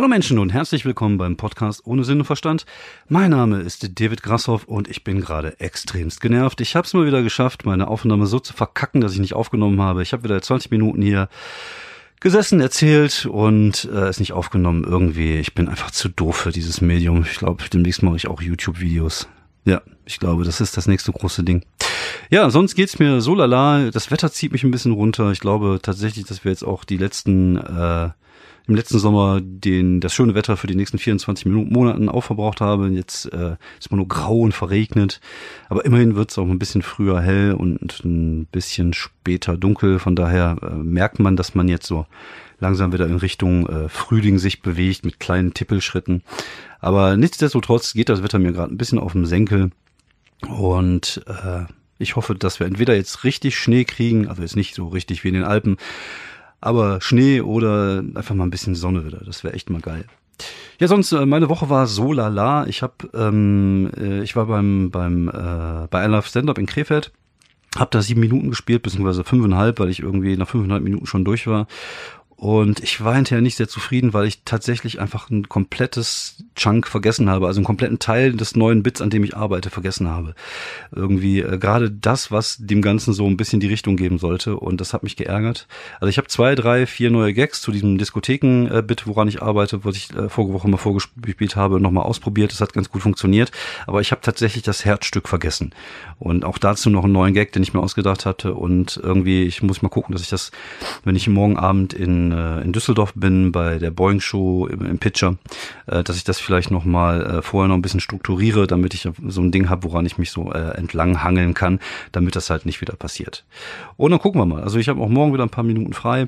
Hallo 0.00 0.08
Menschen 0.08 0.38
und 0.38 0.54
herzlich 0.54 0.86
willkommen 0.86 1.18
beim 1.18 1.36
Podcast 1.36 1.86
ohne 1.86 2.04
Sinn 2.04 2.20
und 2.20 2.24
Verstand. 2.24 2.64
Mein 3.10 3.32
Name 3.32 3.60
ist 3.60 4.00
David 4.00 4.22
Grassoff 4.22 4.64
und 4.64 4.88
ich 4.88 5.04
bin 5.04 5.20
gerade 5.20 5.60
extremst 5.60 6.22
genervt. 6.22 6.62
Ich 6.62 6.74
habe 6.74 6.86
es 6.86 6.94
mal 6.94 7.04
wieder 7.04 7.22
geschafft, 7.22 7.66
meine 7.66 7.86
Aufnahme 7.86 8.24
so 8.24 8.40
zu 8.40 8.54
verkacken, 8.54 9.02
dass 9.02 9.12
ich 9.12 9.18
nicht 9.18 9.34
aufgenommen 9.34 9.78
habe. 9.82 10.00
Ich 10.02 10.14
habe 10.14 10.24
wieder 10.24 10.40
20 10.40 10.70
Minuten 10.70 11.02
hier 11.02 11.28
gesessen, 12.18 12.62
erzählt 12.62 13.26
und 13.26 13.90
äh, 13.92 14.10
nicht 14.18 14.32
aufgenommen 14.32 14.84
irgendwie. 14.84 15.34
Ich 15.34 15.54
bin 15.54 15.68
einfach 15.68 15.90
zu 15.90 16.08
doof 16.08 16.34
für 16.34 16.50
dieses 16.50 16.80
Medium. 16.80 17.26
Ich 17.30 17.36
glaube, 17.36 17.62
demnächst 17.70 18.02
mache 18.02 18.16
ich 18.16 18.26
auch 18.26 18.40
YouTube-Videos. 18.40 19.28
Ja, 19.66 19.82
ich 20.06 20.18
glaube, 20.18 20.44
das 20.44 20.62
ist 20.62 20.78
das 20.78 20.86
nächste 20.86 21.12
große 21.12 21.44
Ding. 21.44 21.62
Ja, 22.30 22.48
sonst 22.48 22.74
geht's 22.74 22.98
mir 22.98 23.20
so 23.20 23.34
lala. 23.34 23.90
Das 23.90 24.10
Wetter 24.10 24.32
zieht 24.32 24.52
mich 24.52 24.64
ein 24.64 24.70
bisschen 24.70 24.92
runter. 24.92 25.30
Ich 25.30 25.40
glaube 25.40 25.78
tatsächlich, 25.82 26.24
dass 26.24 26.42
wir 26.42 26.52
jetzt 26.52 26.64
auch 26.64 26.84
die 26.84 26.96
letzten 26.96 27.58
äh, 27.58 28.08
im 28.66 28.74
letzten 28.74 28.98
Sommer 28.98 29.40
den, 29.40 30.00
das 30.00 30.12
schöne 30.12 30.34
Wetter 30.34 30.56
für 30.56 30.66
die 30.66 30.74
nächsten 30.74 30.98
24 30.98 31.46
Minuten, 31.46 31.72
Monaten 31.72 32.08
aufverbraucht 32.08 32.60
habe. 32.60 32.88
Jetzt 32.88 33.26
äh, 33.32 33.56
ist 33.78 33.90
man 33.90 33.98
nur 33.98 34.08
grau 34.08 34.40
und 34.40 34.52
verregnet. 34.52 35.20
Aber 35.68 35.84
immerhin 35.84 36.14
wird 36.14 36.30
es 36.30 36.38
auch 36.38 36.46
ein 36.46 36.58
bisschen 36.58 36.82
früher 36.82 37.20
hell 37.20 37.52
und 37.52 38.04
ein 38.04 38.46
bisschen 38.46 38.92
später 38.92 39.56
dunkel. 39.56 39.98
Von 39.98 40.16
daher 40.16 40.56
äh, 40.62 40.74
merkt 40.74 41.18
man, 41.18 41.36
dass 41.36 41.54
man 41.54 41.68
jetzt 41.68 41.86
so 41.86 42.06
langsam 42.60 42.92
wieder 42.92 43.06
in 43.06 43.16
Richtung 43.16 43.66
äh, 43.66 43.88
Frühling 43.88 44.38
sich 44.38 44.62
bewegt 44.62 45.04
mit 45.04 45.18
kleinen 45.18 45.54
Tippelschritten. 45.54 46.22
Aber 46.78 47.16
nichtsdestotrotz 47.16 47.94
geht 47.94 48.08
das 48.08 48.22
Wetter 48.22 48.38
mir 48.38 48.52
gerade 48.52 48.72
ein 48.72 48.78
bisschen 48.78 48.98
auf 48.98 49.12
den 49.12 49.26
Senkel. 49.26 49.70
Und 50.48 51.22
äh, 51.26 51.64
ich 51.98 52.16
hoffe, 52.16 52.34
dass 52.34 52.60
wir 52.60 52.66
entweder 52.66 52.94
jetzt 52.94 53.24
richtig 53.24 53.58
Schnee 53.58 53.84
kriegen, 53.84 54.28
also 54.28 54.42
jetzt 54.42 54.56
nicht 54.56 54.74
so 54.74 54.88
richtig 54.88 55.22
wie 55.22 55.28
in 55.28 55.34
den 55.34 55.44
Alpen, 55.44 55.76
aber 56.60 57.00
Schnee 57.00 57.40
oder 57.40 58.02
einfach 58.14 58.34
mal 58.34 58.44
ein 58.44 58.50
bisschen 58.50 58.74
Sonne 58.74 59.04
wieder. 59.04 59.22
Das 59.24 59.44
wäre 59.44 59.54
echt 59.54 59.70
mal 59.70 59.80
geil. 59.80 60.04
Ja, 60.78 60.88
sonst 60.88 61.12
äh, 61.12 61.26
meine 61.26 61.48
Woche 61.48 61.68
war 61.68 61.86
so 61.86 62.12
lala. 62.12 62.66
Ich 62.66 62.82
habe, 62.82 62.94
ähm, 63.14 63.90
äh, 63.96 64.22
ich 64.22 64.36
war 64.36 64.46
beim 64.46 64.90
beim 64.90 65.28
äh, 65.28 65.86
bei 65.90 66.04
I 66.04 66.08
Love 66.08 66.26
Stand 66.26 66.48
Up 66.48 66.58
in 66.58 66.66
Krefeld, 66.66 67.12
habe 67.76 67.90
da 67.90 68.00
sieben 68.00 68.20
Minuten 68.20 68.48
gespielt 68.48 68.82
beziehungsweise 68.82 69.24
fünfeinhalb, 69.24 69.78
weil 69.78 69.90
ich 69.90 70.00
irgendwie 70.00 70.36
nach 70.36 70.48
fünfeinhalb 70.48 70.82
Minuten 70.82 71.06
schon 71.06 71.24
durch 71.24 71.46
war 71.46 71.66
und 72.40 72.80
ich 72.80 73.04
war 73.04 73.16
hinterher 73.16 73.42
nicht 73.42 73.56
sehr 73.56 73.68
zufrieden, 73.68 74.14
weil 74.14 74.26
ich 74.26 74.44
tatsächlich 74.46 74.98
einfach 74.98 75.28
ein 75.28 75.50
komplettes 75.50 76.42
Chunk 76.56 76.86
vergessen 76.86 77.28
habe, 77.28 77.46
also 77.46 77.58
einen 77.58 77.66
kompletten 77.66 77.98
Teil 77.98 78.32
des 78.32 78.56
neuen 78.56 78.82
Bits, 78.82 79.02
an 79.02 79.10
dem 79.10 79.24
ich 79.24 79.36
arbeite, 79.36 79.68
vergessen 79.68 80.08
habe. 80.08 80.34
Irgendwie 80.90 81.40
äh, 81.40 81.58
gerade 81.58 81.90
das, 81.90 82.30
was 82.30 82.56
dem 82.58 82.80
Ganzen 82.80 83.12
so 83.12 83.26
ein 83.26 83.36
bisschen 83.36 83.60
die 83.60 83.66
Richtung 83.66 83.98
geben 83.98 84.18
sollte. 84.18 84.56
Und 84.56 84.80
das 84.80 84.94
hat 84.94 85.02
mich 85.02 85.16
geärgert. 85.16 85.68
Also 86.00 86.08
ich 86.08 86.16
habe 86.16 86.28
zwei, 86.28 86.54
drei, 86.54 86.86
vier 86.86 87.10
neue 87.10 87.34
Gags 87.34 87.60
zu 87.60 87.72
diesem 87.72 87.98
Diskotheken-Bit, 87.98 89.06
woran 89.06 89.28
ich 89.28 89.42
arbeite, 89.42 89.84
was 89.84 89.96
ich 89.96 90.10
äh, 90.16 90.30
vorige 90.30 90.54
Woche 90.54 90.66
mal 90.66 90.78
vorgespielt 90.78 91.56
habe, 91.56 91.78
nochmal 91.78 92.04
ausprobiert. 92.04 92.52
Das 92.52 92.62
hat 92.62 92.72
ganz 92.72 92.88
gut 92.88 93.02
funktioniert. 93.02 93.52
Aber 93.86 94.00
ich 94.00 94.12
habe 94.12 94.22
tatsächlich 94.22 94.62
das 94.62 94.86
Herzstück 94.86 95.28
vergessen. 95.28 95.74
Und 96.18 96.46
auch 96.46 96.56
dazu 96.56 96.88
noch 96.88 97.04
einen 97.04 97.12
neuen 97.12 97.34
Gag, 97.34 97.52
den 97.52 97.62
ich 97.62 97.74
mir 97.74 97.80
ausgedacht 97.80 98.24
hatte. 98.24 98.54
Und 98.54 98.98
irgendwie, 99.02 99.42
ich 99.42 99.62
muss 99.62 99.82
mal 99.82 99.90
gucken, 99.90 100.14
dass 100.14 100.22
ich 100.22 100.30
das, 100.30 100.52
wenn 101.04 101.16
ich 101.16 101.28
morgen 101.28 101.58
Abend 101.58 101.92
in 101.92 102.29
äh, 102.32 102.60
in 102.62 102.72
Düsseldorf 102.72 103.12
bin, 103.14 103.52
bei 103.52 103.78
der 103.78 103.90
Boeing 103.90 104.20
Show 104.20 104.66
im, 104.66 104.84
im 104.84 104.98
Pitcher, 104.98 105.36
äh, 105.86 106.02
dass 106.02 106.16
ich 106.16 106.24
das 106.24 106.38
vielleicht 106.38 106.70
noch 106.70 106.84
mal 106.84 107.22
äh, 107.22 107.42
vorher 107.42 107.68
noch 107.68 107.76
ein 107.76 107.82
bisschen 107.82 108.00
strukturiere, 108.00 108.66
damit 108.66 108.94
ich 108.94 109.08
so 109.26 109.40
ein 109.40 109.52
Ding 109.52 109.68
habe, 109.68 109.84
woran 109.84 110.06
ich 110.06 110.18
mich 110.18 110.30
so 110.30 110.52
äh, 110.52 110.76
entlang 110.76 111.22
hangeln 111.22 111.54
kann, 111.54 111.80
damit 112.12 112.36
das 112.36 112.50
halt 112.50 112.66
nicht 112.66 112.80
wieder 112.80 112.94
passiert. 112.94 113.44
Und 113.96 114.10
dann 114.10 114.20
gucken 114.20 114.40
wir 114.40 114.46
mal. 114.46 114.62
Also 114.62 114.78
ich 114.78 114.88
habe 114.88 115.00
auch 115.00 115.08
morgen 115.08 115.32
wieder 115.32 115.44
ein 115.44 115.50
paar 115.50 115.64
Minuten 115.64 115.92
frei 115.92 116.26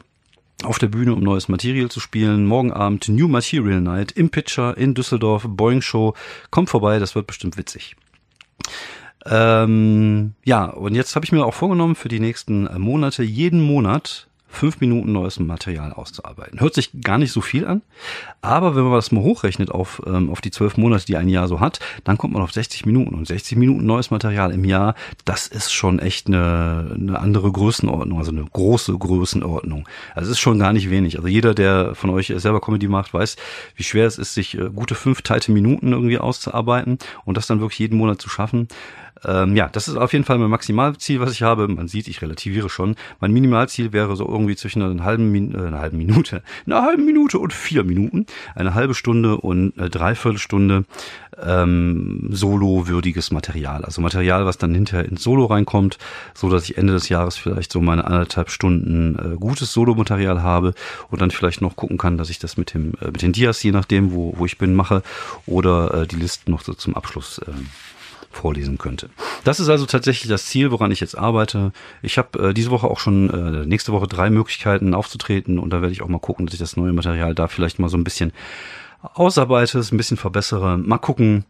auf 0.65 0.79
der 0.79 0.89
Bühne, 0.89 1.15
um 1.15 1.21
neues 1.21 1.49
Material 1.49 1.89
zu 1.89 2.01
spielen. 2.01 2.47
Morgen 2.47 2.73
Abend 2.73 3.09
New 3.09 3.29
Material 3.29 3.81
Night 3.81 4.13
im 4.13 4.31
Pitcher 4.31 4.77
in 4.77 4.95
Düsseldorf, 4.95 5.47
Boeing 5.49 5.83
Show. 5.83 6.15
Kommt 6.51 6.71
vorbei, 6.71 6.99
das 6.99 7.15
wird 7.15 7.27
bestimmt 7.27 7.57
witzig. 7.57 7.97
Ähm, 9.25 10.35
ja, 10.45 10.67
und 10.67 10.95
jetzt 10.95 11.15
habe 11.15 11.25
ich 11.25 11.33
mir 11.33 11.45
auch 11.45 11.55
vorgenommen, 11.55 11.95
für 11.95 12.09
die 12.09 12.21
nächsten 12.21 12.67
äh, 12.67 12.79
Monate 12.79 13.23
jeden 13.23 13.61
Monat 13.61 14.29
fünf 14.53 14.81
Minuten 14.81 15.13
neues 15.13 15.41
Material 15.41 15.93
auszuarbeiten. 15.93 16.61
Hört 16.61 16.75
sich 16.75 16.91
gar 17.01 17.19
nicht 17.19 17.33
so 17.33 17.41
viel 17.41 17.67
an, 17.67 17.83
aber 18.43 18.77
wenn 18.77 18.85
man 18.85 18.93
das 18.93 19.11
mal 19.11 19.23
hochrechnet 19.23 19.71
auf, 19.71 20.03
ähm, 20.07 20.31
auf 20.31 20.41
die 20.41 20.51
zwölf 20.51 20.77
Monate, 20.77 21.07
die 21.07 21.17
ein 21.17 21.29
Jahr 21.29 21.49
so 21.49 21.59
hat, 21.59 21.81
dann 22.05 22.19
kommt 22.19 22.35
man 22.35 22.43
auf 22.43 22.53
60 22.53 22.85
Minuten. 22.87 23.15
Und 23.15 23.27
60 23.27 23.57
Minuten 23.57 23.87
neues 23.87 24.11
Material 24.11 24.53
im 24.53 24.65
Jahr, 24.65 24.95
das 25.25 25.47
ist 25.47 25.73
schon 25.73 25.99
echt 25.99 26.27
eine, 26.27 26.95
eine 26.95 27.19
andere 27.19 27.51
Größenordnung, 27.51 28.19
also 28.19 28.31
eine 28.31 28.45
große 28.45 28.97
Größenordnung. 28.97 29.89
Also 30.15 30.31
es 30.31 30.37
ist 30.37 30.41
schon 30.41 30.59
gar 30.59 30.73
nicht 30.73 30.91
wenig. 30.91 31.17
Also 31.17 31.29
jeder, 31.29 31.55
der 31.55 31.95
von 31.95 32.11
euch 32.11 32.33
selber 32.37 32.61
Comedy 32.61 32.89
macht, 32.89 33.15
weiß, 33.15 33.37
wie 33.75 33.83
schwer 33.83 34.07
es 34.07 34.19
ist, 34.19 34.35
sich 34.35 34.59
äh, 34.59 34.71
gute 34.75 34.95
fünf 34.95 35.23
teilte 35.23 35.51
Minuten 35.51 35.93
irgendwie 35.93 36.19
auszuarbeiten 36.19 36.99
und 37.25 37.37
das 37.37 37.47
dann 37.47 37.61
wirklich 37.61 37.79
jeden 37.79 37.97
Monat 37.97 38.21
zu 38.21 38.29
schaffen. 38.29 38.69
Ähm, 39.25 39.57
ja, 39.57 39.69
das 39.69 39.89
ist 39.89 39.97
auf 39.97 40.13
jeden 40.13 40.25
Fall 40.25 40.39
mein 40.39 40.51
Maximalziel, 40.51 41.21
was 41.21 41.33
ich 41.33 41.43
habe. 41.43 41.69
Man 41.69 41.89
sieht, 41.89 42.09
ich 42.09 42.23
relativiere 42.23 42.69
schon. 42.69 42.97
Mein 43.21 43.33
Minimalziel 43.33 43.93
wäre 43.93 44.17
so 44.17 44.27
irgendwie 44.27 44.57
zwischen 44.57 44.83
einer 44.83 45.05
halben, 45.05 45.31
Min 45.31 45.55
äh, 45.55 45.59
einer 45.59 45.79
halben 45.79 45.99
Minute, 45.99 46.43
einer 46.67 46.83
halben 46.83 47.05
Minute 47.05 47.39
und 47.39 47.53
vier 47.53 47.85
Minuten, 47.85 48.27
eine 48.55 48.75
halbe 48.75 48.95
Stunde 48.95 49.37
und 49.37 49.79
eine 49.79 49.91
Dreiviertelstunde 49.91 50.85
ähm, 51.41 52.29
Solo-würdiges 52.31 53.31
Material. 53.31 53.85
Also 53.85 54.01
Material, 54.01 54.45
was 54.45 54.59
dann 54.59 54.75
hinterher 54.75 55.09
ins 55.09 55.23
Solo 55.23 55.47
reinkommt, 55.47 55.99
so 56.35 56.51
dass 56.51 56.65
ich 56.65 56.77
Ende 56.77 56.93
des 56.93 57.09
Jahres 57.09 57.37
vielleicht 57.37 57.73
so 57.73 57.81
meine 57.81 58.05
anderthalb 58.05 58.51
Stunden 58.51 59.17
äh, 59.19 59.37
gutes 59.37 59.73
Solo-Material 59.73 60.43
habe 60.43 60.75
und 61.11 61.21
dann 61.21 61.31
vielleicht 61.31 61.61
noch 61.63 61.77
gucken 61.77 61.99
kann, 61.99 62.19
dass 62.19 62.31
ich 62.31 62.39
das 62.39 62.57
mit 62.57 62.75
dem 62.75 62.93
äh, 63.01 63.07
mit 63.07 63.23
den 63.23 63.33
Dias, 63.33 63.63
je 63.63 63.73
nachdem, 63.73 64.13
wo, 64.13 64.35
wo 64.37 64.47
ich 64.47 64.59
bin, 64.59 64.75
mache 64.75 65.03
oder 65.47 66.03
äh, 66.03 66.07
die 66.07 66.17
Listen 66.17 66.51
noch 66.51 66.63
so 66.63 66.75
zum 66.75 66.95
Abschluss 66.97 67.39
äh, 67.39 67.53
vorlesen 68.33 68.79
könnte. 68.79 69.11
Das 69.45 69.61
ist 69.61 69.69
also 69.69 69.87
tatsächlich 69.87 70.29
das 70.29 70.47
Ziel, 70.47 70.71
woran 70.71 70.91
ich 70.91 71.01
jetzt 71.01 71.17
arbeite. 71.17 71.73
Ich 72.03 72.19
habe 72.19 72.51
äh, 72.51 72.55
diese 72.55 72.71
Woche 72.71 72.89
auch 72.89 72.99
schon, 72.99 73.31
äh, 73.31 73.67
nächste 73.67 73.93
Woche 73.93 74.07
drei 74.07 74.31
Möglichkeiten 74.31 74.95
aufzutreten 74.95 75.59
und 75.59 75.71
da 75.71 75.81
werde 75.81 75.93
ich 75.93 76.03
auch 76.03 76.09
mal 76.09 76.19
gucken, 76.19 76.47
dass 76.47 76.55
ich 76.55 76.61
das 76.61 76.77
neue 76.77 76.93
Material 76.93 77.35
da 77.35 77.49
vielleicht 77.49 77.79
mal 77.79 77.89
so 77.89 77.97
ein 77.97 78.05
bisschen 78.05 78.33
ausarbeite, 79.15 79.79
es 79.79 79.93
ein 79.93 79.97
bisschen 79.97 80.17
verbessere. 80.17 80.79
Mal 80.79 80.99
gucken, 80.99 81.45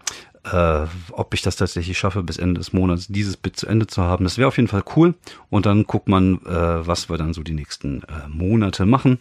äh, 0.50 0.86
ob 1.12 1.34
ich 1.34 1.42
das 1.42 1.56
tatsächlich 1.56 1.98
schaffe, 1.98 2.22
bis 2.22 2.38
Ende 2.38 2.58
des 2.58 2.72
Monats 2.72 3.06
dieses 3.08 3.36
Bit 3.36 3.56
zu 3.56 3.66
Ende 3.66 3.86
zu 3.86 4.02
haben. 4.02 4.24
Das 4.24 4.38
wäre 4.38 4.48
auf 4.48 4.56
jeden 4.56 4.68
Fall 4.68 4.84
cool. 4.96 5.14
Und 5.50 5.66
dann 5.66 5.84
guckt 5.84 6.08
man, 6.08 6.36
äh, 6.46 6.86
was 6.86 7.08
wir 7.08 7.16
dann 7.16 7.34
so 7.34 7.42
die 7.42 7.54
nächsten 7.54 8.02
äh, 8.02 8.28
Monate 8.28 8.86
machen. 8.86 9.18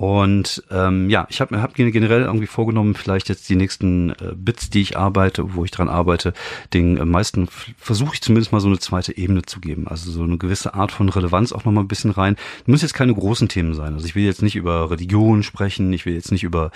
Und 0.00 0.62
ähm, 0.70 1.10
ja, 1.10 1.26
ich 1.28 1.42
habe 1.42 1.54
mir 1.54 1.60
hab 1.60 1.74
generell 1.74 2.22
irgendwie 2.22 2.46
vorgenommen, 2.46 2.94
vielleicht 2.94 3.28
jetzt 3.28 3.50
die 3.50 3.54
nächsten 3.54 4.08
äh, 4.12 4.32
Bits, 4.34 4.70
die 4.70 4.80
ich 4.80 4.96
arbeite, 4.96 5.54
wo 5.54 5.62
ich 5.66 5.70
dran 5.70 5.90
arbeite, 5.90 6.32
den 6.72 6.96
äh, 6.96 7.04
meisten 7.04 7.48
versuche 7.76 8.14
ich 8.14 8.22
zumindest 8.22 8.50
mal 8.50 8.60
so 8.60 8.68
eine 8.68 8.78
zweite 8.78 9.14
Ebene 9.18 9.42
zu 9.42 9.60
geben. 9.60 9.86
Also 9.88 10.10
so 10.10 10.22
eine 10.22 10.38
gewisse 10.38 10.72
Art 10.72 10.90
von 10.90 11.10
Relevanz 11.10 11.52
auch 11.52 11.66
nochmal 11.66 11.84
ein 11.84 11.88
bisschen 11.88 12.12
rein. 12.12 12.36
Muss 12.64 12.80
jetzt 12.80 12.94
keine 12.94 13.12
großen 13.12 13.50
Themen 13.50 13.74
sein. 13.74 13.92
Also 13.92 14.06
ich 14.06 14.14
will 14.14 14.24
jetzt 14.24 14.40
nicht 14.40 14.56
über 14.56 14.90
Religion 14.90 15.42
sprechen, 15.42 15.92
ich 15.92 16.06
will 16.06 16.14
jetzt 16.14 16.32
nicht 16.32 16.44
über 16.44 16.70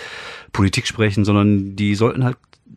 Politik 0.53 0.87
sprechen, 0.87 1.25
sondern 1.25 1.77
die 1.77 1.95
sollten 1.95 2.25
halt 2.25 2.37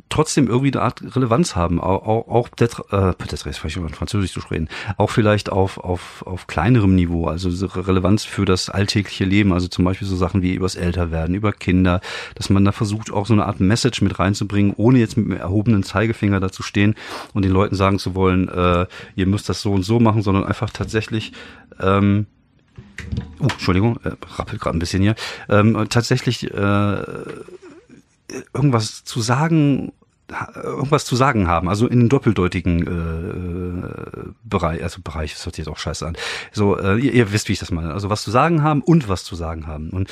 trotzdem 0.10 0.48
irgendwie 0.48 0.72
eine 0.72 0.82
Art 0.82 1.02
Relevanz 1.16 1.56
haben, 1.56 1.80
auch, 1.80 2.06
auch, 2.08 2.28
auch 2.28 2.50
äh, 2.92 3.14
vielleicht 3.20 3.60
Französisch 3.60 4.32
zu 4.32 4.42
sprechen, 4.42 4.70
auch 4.98 5.10
vielleicht 5.10 5.52
auf, 5.52 5.78
auf, 5.78 6.24
auf 6.26 6.48
kleinerem 6.48 6.96
Niveau, 6.96 7.28
also 7.28 7.50
Relevanz 7.66 8.24
für 8.24 8.46
das 8.46 8.70
alltägliche 8.70 9.26
Leben, 9.26 9.54
also 9.54 9.68
zum 9.68 9.86
Beispiel 9.86 10.08
so 10.08 10.16
Sachen 10.16 10.42
wie 10.42 10.54
übers 10.54 10.76
Älterwerden, 10.76 11.36
über 11.36 11.52
Kinder, 11.52 12.02
dass 12.36 12.50
man 12.50 12.64
da 12.66 12.72
versucht, 12.72 13.12
auch 13.12 13.26
so 13.26 13.34
eine 13.34 13.46
Art 13.46 13.60
Message 13.60 14.02
mit 14.02 14.20
reinzubringen, 14.20 14.74
ohne 14.76 15.00
jetzt 15.00 15.18
mit 15.18 15.28
einem 15.28 15.40
erhobenen 15.40 15.84
Zeigefinger 15.84 16.40
da 16.40 16.52
zu 16.52 16.64
stehen 16.64 16.96
und 17.34 17.44
den 17.44 17.52
Leuten 17.52 17.76
sagen 17.76 18.00
zu 18.00 18.16
wollen, 18.16 18.50
äh, 18.50 18.88
ihr 19.16 19.28
müsst 19.28 19.50
das 19.50 19.62
so 19.62 19.74
und 19.74 19.84
so 19.84 20.00
machen, 20.00 20.22
sondern 20.22 20.46
einfach 20.46 20.70
tatsächlich 20.70 21.34
ähm, 21.80 22.28
Uh, 23.40 23.44
Entschuldigung, 23.44 24.00
äh, 24.04 24.12
rappelt 24.36 24.60
gerade 24.60 24.76
ein 24.76 24.80
bisschen 24.80 25.02
hier. 25.02 25.16
Ähm, 25.50 25.88
tatsächlich 25.90 26.52
äh, 26.52 27.02
irgendwas 28.54 29.04
zu 29.04 29.22
sagen 29.22 29.92
irgendwas 30.56 31.06
zu 31.06 31.16
sagen 31.16 31.48
haben, 31.48 31.70
also 31.70 31.88
in 31.88 32.00
den 32.00 32.10
doppeldeutigen 32.10 32.82
äh, 32.86 34.32
Bereich, 34.44 34.84
also 34.84 35.02
Bereich, 35.02 35.34
das 35.34 35.46
hört 35.46 35.56
sich 35.56 35.66
jetzt 35.66 35.72
auch 35.72 35.78
scheiße 35.78 36.06
an. 36.06 36.18
So, 36.52 36.78
äh, 36.78 36.98
ihr, 36.98 37.14
ihr 37.14 37.32
wisst, 37.32 37.48
wie 37.48 37.54
ich 37.54 37.60
das 37.60 37.72
meine. 37.72 37.94
Also 37.94 38.10
was 38.10 38.24
zu 38.24 38.32
sagen 38.32 38.62
haben 38.62 38.82
und 38.82 39.08
was 39.08 39.24
zu 39.24 39.36
sagen 39.36 39.68
haben. 39.68 39.90
Und 39.92 40.10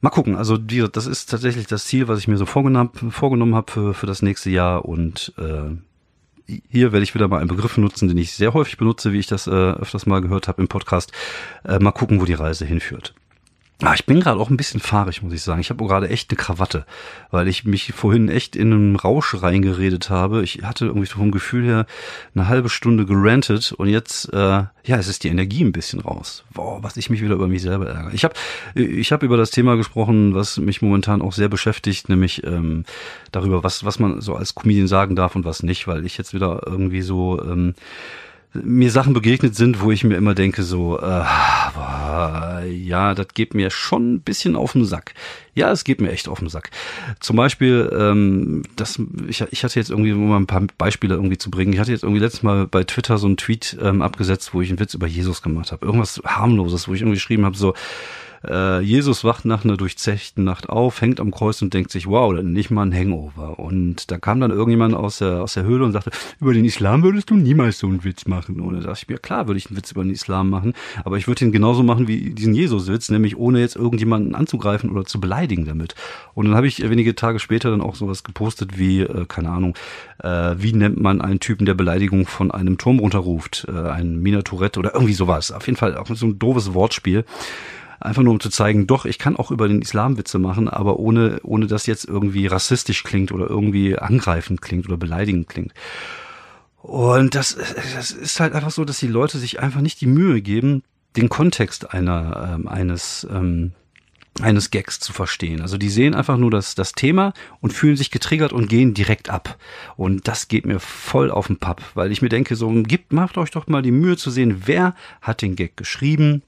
mal 0.00 0.10
gucken, 0.10 0.36
also 0.36 0.56
die, 0.56 0.84
das 0.90 1.06
ist 1.06 1.30
tatsächlich 1.30 1.66
das 1.66 1.84
Ziel, 1.84 2.08
was 2.08 2.18
ich 2.18 2.28
mir 2.28 2.38
so 2.38 2.46
vorgenommen, 2.46 2.90
vorgenommen 3.10 3.54
habe 3.54 3.70
für, 3.70 3.94
für 3.94 4.06
das 4.06 4.22
nächste 4.22 4.50
Jahr. 4.50 4.84
Und 4.84 5.32
äh, 5.38 6.60
hier 6.68 6.92
werde 6.92 7.04
ich 7.04 7.14
wieder 7.14 7.28
mal 7.28 7.38
einen 7.38 7.48
Begriff 7.48 7.76
nutzen, 7.76 8.08
den 8.08 8.18
ich 8.18 8.32
sehr 8.32 8.52
häufig 8.52 8.78
benutze, 8.78 9.12
wie 9.12 9.20
ich 9.20 9.28
das 9.28 9.46
äh, 9.46 9.50
öfters 9.50 10.06
mal 10.06 10.20
gehört 10.20 10.48
habe 10.48 10.60
im 10.60 10.68
Podcast. 10.68 11.12
Äh, 11.64 11.78
mal 11.78 11.92
gucken, 11.92 12.20
wo 12.20 12.24
die 12.24 12.34
Reise 12.34 12.64
hinführt. 12.64 13.14
Ah, 13.82 13.94
ich 13.94 14.04
bin 14.04 14.20
gerade 14.20 14.38
auch 14.38 14.50
ein 14.50 14.58
bisschen 14.58 14.78
fahrig, 14.78 15.22
muss 15.22 15.32
ich 15.32 15.42
sagen. 15.42 15.62
Ich 15.62 15.70
habe 15.70 15.86
gerade 15.86 16.10
echt 16.10 16.30
eine 16.30 16.36
Krawatte, 16.36 16.84
weil 17.30 17.48
ich 17.48 17.64
mich 17.64 17.94
vorhin 17.94 18.28
echt 18.28 18.54
in 18.54 18.74
einen 18.74 18.96
Rausch 18.96 19.34
reingeredet 19.40 20.10
habe. 20.10 20.42
Ich 20.42 20.62
hatte 20.62 20.84
irgendwie 20.84 21.06
vom 21.06 21.30
Gefühl 21.30 21.64
her 21.64 21.86
eine 22.34 22.46
halbe 22.46 22.68
Stunde 22.68 23.06
gerantet 23.06 23.72
und 23.72 23.88
jetzt, 23.88 24.34
äh, 24.34 24.36
ja, 24.36 24.70
es 24.84 25.08
ist 25.08 25.24
die 25.24 25.28
Energie 25.28 25.64
ein 25.64 25.72
bisschen 25.72 26.00
raus. 26.00 26.44
Boah, 26.52 26.82
was 26.82 26.98
ich 26.98 27.08
mich 27.08 27.22
wieder 27.22 27.36
über 27.36 27.48
mich 27.48 27.62
selber 27.62 27.88
ärgere. 27.88 28.12
Ich 28.12 28.24
habe 28.24 28.34
ich 28.74 29.12
hab 29.12 29.22
über 29.22 29.38
das 29.38 29.50
Thema 29.50 29.76
gesprochen, 29.76 30.34
was 30.34 30.58
mich 30.58 30.82
momentan 30.82 31.22
auch 31.22 31.32
sehr 31.32 31.48
beschäftigt, 31.48 32.10
nämlich 32.10 32.44
ähm, 32.44 32.84
darüber, 33.32 33.64
was, 33.64 33.86
was 33.86 33.98
man 33.98 34.20
so 34.20 34.34
als 34.34 34.54
Comedian 34.54 34.88
sagen 34.88 35.16
darf 35.16 35.36
und 35.36 35.46
was 35.46 35.62
nicht, 35.62 35.86
weil 35.86 36.04
ich 36.04 36.18
jetzt 36.18 36.34
wieder 36.34 36.64
irgendwie 36.66 37.00
so... 37.00 37.42
Ähm, 37.42 37.74
mir 38.52 38.90
Sachen 38.90 39.14
begegnet 39.14 39.54
sind, 39.54 39.80
wo 39.80 39.90
ich 39.92 40.02
mir 40.02 40.16
immer 40.16 40.34
denke, 40.34 40.62
so, 40.62 40.98
äh, 40.98 41.24
boah, 41.74 42.62
ja, 42.68 43.14
das 43.14 43.28
geht 43.28 43.54
mir 43.54 43.70
schon 43.70 44.14
ein 44.14 44.20
bisschen 44.20 44.56
auf 44.56 44.72
den 44.72 44.84
Sack. 44.84 45.14
Ja, 45.54 45.70
es 45.70 45.84
geht 45.84 46.00
mir 46.00 46.10
echt 46.10 46.28
auf 46.28 46.40
den 46.40 46.48
Sack. 46.48 46.70
Zum 47.20 47.36
Beispiel, 47.36 47.90
ähm, 47.96 48.62
das, 48.76 49.00
ich, 49.28 49.44
ich 49.50 49.64
hatte 49.64 49.78
jetzt 49.78 49.90
irgendwie, 49.90 50.12
um 50.12 50.28
mal 50.28 50.36
ein 50.36 50.46
paar 50.46 50.62
Beispiele 50.78 51.14
irgendwie 51.14 51.38
zu 51.38 51.50
bringen, 51.50 51.72
ich 51.72 51.78
hatte 51.78 51.92
jetzt 51.92 52.02
irgendwie 52.02 52.20
letztes 52.20 52.42
Mal 52.42 52.66
bei 52.66 52.82
Twitter 52.84 53.18
so 53.18 53.26
einen 53.26 53.36
Tweet 53.36 53.76
ähm, 53.80 54.02
abgesetzt, 54.02 54.52
wo 54.52 54.60
ich 54.60 54.70
einen 54.70 54.80
Witz 54.80 54.94
über 54.94 55.06
Jesus 55.06 55.42
gemacht 55.42 55.70
habe. 55.70 55.86
Irgendwas 55.86 56.20
harmloses, 56.24 56.88
wo 56.88 56.94
ich 56.94 57.02
irgendwie 57.02 57.16
geschrieben 57.16 57.44
habe, 57.44 57.56
so, 57.56 57.74
äh, 58.46 58.80
Jesus 58.80 59.24
wacht 59.24 59.44
nach 59.44 59.64
einer 59.64 59.76
durchzechten 59.76 60.44
Nacht 60.44 60.68
auf, 60.68 61.00
hängt 61.00 61.20
am 61.20 61.30
Kreuz 61.30 61.60
und 61.62 61.74
denkt 61.74 61.90
sich, 61.90 62.06
wow, 62.06 62.34
dann 62.34 62.52
nicht 62.52 62.70
mal 62.70 62.86
ein 62.86 62.94
Hangover. 62.94 63.58
Und 63.58 64.10
da 64.10 64.18
kam 64.18 64.40
dann 64.40 64.50
irgendjemand 64.50 64.94
aus 64.94 65.18
der, 65.18 65.42
aus 65.42 65.54
der 65.54 65.64
Höhle 65.64 65.84
und 65.84 65.92
sagte, 65.92 66.10
über 66.40 66.54
den 66.54 66.64
Islam 66.64 67.02
würdest 67.02 67.30
du 67.30 67.34
niemals 67.34 67.78
so 67.78 67.86
einen 67.86 68.04
Witz 68.04 68.26
machen. 68.26 68.60
Und 68.60 68.74
da 68.74 68.80
dachte 68.80 69.00
ich 69.02 69.08
mir, 69.08 69.18
klar 69.18 69.46
würde 69.46 69.58
ich 69.58 69.68
einen 69.68 69.76
Witz 69.76 69.90
über 69.90 70.02
den 70.02 70.12
Islam 70.12 70.48
machen, 70.48 70.74
aber 71.04 71.16
ich 71.16 71.28
würde 71.28 71.44
ihn 71.44 71.52
genauso 71.52 71.82
machen 71.82 72.08
wie 72.08 72.30
diesen 72.30 72.54
Jesus-Witz, 72.54 73.10
nämlich 73.10 73.36
ohne 73.36 73.60
jetzt 73.60 73.76
irgendjemanden 73.76 74.34
anzugreifen 74.34 74.90
oder 74.90 75.04
zu 75.04 75.20
beleidigen 75.20 75.66
damit. 75.66 75.94
Und 76.34 76.46
dann 76.46 76.54
habe 76.54 76.66
ich 76.66 76.88
wenige 76.88 77.14
Tage 77.14 77.38
später 77.38 77.70
dann 77.70 77.80
auch 77.80 77.94
sowas 77.94 78.24
gepostet 78.24 78.78
wie, 78.78 79.00
äh, 79.00 79.26
keine 79.26 79.50
Ahnung, 79.50 79.74
äh, 80.22 80.54
wie 80.56 80.72
nennt 80.72 81.00
man 81.00 81.20
einen 81.20 81.40
Typen, 81.40 81.66
der 81.66 81.74
Beleidigung 81.74 82.26
von 82.26 82.50
einem 82.50 82.78
Turm 82.78 82.98
runterruft, 82.98 83.66
äh, 83.68 83.90
ein 83.90 84.20
Minaturett 84.20 84.78
oder 84.78 84.94
irgendwie 84.94 85.14
sowas. 85.14 85.52
Auf 85.52 85.66
jeden 85.66 85.76
Fall 85.76 85.96
auch 85.96 86.06
so 86.06 86.26
ein 86.26 86.38
doofes 86.38 86.74
Wortspiel. 86.74 87.24
Einfach 88.00 88.22
nur 88.22 88.32
um 88.32 88.40
zu 88.40 88.48
zeigen, 88.48 88.86
doch, 88.86 89.04
ich 89.04 89.18
kann 89.18 89.36
auch 89.36 89.50
über 89.50 89.68
den 89.68 89.82
Islam 89.82 90.16
Witze 90.16 90.38
machen, 90.38 90.68
aber 90.68 90.98
ohne, 90.98 91.40
ohne 91.42 91.66
dass 91.66 91.86
jetzt 91.86 92.06
irgendwie 92.06 92.46
rassistisch 92.46 93.04
klingt 93.04 93.30
oder 93.30 93.46
irgendwie 93.48 93.98
angreifend 93.98 94.62
klingt 94.62 94.86
oder 94.86 94.96
beleidigend 94.96 95.48
klingt. 95.48 95.74
Und 96.82 97.34
das, 97.34 97.56
das 97.94 98.10
ist 98.10 98.40
halt 98.40 98.54
einfach 98.54 98.70
so, 98.70 98.84
dass 98.84 98.98
die 98.98 99.06
Leute 99.06 99.38
sich 99.38 99.60
einfach 99.60 99.82
nicht 99.82 100.00
die 100.00 100.06
Mühe 100.06 100.40
geben, 100.40 100.82
den 101.16 101.28
Kontext 101.28 101.92
einer, 101.92 102.54
ähm, 102.54 102.68
eines, 102.68 103.26
ähm, 103.30 103.72
eines 104.40 104.70
Gags 104.70 104.98
zu 105.00 105.12
verstehen. 105.12 105.60
Also 105.60 105.76
die 105.76 105.90
sehen 105.90 106.14
einfach 106.14 106.38
nur 106.38 106.50
das, 106.50 106.74
das 106.74 106.92
Thema 106.92 107.34
und 107.60 107.72
fühlen 107.72 107.96
sich 107.96 108.10
getriggert 108.10 108.52
und 108.52 108.68
gehen 108.68 108.94
direkt 108.94 109.28
ab. 109.28 109.58
Und 109.96 110.26
das 110.28 110.48
geht 110.48 110.64
mir 110.64 110.80
voll 110.80 111.30
auf 111.30 111.48
den 111.48 111.58
Papp, 111.58 111.82
weil 111.94 112.12
ich 112.12 112.22
mir 112.22 112.28
denke, 112.28 112.56
so, 112.56 112.70
gibt, 112.70 113.12
macht 113.12 113.36
euch 113.36 113.50
doch 113.50 113.66
mal 113.66 113.82
die 113.82 113.90
Mühe 113.90 114.16
zu 114.16 114.30
sehen, 114.30 114.62
wer 114.64 114.94
hat 115.20 115.42
den 115.42 115.56
Gag 115.56 115.76
geschrieben, 115.76 116.42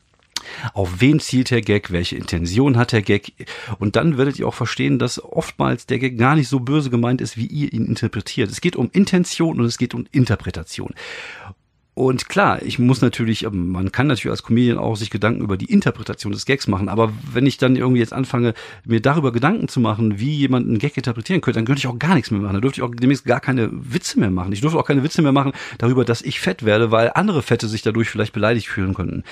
auf 0.75 1.00
wen 1.00 1.21
zielt 1.21 1.50
der 1.50 1.62
Gag? 1.62 1.91
Welche 1.93 2.17
Intention 2.17 2.77
hat 2.77 2.93
der 2.93 3.03
Gag? 3.03 3.33
Und 3.79 3.97
dann 3.97 4.19
werdet 4.19 4.39
ihr 4.39 4.47
auch 4.47 4.55
verstehen, 4.55 4.99
dass 4.99 5.23
oftmals 5.23 5.87
der 5.87 5.99
Gag 5.99 6.19
gar 6.19 6.37
nicht 6.37 6.49
so 6.49 6.61
böse 6.61 6.91
gemeint 6.91 7.21
ist, 7.21 7.37
wie 7.37 7.47
ihr 7.47 7.73
ihn 7.73 7.87
interpretiert. 7.87 8.50
Es 8.50 8.61
geht 8.61 8.77
um 8.77 8.91
Intention 8.93 9.61
und 9.61 9.67
es 9.67 9.79
geht 9.79 9.94
um 9.94 10.06
Interpretation. 10.12 10.94
Und 11.94 12.31
klar, 12.31 12.62
ich 12.62 12.79
muss 12.79 13.03
natürlich, 13.03 13.44
ähm, 13.44 13.71
man 13.71 13.93
kann 13.93 14.06
natürlich 14.06 14.31
als 14.31 14.43
Comedian 14.43 14.79
auch 14.79 14.97
sich 14.97 15.11
Gedanken 15.11 15.43
über 15.43 15.59
die 15.59 15.71
Interpretation 15.71 16.33
des 16.33 16.47
Gags 16.47 16.67
machen, 16.67 16.89
aber 16.89 17.12
wenn 17.31 17.44
ich 17.44 17.59
dann 17.59 17.77
irgendwie 17.77 18.00
jetzt 18.00 18.15
anfange, 18.15 18.55
mir 18.87 19.03
darüber 19.03 19.31
Gedanken 19.31 19.69
zu 19.69 19.79
machen, 19.79 20.19
wie 20.19 20.35
jemand 20.35 20.67
einen 20.67 20.79
Gag 20.79 20.97
interpretieren 20.97 21.43
könnte, 21.43 21.59
dann 21.59 21.67
könnte 21.67 21.81
ich 21.81 21.87
auch 21.87 21.99
gar 21.99 22.15
nichts 22.15 22.31
mehr 22.31 22.41
machen. 22.41 22.55
Dann 22.55 22.62
dürfte 22.62 22.81
ich 22.81 22.83
auch 22.83 22.94
demnächst 22.94 23.27
gar 23.27 23.41
keine 23.41 23.69
Witze 23.73 24.19
mehr 24.19 24.31
machen. 24.31 24.53
Ich 24.53 24.62
dürfte 24.62 24.79
auch 24.79 24.87
keine 24.87 25.03
Witze 25.03 25.21
mehr 25.21 25.33
machen 25.33 25.53
darüber, 25.77 26.06
dass 26.06 26.23
ich 26.23 26.41
fett 26.41 26.65
werde, 26.65 26.91
weil 26.91 27.11
andere 27.15 27.43
Fette 27.43 27.69
sich 27.69 27.83
dadurch 27.83 28.09
vielleicht 28.09 28.33
beleidigt 28.33 28.69
fühlen 28.69 28.94
könnten. 28.94 29.23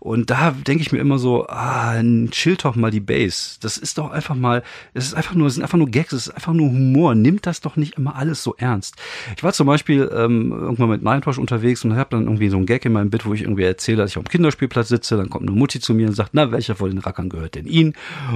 Und 0.00 0.30
da 0.30 0.50
denke 0.50 0.82
ich 0.82 0.90
mir 0.90 0.98
immer 0.98 1.18
so, 1.18 1.46
ah, 1.46 2.02
chill 2.32 2.56
doch 2.56 2.74
mal 2.74 2.90
die 2.90 2.98
Base. 2.98 3.58
Das 3.60 3.76
ist 3.76 3.96
doch 3.96 4.10
einfach 4.10 4.34
mal, 4.34 4.64
das 4.92 5.06
ist 5.06 5.14
einfach 5.14 5.36
nur, 5.36 5.46
das 5.46 5.54
sind 5.54 5.62
einfach 5.62 5.78
nur 5.78 5.88
Gags, 5.88 6.10
das 6.10 6.26
ist 6.26 6.34
einfach 6.34 6.52
nur 6.52 6.68
Humor. 6.68 7.14
Nimmt 7.14 7.46
das 7.46 7.60
doch 7.60 7.76
nicht 7.76 7.96
immer 7.96 8.16
alles 8.16 8.42
so 8.42 8.56
ernst. 8.56 8.96
Ich 9.36 9.44
war 9.44 9.52
zum 9.52 9.68
Beispiel 9.68 10.10
ähm, 10.12 10.50
irgendwann 10.50 10.88
mit 10.88 11.02
Nightwash 11.02 11.38
unterwegs 11.38 11.84
und 11.84 11.94
habe 11.94 12.07
dann 12.10 12.24
irgendwie 12.24 12.48
so 12.48 12.56
ein 12.56 12.66
Gag 12.66 12.84
in 12.84 12.92
meinem 12.92 13.10
Bit, 13.10 13.26
wo 13.26 13.34
ich 13.34 13.42
irgendwie 13.42 13.64
erzähle, 13.64 13.98
dass 13.98 14.10
ich 14.10 14.18
auf 14.18 14.24
dem 14.24 14.30
Kinderspielplatz 14.30 14.88
sitze. 14.88 15.16
Dann 15.16 15.30
kommt 15.30 15.48
eine 15.48 15.56
Mutti 15.56 15.80
zu 15.80 15.94
mir 15.94 16.06
und 16.08 16.14
sagt, 16.14 16.30
na, 16.32 16.50
welcher 16.52 16.74
von 16.74 16.90
den 16.90 16.98
Rackern 16.98 17.28
gehört 17.28 17.54
denn 17.54 17.66
Ihnen? 17.66 17.94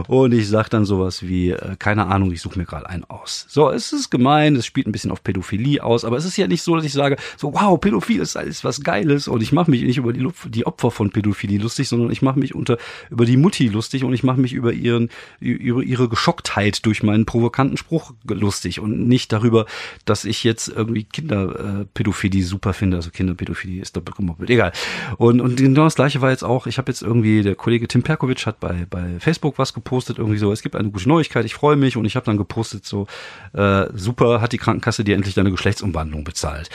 Und 0.08 0.32
ich 0.32 0.48
sage 0.48 0.70
dann 0.70 0.84
sowas 0.84 1.22
wie, 1.22 1.50
äh, 1.50 1.76
keine 1.78 2.06
Ahnung, 2.06 2.32
ich 2.32 2.40
suche 2.40 2.58
mir 2.58 2.64
gerade 2.64 2.88
einen 2.88 3.04
aus. 3.04 3.46
So, 3.48 3.70
es 3.70 3.92
ist 3.92 4.10
gemein, 4.10 4.56
es 4.56 4.66
spielt 4.66 4.86
ein 4.86 4.92
bisschen 4.92 5.10
auf 5.10 5.22
Pädophilie 5.22 5.82
aus, 5.82 6.04
aber 6.04 6.16
es 6.16 6.24
ist 6.24 6.36
ja 6.36 6.46
nicht 6.46 6.62
so, 6.62 6.76
dass 6.76 6.84
ich 6.84 6.92
sage, 6.92 7.16
so, 7.36 7.54
wow, 7.54 7.80
Pädophil 7.80 8.20
ist 8.20 8.36
alles 8.36 8.64
was 8.64 8.82
Geiles 8.82 9.28
und 9.28 9.42
ich 9.42 9.52
mache 9.52 9.70
mich 9.70 9.82
nicht 9.82 9.98
über 9.98 10.12
die, 10.12 10.28
die 10.46 10.66
Opfer 10.66 10.90
von 10.90 11.10
Pädophilie 11.10 11.58
lustig, 11.58 11.88
sondern 11.88 12.10
ich 12.10 12.22
mache 12.22 12.38
mich 12.38 12.54
unter 12.54 12.78
über 13.10 13.24
die 13.24 13.36
Mutti 13.36 13.68
lustig 13.68 14.04
und 14.04 14.12
ich 14.12 14.22
mache 14.22 14.40
mich 14.40 14.52
über 14.52 14.72
ihren 14.72 15.10
über 15.40 15.82
ihre 15.82 16.08
Geschocktheit 16.08 16.84
durch 16.86 17.02
meinen 17.02 17.26
provokanten 17.26 17.76
Spruch 17.76 18.12
lustig 18.28 18.80
und 18.80 19.08
nicht 19.08 19.32
darüber, 19.32 19.66
dass 20.04 20.24
ich 20.24 20.44
jetzt 20.44 20.68
irgendwie 20.68 21.04
Kinderpädophilie 21.04 22.44
super 22.44 22.72
finde. 22.72 22.96
Also 22.96 23.10
Kinderpädophilie 23.10 23.61
ist 23.64 23.96
doppelt 23.96 24.16
gemoppelt. 24.16 24.50
Egal. 24.50 24.72
Und 25.18 25.40
und 25.40 25.56
genau 25.56 25.84
das 25.84 25.94
gleiche 25.96 26.20
war 26.20 26.30
jetzt 26.30 26.44
auch. 26.44 26.66
Ich 26.66 26.78
habe 26.78 26.90
jetzt 26.90 27.02
irgendwie 27.02 27.42
der 27.42 27.54
Kollege 27.54 27.88
Tim 27.88 28.02
Perkovic 28.02 28.46
hat 28.46 28.60
bei 28.60 28.86
bei 28.88 29.18
Facebook 29.18 29.58
was 29.58 29.74
gepostet 29.74 30.18
irgendwie 30.18 30.38
so. 30.38 30.52
Es 30.52 30.62
gibt 30.62 30.76
eine 30.76 30.90
gute 30.90 31.08
Neuigkeit. 31.08 31.44
Ich 31.44 31.54
freue 31.54 31.76
mich 31.76 31.96
und 31.96 32.04
ich 32.04 32.16
habe 32.16 32.26
dann 32.26 32.36
gepostet 32.36 32.84
so 32.84 33.06
äh, 33.52 33.86
super 33.94 34.40
hat 34.40 34.52
die 34.52 34.58
Krankenkasse 34.58 35.04
dir 35.04 35.16
endlich 35.16 35.34
deine 35.34 35.50
Geschlechtsumwandlung 35.50 36.24
bezahlt. 36.24 36.70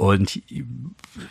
Und 0.00 0.40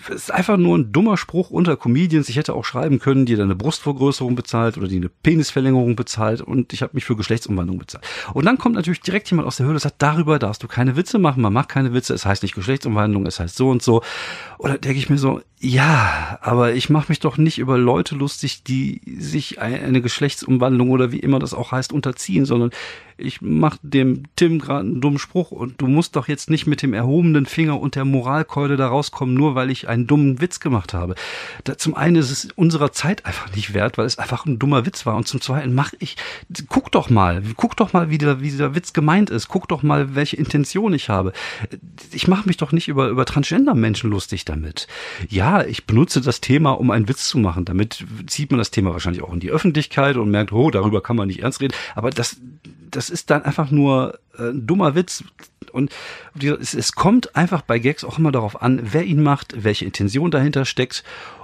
es 0.09 0.15
ist 0.15 0.31
einfach 0.31 0.55
nur 0.55 0.77
ein 0.77 0.91
dummer 0.91 1.17
Spruch 1.17 1.49
unter 1.49 1.75
Comedians. 1.75 2.29
Ich 2.29 2.35
hätte 2.35 2.53
auch 2.53 2.63
schreiben 2.63 2.99
können, 2.99 3.25
die 3.25 3.33
eine 3.33 3.55
Brustvergrößerung 3.55 4.35
bezahlt 4.35 4.77
oder 4.77 4.87
die 4.87 4.97
eine 4.97 5.09
Penisverlängerung 5.09 5.95
bezahlt 5.95 6.41
und 6.41 6.71
ich 6.71 6.83
habe 6.83 6.91
mich 6.93 7.03
für 7.03 7.15
Geschlechtsumwandlung 7.15 7.79
bezahlt. 7.79 8.05
Und 8.31 8.45
dann 8.45 8.59
kommt 8.59 8.75
natürlich 8.75 9.01
direkt 9.01 9.31
jemand 9.31 9.47
aus 9.47 9.57
der 9.57 9.65
Höhle 9.65 9.77
und 9.77 9.81
sagt, 9.81 9.95
darüber 10.03 10.37
darfst 10.37 10.61
du 10.61 10.67
keine 10.67 10.95
Witze 10.95 11.17
machen, 11.17 11.41
man 11.41 11.51
macht 11.51 11.69
keine 11.69 11.95
Witze, 11.95 12.13
es 12.13 12.27
heißt 12.27 12.43
nicht 12.43 12.53
Geschlechtsumwandlung, 12.53 13.25
es 13.25 13.39
heißt 13.39 13.55
so 13.55 13.71
und 13.71 13.81
so. 13.81 14.03
Oder 14.59 14.77
denke 14.77 14.99
ich 14.99 15.09
mir 15.09 15.17
so, 15.17 15.41
ja, 15.61 16.39
aber 16.41 16.73
ich 16.73 16.89
mache 16.89 17.07
mich 17.09 17.19
doch 17.19 17.37
nicht 17.37 17.59
über 17.59 17.77
Leute 17.77 18.15
lustig, 18.15 18.63
die 18.63 19.01
sich 19.19 19.59
eine 19.59 20.01
Geschlechtsumwandlung 20.01 20.89
oder 20.89 21.11
wie 21.11 21.19
immer 21.19 21.37
das 21.37 21.53
auch 21.53 21.73
heißt 21.73 21.91
unterziehen, 21.91 22.45
sondern 22.45 22.71
ich 23.19 23.41
mache 23.41 23.79
dem 23.81 24.23
Tim 24.37 24.59
gerade 24.59 24.87
einen 24.87 25.01
dummen 25.01 25.19
Spruch 25.19 25.51
und 25.51 25.81
du 25.81 25.87
musst 25.87 26.15
doch 26.15 26.27
jetzt 26.29 26.49
nicht 26.49 26.67
mit 26.67 26.81
dem 26.81 26.93
erhobenen 26.93 27.45
Finger 27.45 27.79
und 27.79 27.95
der 27.95 28.05
Moralkeule 28.05 28.77
da 28.77 28.87
rauskommen, 28.87 29.35
nur 29.35 29.55
weil 29.55 29.69
ich 29.69 29.89
einen 29.89 30.07
dummen 30.07 30.39
Witz 30.39 30.61
gemacht 30.61 30.93
habe. 30.93 31.15
Da, 31.65 31.77
zum 31.77 31.95
einen 31.95 32.15
ist 32.15 32.31
es 32.31 32.47
unserer 32.55 32.93
Zeit 32.93 33.25
einfach 33.25 33.53
nicht 33.53 33.73
wert, 33.73 33.97
weil 33.97 34.05
es 34.05 34.17
einfach 34.17 34.45
ein 34.45 34.59
dummer 34.59 34.85
Witz 34.85 35.05
war 35.05 35.17
und 35.17 35.27
zum 35.27 35.41
zweiten 35.41 35.73
mach 35.75 35.91
ich, 35.99 36.15
guck 36.69 36.91
doch 36.91 37.09
mal, 37.09 37.43
guck 37.57 37.75
doch 37.75 37.91
mal, 37.91 38.09
wie 38.09 38.17
der, 38.17 38.39
wie 38.39 38.49
dieser 38.49 38.75
Witz 38.75 38.93
gemeint 38.93 39.29
ist, 39.29 39.49
guck 39.49 39.67
doch 39.67 39.83
mal, 39.83 40.15
welche 40.15 40.37
Intention 40.37 40.93
ich 40.93 41.09
habe. 41.09 41.33
Ich 42.13 42.29
mache 42.29 42.47
mich 42.47 42.57
doch 42.57 42.71
nicht 42.71 42.87
über, 42.87 43.09
über 43.09 43.25
Transgender-Menschen 43.25 44.09
lustig 44.09 44.45
damit. 44.45 44.87
Ja, 45.27 45.48
ich 45.67 45.85
benutze 45.85 46.21
das 46.21 46.41
Thema, 46.41 46.71
um 46.71 46.91
einen 46.91 47.07
Witz 47.07 47.29
zu 47.29 47.37
machen. 47.37 47.65
Damit 47.65 48.05
zieht 48.27 48.51
man 48.51 48.57
das 48.57 48.71
Thema 48.71 48.91
wahrscheinlich 48.91 49.23
auch 49.23 49.33
in 49.33 49.39
die 49.39 49.51
Öffentlichkeit 49.51 50.17
und 50.17 50.31
merkt, 50.31 50.51
oh, 50.51 50.69
darüber 50.71 51.01
kann 51.01 51.15
man 51.15 51.27
nicht 51.27 51.41
ernst 51.41 51.61
reden. 51.61 51.73
Aber 51.95 52.09
das, 52.09 52.37
das 52.89 53.09
ist 53.09 53.29
dann 53.29 53.43
einfach 53.43 53.71
nur 53.71 54.19
äh, 54.37 54.49
ein 54.49 54.67
dummer 54.67 54.95
Witz. 54.95 55.23
Und 55.71 55.91
es 56.41 56.93
kommt 56.93 57.35
einfach 57.35 57.61
bei 57.61 57.77
Gags 57.77 58.03
auch 58.03 58.17
immer 58.17 58.31
darauf 58.31 58.61
an, 58.61 58.81
wer 58.91 59.03
ihn 59.03 59.21
macht, 59.21 59.63
welche 59.63 59.85
Intention 59.85 60.31
dahinter 60.31 60.65
steckt 60.65 61.03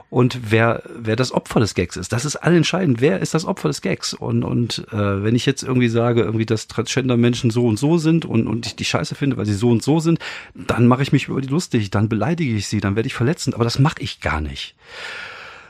und 0.10 0.52
wer, 0.52 0.84
wer 0.96 1.16
das 1.16 1.32
Opfer 1.32 1.60
des 1.60 1.74
Gags 1.74 1.98
ist. 1.98 2.12
Das 2.12 2.26
ist 2.26 2.36
allentscheidend. 2.36 3.02
Wer 3.02 3.20
ist 3.20 3.34
das 3.34 3.46
Opfer 3.46 3.68
des 3.68 3.82
Gags? 3.82 4.14
Und, 4.14 4.44
und 4.44 4.86
äh, 4.92 5.24
wenn 5.24 5.36
ich 5.36 5.46
jetzt 5.46 5.64
irgendwie 5.64 5.90
sage, 5.90 6.22
irgendwie, 6.22 6.46
dass 6.46 6.68
Transgender-Menschen 6.68 7.50
so 7.50 7.66
und 7.66 7.78
so 7.78 7.98
sind 7.98 8.26
und, 8.26 8.48
und 8.48 8.66
ich 8.66 8.76
die 8.76 8.86
Scheiße 8.86 9.16
finde, 9.16 9.38
weil 9.38 9.46
sie 9.46 9.54
so 9.54 9.70
und 9.70 9.84
so 9.84 10.00
sind, 10.00 10.20
dann 10.54 10.88
mache 10.88 11.04
ich 11.04 11.12
mich 11.12 11.28
über 11.28 11.42
die 11.42 11.48
lustig, 11.48 11.90
dann 11.90 12.10
beleidige 12.10 12.56
ich 12.56 12.68
sie, 12.68 12.80
dann 12.80 12.96
werde 12.96 13.08
ich 13.08 13.14
verletzend. 13.14 13.56
Aber 13.56 13.64
das 13.64 13.80
mache 13.80 14.02
ich 14.02 14.22
gar 14.22 14.42
nicht. 14.42 14.76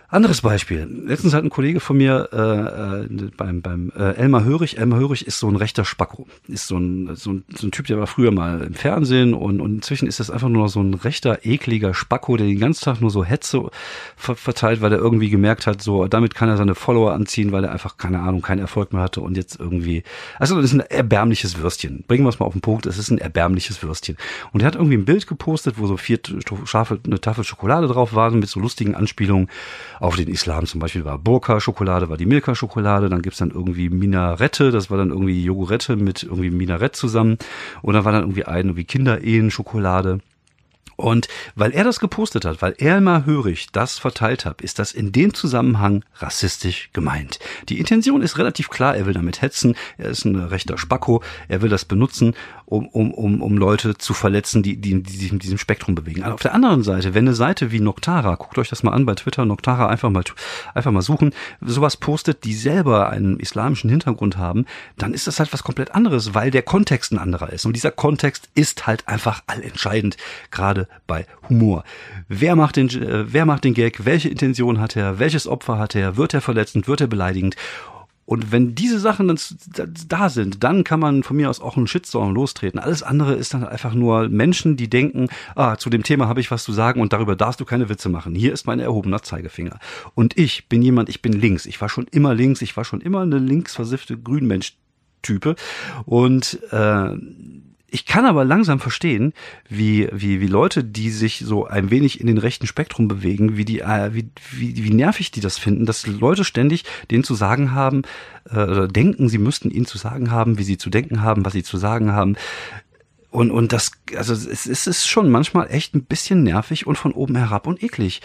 Anderes 0.08 0.42
Beispiel. 0.42 0.88
Letztens 1.08 1.34
hat 1.34 1.44
ein 1.44 1.50
Kollege 1.50 1.80
von 1.80 1.98
mir 1.98 2.30
äh, 2.32 3.06
äh, 3.06 3.30
beim, 3.36 3.62
beim 3.62 3.92
äh, 3.98 4.16
Elmar 4.16 4.44
Hörig, 4.44 4.78
Elmar 4.78 5.00
Hörig 5.00 5.26
ist 5.26 5.40
so 5.40 5.50
ein 5.50 5.56
rechter 5.56 5.84
Spacko. 5.84 6.28
Ist 6.48 6.68
so 6.68 6.78
ein, 6.78 7.16
so, 7.16 7.32
ein, 7.32 7.44
so 7.56 7.68
ein 7.68 7.72
Typ, 7.72 7.88
der 7.88 7.98
war 7.98 8.06
früher 8.06 8.32
mal 8.32 8.62
im 8.62 8.76
Fernsehen 8.76 9.34
und, 9.34 9.62
und 9.62 9.76
inzwischen 9.76 10.08
ist 10.08 10.20
das 10.20 10.30
einfach 10.30 10.48
nur 10.48 10.64
noch 10.64 10.70
so 10.70 10.80
ein 10.80 10.94
rechter, 10.94 11.44
ekliger 11.44 11.96
Spacko, 11.96 12.38
der 12.38 12.46
den 12.46 12.60
ganzen 12.60 12.86
Tag 12.86 13.02
nur 13.02 13.10
so 13.10 13.26
Hetze 13.26 13.70
ver 14.16 14.36
verteilt, 14.36 14.82
weil 14.82 14.94
er 14.94 15.00
irgendwie 15.00 15.30
gemerkt 15.30 15.66
hat, 15.66 15.82
so 15.82 16.08
damit 16.08 16.36
kann 16.36 16.50
er 16.50 16.58
seine 16.58 16.76
Follower 16.76 17.12
anziehen, 17.12 17.52
weil 17.52 17.64
er 17.64 17.72
einfach, 17.72 17.98
keine 17.98 18.20
Ahnung, 18.20 18.44
keinen 18.44 18.60
Erfolg 18.60 18.94
mehr 18.94 19.02
hatte 19.02 19.22
und 19.22 19.36
jetzt 19.36 19.60
irgendwie. 19.60 20.04
Also 20.38 20.56
das 20.56 20.66
ist 20.66 20.74
ein 20.74 20.82
erbärmliches 20.82 21.58
Würstchen. 21.58 22.04
Bringen 22.08 22.26
wir 22.26 22.30
es 22.30 22.40
mal 22.40 22.46
auf 22.46 22.54
den 22.54 22.62
Punkt, 22.62 22.86
es 22.86 23.00
ist 23.00 23.10
ein 23.10 23.18
erbärmliches 23.18 23.82
Würstchen. 23.82 24.18
Und 24.54 24.62
er 24.62 24.68
hat 24.68 24.76
irgendwie 24.76 24.98
ein 24.98 25.06
Bild 25.06 25.26
gepostet, 25.26 25.76
wo 25.80 25.88
so 25.88 25.98
vier 25.98 26.20
Schafe, 26.66 27.00
eine 27.06 27.20
Tafel 27.20 27.44
Schokolade 27.44 27.88
drauf 27.88 28.14
waren 28.14 28.40
mit 28.40 28.50
so 28.50 28.60
lustigen 28.60 28.94
Anspielungen. 28.94 29.50
Auf 30.00 30.16
den 30.16 30.28
Islam 30.28 30.66
zum 30.66 30.80
Beispiel 30.80 31.06
war 31.06 31.18
Burka-Schokolade, 31.18 32.10
war 32.10 32.18
die 32.18 32.26
Milka-Schokolade, 32.26 33.10
dann 33.10 33.22
gibt's 33.22 33.40
dann 33.40 33.52
irgendwie 33.52 33.90
Minarette, 33.90 34.72
das 34.72 34.90
war 34.90 34.98
dann 34.98 35.10
irgendwie 35.10 35.44
Jogurette 35.44 35.96
mit 35.96 36.24
irgendwie 36.24 36.50
Minarett 36.50 36.96
zusammen. 36.96 37.38
Und 37.82 37.94
dann 37.94 38.06
war 38.06 38.12
dann 38.12 38.24
irgendwie 38.24 38.46
ein 38.46 38.66
irgendwie 38.66 38.86
Kinderehen-Schokolade. 38.86 40.20
Und 40.96 41.28
weil 41.56 41.72
er 41.72 41.84
das 41.84 42.00
gepostet 42.00 42.46
hat, 42.46 42.62
weil 42.62 42.76
er 42.78 43.02
mal 43.02 43.26
hörig 43.26 43.68
das 43.72 44.00
verteilt 44.00 44.46
hat, 44.46 44.62
ist 44.62 44.80
das 44.80 44.92
in 44.92 45.12
dem 45.12 45.34
Zusammenhang 45.34 46.04
rassistisch 46.18 46.90
gemeint. 46.94 47.40
Die 47.70 47.80
Intention 47.80 48.22
ist 48.22 48.38
relativ 48.38 48.70
klar, 48.70 48.96
er 48.96 49.06
will 49.06 49.14
damit 49.14 49.42
hetzen, 49.42 49.76
er 49.98 50.10
ist 50.10 50.26
ein 50.26 50.36
rechter 50.36 50.78
Spacko, 50.78 51.22
er 51.48 51.62
will 51.62 51.70
das 51.70 51.86
benutzen, 51.86 52.34
um, 52.66 52.88
um, 52.88 53.14
um, 53.14 53.42
um 53.42 53.58
Leute 53.58 53.98
zu 53.98 54.14
verletzen, 54.14 54.64
die, 54.64 54.78
die, 54.78 55.04
die 55.04 55.18
sich 55.18 55.32
in 55.32 55.40
diesem 55.40 55.58
Spektrum 55.58 55.96
bewegen. 55.96 56.24
Aber 56.24 56.34
auf 56.36 56.42
der 56.42 56.54
anderen 56.54 56.84
Seite, 56.84 57.14
wenn 57.14 57.26
eine 57.26 57.36
Seite 57.36 57.72
wie 57.72 57.80
Noctara, 57.80 58.36
guckt 58.36 58.58
euch 58.58 58.70
das 58.70 58.84
mal 58.84 58.92
an 58.92 59.06
bei 59.06 59.16
Twitter, 59.16 59.46
Noctara 59.46 59.88
einfach 59.88 60.10
mal, 60.10 60.24
einfach 60.74 60.92
mal 60.92 61.02
suchen, 61.02 61.34
sowas 61.62 61.98
postet, 61.98 62.44
die 62.44 62.54
selber 62.54 63.10
einen 63.10 63.40
islamischen 63.40 63.90
Hintergrund 63.90 64.38
haben, 64.38 64.66
dann 64.98 65.14
ist 65.14 65.28
das 65.28 65.40
halt 65.40 65.54
was 65.54 65.64
komplett 65.64 65.94
anderes, 65.94 66.34
weil 66.34 66.52
der 66.52 66.64
Kontext 66.64 67.12
ein 67.12 67.20
anderer 67.20 67.52
ist. 67.52 67.66
Und 67.66 67.74
dieser 67.74 67.92
Kontext 67.92 68.50
ist 68.56 68.88
halt 68.88 69.08
einfach 69.08 69.44
allentscheidend, 69.48 70.18
gerade 70.52 70.85
bei 71.08 71.26
Humor. 71.50 71.84
Wer 72.28 72.56
macht 72.56 72.76
den, 72.76 72.90
äh, 72.90 73.32
wer 73.32 73.46
macht 73.46 73.64
den 73.64 73.74
Gag? 73.74 74.06
Welche 74.06 74.30
Intention 74.30 74.80
hat 74.80 74.96
er? 74.96 75.20
Welches 75.20 75.48
Opfer 75.48 75.78
hat 75.78 75.96
er? 75.96 76.18
Wird 76.18 76.34
er 76.34 76.42
verletzend? 76.42 76.88
Wird 76.88 77.02
er 77.02 77.08
beleidigend? 77.08 77.56
Und 78.26 78.52
wenn 78.52 78.74
diese 78.74 79.00
Sachen 79.00 79.28
dann 79.28 79.38
da 80.08 80.30
sind, 80.30 80.64
dann 80.64 80.84
kann 80.84 81.00
man 81.00 81.22
von 81.22 81.38
mir 81.38 81.50
aus 81.50 81.62
auch 81.62 81.78
einen 81.78 81.86
Shitstorm 81.86 82.34
lostreten. 82.34 82.80
Alles 82.80 83.04
andere 83.04 83.36
ist 83.36 83.54
dann 83.54 83.64
einfach 83.64 83.94
nur 83.94 84.30
Menschen, 84.30 84.78
die 84.78 84.90
denken, 84.90 85.30
ah, 85.56 85.78
zu 85.78 85.92
dem 85.92 86.02
Thema 86.02 86.28
habe 86.28 86.40
ich 86.40 86.50
was 86.50 86.64
zu 86.64 86.74
sagen 86.74 87.02
und 87.02 87.14
darüber 87.14 87.36
darfst 87.36 87.60
du 87.62 87.66
keine 87.66 87.88
Witze 87.88 88.10
machen. 88.10 88.34
Hier 88.34 88.52
ist 88.52 88.66
mein 88.66 88.80
erhobener 88.80 89.22
Zeigefinger. 89.22 89.80
Und 90.16 90.38
ich 90.38 90.68
bin 90.68 90.82
jemand, 90.82 91.10
ich 91.10 91.22
bin 91.22 91.34
links. 91.34 91.68
Ich 91.68 91.80
war 91.82 91.90
schon 91.90 92.08
immer 92.08 92.34
links. 92.34 92.64
Ich 92.64 92.76
war 92.76 92.84
schon 92.84 93.00
immer 93.00 93.22
eine 93.22 93.38
linksversiffte 93.38 94.18
Grünmensch-Type. 94.18 95.56
Und 96.06 96.60
äh, 96.72 97.10
ich 97.96 98.06
kann 98.06 98.26
aber 98.26 98.44
langsam 98.44 98.82
verstehen, 98.82 99.32
wie, 99.70 100.10
wie, 100.12 100.42
wie 100.42 100.48
Leute, 100.48 100.84
die 100.84 101.10
sich 101.10 101.40
so 101.40 101.66
ein 101.66 101.92
wenig 101.92 102.20
in 102.20 102.28
den 102.28 102.38
rechten 102.38 102.68
Spektrum 102.68 103.08
bewegen, 103.08 103.56
wie 103.56 103.64
die, 103.64 103.80
äh, 103.80 104.14
wie, 104.14 104.28
wie, 104.52 104.84
wie 104.84 104.94
nervig 104.94 105.32
die 105.32 105.40
das 105.40 105.58
finden, 105.58 105.86
dass 105.86 106.06
Leute 106.06 106.44
ständig 106.44 106.84
denen 107.10 107.24
zu 107.24 107.36
sagen 107.36 107.72
haben, 107.72 108.02
äh, 108.50 108.58
oder 108.58 108.90
denken, 108.90 109.30
sie 109.30 109.38
müssten 109.38 109.72
ihnen 109.72 109.86
zu 109.86 109.98
sagen 109.98 110.30
haben, 110.30 110.58
wie 110.58 110.64
sie 110.64 110.78
zu 110.78 110.90
denken 110.90 111.22
haben, 111.22 111.46
was 111.46 111.54
sie 111.54 111.64
zu 111.64 111.78
sagen 111.78 112.12
haben. 112.12 112.36
Und, 113.36 113.52
und 113.52 113.74
das, 113.74 113.92
also 114.16 114.34
es, 114.34 114.66
es 114.66 114.88
ist 114.88 115.08
schon 115.08 115.30
manchmal 115.30 115.70
echt 115.70 115.94
ein 115.94 116.06
bisschen 116.06 116.44
nervig 116.44 116.88
und 116.88 116.98
von 116.98 117.12
oben 117.12 117.36
herab 117.36 117.68
und 117.68 117.84
eklig. 117.84 118.22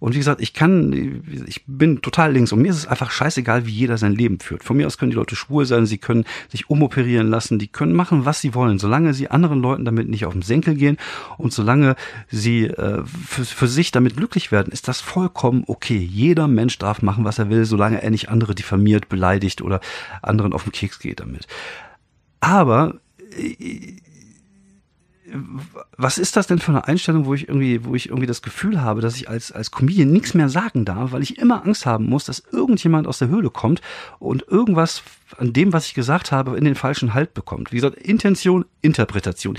Und 0.00 0.14
wie 0.14 0.18
gesagt, 0.18 0.40
ich 0.40 0.54
kann, 0.54 1.22
ich 1.46 1.64
bin 1.66 2.00
total 2.00 2.32
links 2.32 2.50
und 2.50 2.62
mir 2.62 2.70
ist 2.70 2.78
es 2.78 2.86
einfach 2.86 3.10
scheißegal, 3.10 3.66
wie 3.66 3.72
jeder 3.72 3.98
sein 3.98 4.14
Leben 4.14 4.40
führt. 4.40 4.64
Von 4.64 4.78
mir 4.78 4.86
aus 4.86 4.96
können 4.96 5.10
die 5.10 5.18
Leute 5.18 5.36
schwul 5.36 5.66
sein, 5.66 5.84
sie 5.84 5.98
können 5.98 6.24
sich 6.48 6.70
umoperieren 6.70 7.28
lassen, 7.28 7.58
die 7.58 7.68
können 7.68 7.92
machen, 7.92 8.24
was 8.24 8.40
sie 8.40 8.54
wollen, 8.54 8.78
solange 8.78 9.12
sie 9.12 9.30
anderen 9.30 9.60
Leuten 9.60 9.84
damit 9.84 10.08
nicht 10.08 10.24
auf 10.24 10.32
den 10.32 10.40
Senkel 10.40 10.76
gehen 10.76 10.96
und 11.36 11.52
solange 11.52 11.94
sie 12.28 12.64
äh, 12.64 13.02
für, 13.04 13.44
für 13.44 13.68
sich 13.68 13.92
damit 13.92 14.16
glücklich 14.16 14.50
werden, 14.50 14.72
ist 14.72 14.88
das 14.88 15.02
vollkommen 15.02 15.64
okay. 15.66 15.98
Jeder 15.98 16.48
Mensch 16.48 16.78
darf 16.78 17.02
machen, 17.02 17.24
was 17.24 17.38
er 17.38 17.50
will, 17.50 17.66
solange 17.66 18.02
er 18.02 18.10
nicht 18.10 18.30
andere 18.30 18.54
diffamiert, 18.54 19.10
beleidigt 19.10 19.60
oder 19.60 19.80
anderen 20.22 20.54
auf 20.54 20.62
den 20.62 20.72
Keks 20.72 21.00
geht 21.00 21.20
damit. 21.20 21.46
Aber 22.40 22.94
äh, 23.38 23.98
was 25.96 26.18
ist 26.18 26.36
das 26.36 26.46
denn 26.46 26.58
für 26.58 26.72
eine 26.72 26.86
Einstellung, 26.86 27.26
wo 27.26 27.34
ich 27.34 27.48
irgendwie, 27.48 27.84
wo 27.84 27.94
ich 27.94 28.08
irgendwie 28.08 28.26
das 28.26 28.42
Gefühl 28.42 28.80
habe, 28.80 29.00
dass 29.00 29.16
ich 29.16 29.28
als, 29.28 29.52
als 29.52 29.70
Comedian 29.70 30.10
nichts 30.10 30.34
mehr 30.34 30.48
sagen 30.48 30.84
darf, 30.84 31.12
weil 31.12 31.22
ich 31.22 31.38
immer 31.38 31.64
Angst 31.64 31.86
haben 31.86 32.06
muss, 32.06 32.24
dass 32.24 32.42
irgendjemand 32.52 33.06
aus 33.06 33.18
der 33.18 33.28
Höhle 33.28 33.50
kommt 33.50 33.80
und 34.18 34.46
irgendwas 34.48 35.02
an 35.38 35.52
dem, 35.52 35.72
was 35.72 35.86
ich 35.86 35.94
gesagt 35.94 36.32
habe, 36.32 36.56
in 36.56 36.64
den 36.64 36.74
falschen 36.74 37.14
Halt 37.14 37.34
bekommt. 37.34 37.72
Wie 37.72 37.76
gesagt, 37.76 37.96
Intention, 37.96 38.64
Interpretation. 38.82 39.58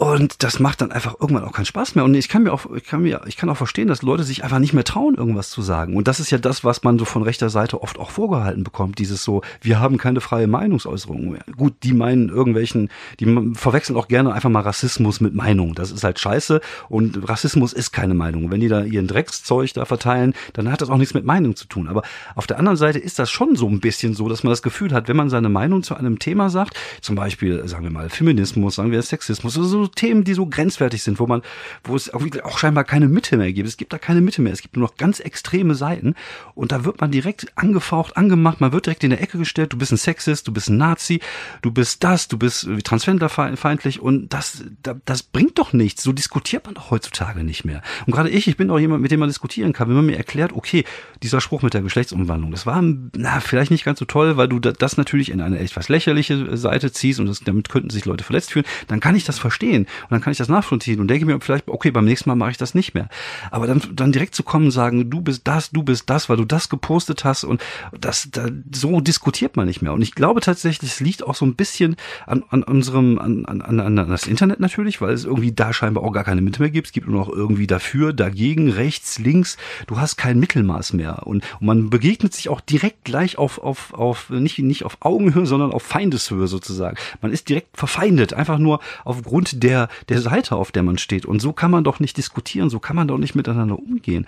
Und 0.00 0.42
das 0.42 0.60
macht 0.60 0.80
dann 0.80 0.92
einfach 0.92 1.16
irgendwann 1.20 1.44
auch 1.44 1.52
keinen 1.52 1.66
Spaß 1.66 1.94
mehr. 1.94 2.04
Und 2.04 2.14
ich 2.14 2.30
kann 2.30 2.44
mir 2.44 2.54
auch, 2.54 2.64
ich 2.74 2.84
kann 2.84 3.02
mir, 3.02 3.20
ich 3.26 3.36
kann 3.36 3.50
auch 3.50 3.56
verstehen, 3.58 3.86
dass 3.86 4.00
Leute 4.00 4.22
sich 4.22 4.42
einfach 4.42 4.58
nicht 4.58 4.72
mehr 4.72 4.82
trauen, 4.82 5.14
irgendwas 5.14 5.50
zu 5.50 5.60
sagen. 5.60 5.94
Und 5.94 6.08
das 6.08 6.20
ist 6.20 6.30
ja 6.30 6.38
das, 6.38 6.64
was 6.64 6.82
man 6.82 6.98
so 6.98 7.04
von 7.04 7.22
rechter 7.22 7.50
Seite 7.50 7.82
oft 7.82 7.98
auch 7.98 8.10
vorgehalten 8.10 8.64
bekommt. 8.64 8.98
Dieses 8.98 9.22
so, 9.22 9.42
wir 9.60 9.78
haben 9.78 9.98
keine 9.98 10.22
freie 10.22 10.46
Meinungsäußerung 10.46 11.32
mehr. 11.32 11.44
Gut, 11.54 11.74
die 11.82 11.92
meinen 11.92 12.30
irgendwelchen, 12.30 12.88
die 13.20 13.26
verwechseln 13.52 13.94
auch 13.94 14.08
gerne 14.08 14.32
einfach 14.32 14.48
mal 14.48 14.62
Rassismus 14.62 15.20
mit 15.20 15.34
Meinung. 15.34 15.74
Das 15.74 15.90
ist 15.90 16.02
halt 16.02 16.18
scheiße. 16.18 16.62
Und 16.88 17.28
Rassismus 17.28 17.74
ist 17.74 17.92
keine 17.92 18.14
Meinung. 18.14 18.50
Wenn 18.50 18.60
die 18.60 18.68
da 18.68 18.82
ihren 18.82 19.06
Dreckszeug 19.06 19.74
da 19.74 19.84
verteilen, 19.84 20.32
dann 20.54 20.72
hat 20.72 20.80
das 20.80 20.88
auch 20.88 20.96
nichts 20.96 21.12
mit 21.12 21.26
Meinung 21.26 21.56
zu 21.56 21.66
tun. 21.66 21.88
Aber 21.88 22.04
auf 22.36 22.46
der 22.46 22.58
anderen 22.58 22.78
Seite 22.78 22.98
ist 22.98 23.18
das 23.18 23.28
schon 23.28 23.54
so 23.54 23.68
ein 23.68 23.80
bisschen 23.80 24.14
so, 24.14 24.30
dass 24.30 24.44
man 24.44 24.50
das 24.50 24.62
Gefühl 24.62 24.94
hat, 24.94 25.08
wenn 25.08 25.16
man 25.16 25.28
seine 25.28 25.50
Meinung 25.50 25.82
zu 25.82 25.94
einem 25.94 26.18
Thema 26.18 26.48
sagt, 26.48 26.74
zum 27.02 27.16
Beispiel, 27.16 27.68
sagen 27.68 27.84
wir 27.84 27.90
mal, 27.90 28.08
Feminismus, 28.08 28.76
sagen 28.76 28.92
wir 28.92 29.02
Sexismus, 29.02 29.52
so 29.52 29.89
Themen, 29.94 30.24
die 30.24 30.34
so 30.34 30.46
grenzwertig 30.46 31.02
sind, 31.02 31.18
wo 31.18 31.26
man, 31.26 31.42
wo 31.84 31.96
es 31.96 32.12
auch 32.12 32.58
scheinbar 32.58 32.84
keine 32.84 33.08
Mitte 33.08 33.36
mehr 33.36 33.52
gibt. 33.52 33.68
Es 33.68 33.76
gibt 33.76 33.92
da 33.92 33.98
keine 33.98 34.20
Mitte 34.20 34.42
mehr. 34.42 34.52
Es 34.52 34.62
gibt 34.62 34.76
nur 34.76 34.86
noch 34.86 34.96
ganz 34.96 35.20
extreme 35.20 35.74
Seiten 35.74 36.14
und 36.54 36.72
da 36.72 36.84
wird 36.84 37.00
man 37.00 37.10
direkt 37.10 37.46
angefaucht, 37.56 38.16
angemacht, 38.16 38.60
man 38.60 38.72
wird 38.72 38.86
direkt 38.86 39.04
in 39.04 39.10
der 39.10 39.22
Ecke 39.22 39.38
gestellt, 39.38 39.72
du 39.72 39.78
bist 39.78 39.92
ein 39.92 39.96
Sexist, 39.98 40.46
du 40.48 40.52
bist 40.52 40.68
ein 40.68 40.76
Nazi, 40.76 41.20
du 41.62 41.70
bist 41.70 42.04
das, 42.04 42.28
du 42.28 42.38
bist 42.38 42.68
transgenderfeindlich 42.84 44.00
und 44.00 44.32
das, 44.32 44.64
das 45.04 45.22
bringt 45.22 45.58
doch 45.58 45.72
nichts. 45.72 46.02
So 46.02 46.12
diskutiert 46.12 46.66
man 46.66 46.74
doch 46.74 46.90
heutzutage 46.90 47.44
nicht 47.44 47.64
mehr. 47.64 47.82
Und 48.06 48.12
gerade 48.12 48.30
ich, 48.30 48.46
ich 48.48 48.56
bin 48.56 48.70
auch 48.70 48.78
jemand, 48.78 49.02
mit 49.02 49.10
dem 49.10 49.20
man 49.20 49.28
diskutieren 49.28 49.72
kann, 49.72 49.88
wenn 49.88 49.96
man 49.96 50.06
mir 50.06 50.16
erklärt, 50.16 50.52
okay, 50.52 50.84
dieser 51.22 51.40
Spruch 51.40 51.62
mit 51.62 51.74
der 51.74 51.82
Geschlechtsumwandlung, 51.82 52.50
das 52.50 52.66
war, 52.66 52.82
na, 52.82 53.40
vielleicht 53.40 53.70
nicht 53.70 53.84
ganz 53.84 53.98
so 53.98 54.04
toll, 54.04 54.36
weil 54.36 54.48
du 54.48 54.58
das 54.58 54.96
natürlich 54.96 55.30
in 55.30 55.40
eine 55.40 55.58
etwas 55.58 55.88
lächerliche 55.88 56.56
Seite 56.56 56.92
ziehst 56.92 57.20
und 57.20 57.26
das, 57.26 57.40
damit 57.40 57.68
könnten 57.68 57.90
sich 57.90 58.04
Leute 58.04 58.24
verletzt 58.24 58.52
fühlen, 58.52 58.66
dann 58.88 59.00
kann 59.00 59.16
ich 59.16 59.24
das 59.24 59.38
verstehen. 59.38 59.79
Und 59.84 60.10
dann 60.10 60.20
kann 60.20 60.32
ich 60.32 60.38
das 60.38 60.48
nachvollziehen 60.48 61.00
und 61.00 61.08
denke 61.08 61.26
mir 61.26 61.40
vielleicht, 61.40 61.68
okay, 61.68 61.90
beim 61.90 62.04
nächsten 62.04 62.28
Mal 62.28 62.36
mache 62.36 62.52
ich 62.52 62.56
das 62.56 62.74
nicht 62.74 62.94
mehr. 62.94 63.08
Aber 63.50 63.66
dann, 63.66 63.82
dann 63.92 64.12
direkt 64.12 64.34
zu 64.34 64.42
kommen 64.42 64.66
und 64.66 64.70
sagen, 64.70 65.10
du 65.10 65.20
bist 65.20 65.42
das, 65.44 65.70
du 65.70 65.82
bist 65.82 66.08
das, 66.10 66.28
weil 66.28 66.36
du 66.36 66.44
das 66.44 66.68
gepostet 66.68 67.24
hast 67.24 67.44
und 67.44 67.62
das, 67.98 68.28
da, 68.30 68.48
so 68.72 69.00
diskutiert 69.00 69.56
man 69.56 69.66
nicht 69.66 69.82
mehr. 69.82 69.92
Und 69.92 70.02
ich 70.02 70.14
glaube 70.14 70.40
tatsächlich, 70.40 70.90
es 70.90 71.00
liegt 71.00 71.26
auch 71.26 71.34
so 71.34 71.44
ein 71.44 71.54
bisschen 71.54 71.96
an, 72.26 72.44
an 72.50 72.62
unserem, 72.62 73.18
an, 73.18 73.44
an, 73.46 73.80
an 73.80 73.96
das 73.96 74.26
Internet 74.26 74.60
natürlich, 74.60 75.00
weil 75.00 75.12
es 75.12 75.24
irgendwie 75.24 75.52
da 75.52 75.72
scheinbar 75.72 76.04
auch 76.04 76.12
gar 76.12 76.24
keine 76.24 76.40
Mitte 76.40 76.60
mehr 76.60 76.70
gibt. 76.70 76.88
Es 76.88 76.92
gibt 76.92 77.08
nur 77.08 77.18
noch 77.18 77.28
irgendwie 77.28 77.66
dafür, 77.66 78.12
dagegen, 78.12 78.70
rechts, 78.70 79.18
links. 79.18 79.56
Du 79.86 79.98
hast 79.98 80.16
kein 80.16 80.38
Mittelmaß 80.38 80.92
mehr. 80.92 81.26
Und, 81.26 81.44
und 81.60 81.66
man 81.66 81.90
begegnet 81.90 82.34
sich 82.34 82.48
auch 82.48 82.60
direkt 82.60 83.04
gleich 83.04 83.38
auf, 83.38 83.58
auf, 83.58 83.94
auf, 83.94 84.30
nicht, 84.30 84.58
nicht 84.58 84.84
auf 84.84 84.98
Augenhöhe, 85.00 85.46
sondern 85.46 85.72
auf 85.72 85.82
Feindeshöhe 85.82 86.46
sozusagen. 86.46 86.96
Man 87.20 87.32
ist 87.32 87.48
direkt 87.48 87.76
verfeindet, 87.76 88.34
einfach 88.34 88.58
nur 88.58 88.80
aufgrund 89.04 89.59
der, 89.60 89.88
der 90.08 90.20
Seite, 90.20 90.56
auf 90.56 90.72
der 90.72 90.82
man 90.82 90.98
steht. 90.98 91.26
Und 91.26 91.40
so 91.40 91.52
kann 91.52 91.70
man 91.70 91.84
doch 91.84 92.00
nicht 92.00 92.16
diskutieren, 92.16 92.70
so 92.70 92.78
kann 92.80 92.96
man 92.96 93.08
doch 93.08 93.18
nicht 93.18 93.34
miteinander 93.34 93.78
umgehen. 93.78 94.26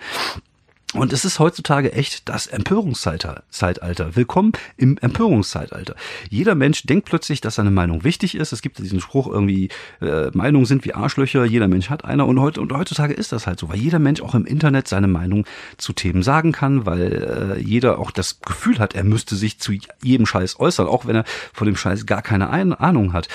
Und 0.93 1.11
es 1.11 1.25
ist 1.25 1.39
heutzutage 1.39 1.91
echt 1.93 2.29
das 2.29 2.45
Empörungszeitalter. 2.45 4.15
Willkommen 4.15 4.51
im 4.77 4.99
Empörungszeitalter. 4.99 5.95
Jeder 6.29 6.53
Mensch 6.53 6.83
denkt 6.83 7.05
plötzlich, 7.05 7.41
dass 7.41 7.55
seine 7.55 7.71
Meinung 7.71 8.03
wichtig 8.03 8.35
ist. 8.35 8.51
Es 8.51 8.61
gibt 8.61 8.77
diesen 8.77 8.99
Spruch 8.99 9.27
irgendwie, 9.27 9.69
äh, 10.01 10.29
Meinungen 10.33 10.67
sind 10.67 10.85
wie 10.85 10.93
Arschlöcher, 10.93 11.45
jeder 11.45 11.67
Mensch 11.67 11.89
hat 11.89 12.05
einer. 12.05 12.27
Und, 12.27 12.39
heute, 12.39 12.61
und 12.61 12.71
heutzutage 12.71 13.15
ist 13.15 13.31
das 13.31 13.47
halt 13.47 13.59
so, 13.59 13.69
weil 13.69 13.77
jeder 13.77 13.97
Mensch 13.97 14.21
auch 14.21 14.35
im 14.35 14.45
Internet 14.45 14.87
seine 14.87 15.07
Meinung 15.07 15.45
zu 15.77 15.93
Themen 15.93 16.21
sagen 16.21 16.51
kann, 16.51 16.85
weil 16.85 17.55
äh, 17.57 17.59
jeder 17.59 17.97
auch 17.97 18.11
das 18.11 18.39
Gefühl 18.41 18.77
hat, 18.77 18.93
er 18.93 19.03
müsste 19.03 19.35
sich 19.35 19.59
zu 19.59 19.73
jedem 20.03 20.27
Scheiß 20.27 20.59
äußern, 20.59 20.85
auch 20.85 21.07
wenn 21.07 21.15
er 21.15 21.25
von 21.53 21.65
dem 21.65 21.75
Scheiß 21.75 22.05
gar 22.05 22.21
keine 22.21 22.51
Ahnung 22.51 23.13
hat. 23.13 23.29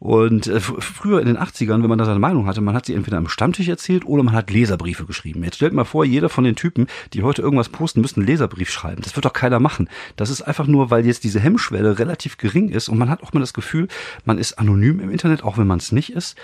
Und 0.00 0.48
äh, 0.48 0.58
früher 0.58 1.20
in 1.20 1.26
den 1.26 1.38
80ern, 1.38 1.82
wenn 1.82 1.88
man 1.88 1.98
da 1.98 2.04
seine 2.04 2.18
Meinung 2.18 2.48
hatte, 2.48 2.60
man 2.62 2.74
hat 2.74 2.86
sie 2.86 2.94
entweder 2.94 3.18
am 3.18 3.28
Stammtisch 3.28 3.68
erzählt 3.68 4.04
oder 4.04 4.24
man 4.24 4.34
hat 4.34 4.50
Leserbriefe 4.50 5.06
geschrieben. 5.06 5.44
Jetzt 5.44 5.56
stellt 5.56 5.72
mal 5.72 5.84
vor, 5.84 6.04
jeder 6.04 6.28
von 6.28 6.42
den 6.42 6.56
Typen, 6.56 6.88
die 7.12 7.22
heute 7.22 7.42
irgendwas 7.42 7.68
posten, 7.68 8.00
müssen 8.00 8.20
einen 8.20 8.28
Leserbrief 8.28 8.70
schreiben. 8.70 9.02
Das 9.02 9.16
wird 9.16 9.24
doch 9.24 9.32
keiner 9.32 9.60
machen. 9.60 9.88
Das 10.16 10.30
ist 10.30 10.42
einfach 10.42 10.66
nur, 10.66 10.90
weil 10.90 11.06
jetzt 11.06 11.24
diese 11.24 11.40
Hemmschwelle 11.40 11.98
relativ 11.98 12.38
gering 12.38 12.68
ist 12.68 12.88
und 12.88 12.98
man 12.98 13.10
hat 13.10 13.22
auch 13.22 13.32
mal 13.32 13.40
das 13.40 13.54
Gefühl, 13.54 13.88
man 14.24 14.38
ist 14.38 14.58
anonym 14.58 15.00
im 15.00 15.10
Internet, 15.10 15.42
auch 15.42 15.58
wenn 15.58 15.66
man 15.66 15.78
es 15.78 15.92
nicht 15.92 16.12
ist. 16.12 16.36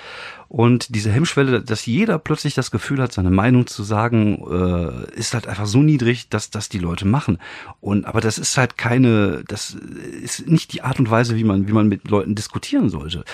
Und 0.49 0.95
diese 0.95 1.11
Hemmschwelle, 1.11 1.63
dass 1.63 1.87
jeder 1.87 2.19
plötzlich 2.19 2.55
das 2.55 2.71
Gefühl 2.71 3.01
hat, 3.01 3.13
seine 3.13 3.31
Meinung 3.31 3.67
zu 3.67 3.83
sagen, 3.83 4.45
äh, 4.51 5.19
ist 5.19 5.33
halt 5.33 5.47
einfach 5.47 5.67
so 5.67 5.83
niedrig, 5.83 6.29
dass 6.29 6.51
das 6.51 6.69
die 6.69 6.79
Leute 6.79 7.07
machen. 7.07 7.39
Und 7.81 8.05
aber 8.05 8.21
das 8.21 8.37
ist 8.39 8.59
halt 8.59 8.77
keine, 8.77 9.45
das 9.49 9.71
ist 9.71 10.47
nicht 10.47 10.73
die 10.75 10.83
Art 10.83 10.99
und 10.99 11.11
Weise, 11.11 11.37
wie 11.37 11.45
man, 11.45 11.69
wie 11.69 11.73
man 11.73 11.89
mit 11.89 12.09
Leuten 12.09 12.35
diskutieren 12.35 12.91
sollte 12.91 13.25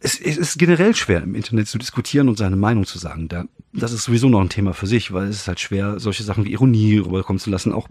es, 0.00 0.20
es 0.20 0.36
ist 0.36 0.58
generell 0.58 0.94
schwer 0.94 1.22
im 1.22 1.34
Internet 1.34 1.68
zu 1.68 1.78
diskutieren 1.78 2.28
und 2.28 2.38
seine 2.38 2.56
Meinung 2.56 2.86
zu 2.86 2.98
sagen. 2.98 3.28
Da, 3.28 3.44
das 3.72 3.92
ist 3.92 4.04
sowieso 4.04 4.28
noch 4.28 4.40
ein 4.40 4.48
Thema 4.48 4.74
für 4.74 4.86
sich, 4.86 5.12
weil 5.12 5.28
es 5.28 5.36
ist 5.36 5.48
halt 5.48 5.60
schwer, 5.60 5.98
solche 5.98 6.22
Sachen 6.22 6.44
wie 6.44 6.52
Ironie 6.52 6.98
rüberkommen 6.98 7.40
zu 7.40 7.50
lassen, 7.50 7.72
auch 7.72 7.88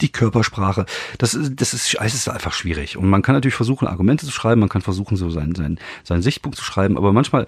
die 0.00 0.10
Körpersprache. 0.10 0.86
Das, 1.18 1.34
ist, 1.34 1.60
das 1.60 1.74
ist, 1.74 1.94
es 2.00 2.14
ist 2.14 2.28
einfach 2.28 2.52
schwierig. 2.52 2.96
Und 2.96 3.08
man 3.08 3.22
kann 3.22 3.34
natürlich 3.34 3.54
versuchen, 3.54 3.88
Argumente 3.88 4.26
zu 4.26 4.32
schreiben, 4.32 4.60
man 4.60 4.68
kann 4.68 4.82
versuchen, 4.82 5.16
so 5.16 5.30
seinen, 5.30 5.54
seinen, 5.54 5.78
seinen 6.04 6.22
Sichtpunkt 6.22 6.56
zu 6.56 6.64
schreiben, 6.64 6.96
aber 6.96 7.12
manchmal 7.12 7.46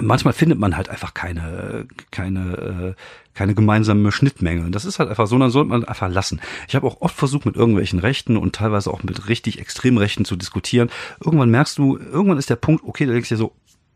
manchmal 0.00 0.32
findet 0.32 0.58
man 0.58 0.76
halt 0.76 0.88
einfach 0.88 1.14
keine, 1.14 1.86
keine, 2.10 2.94
äh, 2.96 3.02
keine 3.34 3.54
gemeinsame 3.54 4.12
Schnittmenge. 4.12 4.70
Das 4.70 4.84
ist 4.84 4.98
halt 4.98 5.08
einfach 5.08 5.26
so, 5.26 5.38
dann 5.38 5.50
sollte 5.50 5.70
man 5.70 5.84
einfach 5.84 6.10
lassen. 6.10 6.40
Ich 6.68 6.74
habe 6.74 6.86
auch 6.86 7.00
oft 7.00 7.16
versucht, 7.16 7.46
mit 7.46 7.56
irgendwelchen 7.56 7.98
Rechten 7.98 8.36
und 8.36 8.54
teilweise 8.54 8.90
auch 8.90 9.02
mit 9.02 9.28
richtig 9.28 9.58
extrem 9.58 9.96
Rechten 9.98 10.24
zu 10.24 10.36
diskutieren. 10.36 10.90
Irgendwann 11.24 11.50
merkst 11.50 11.78
du, 11.78 11.96
irgendwann 11.98 12.38
ist 12.38 12.50
der 12.50 12.56
Punkt, 12.56 12.84
okay, 12.84 13.06
da 13.06 13.12
denkst 13.12 13.28
du 13.30 13.34
dir 13.34 13.38
so, 13.38 13.52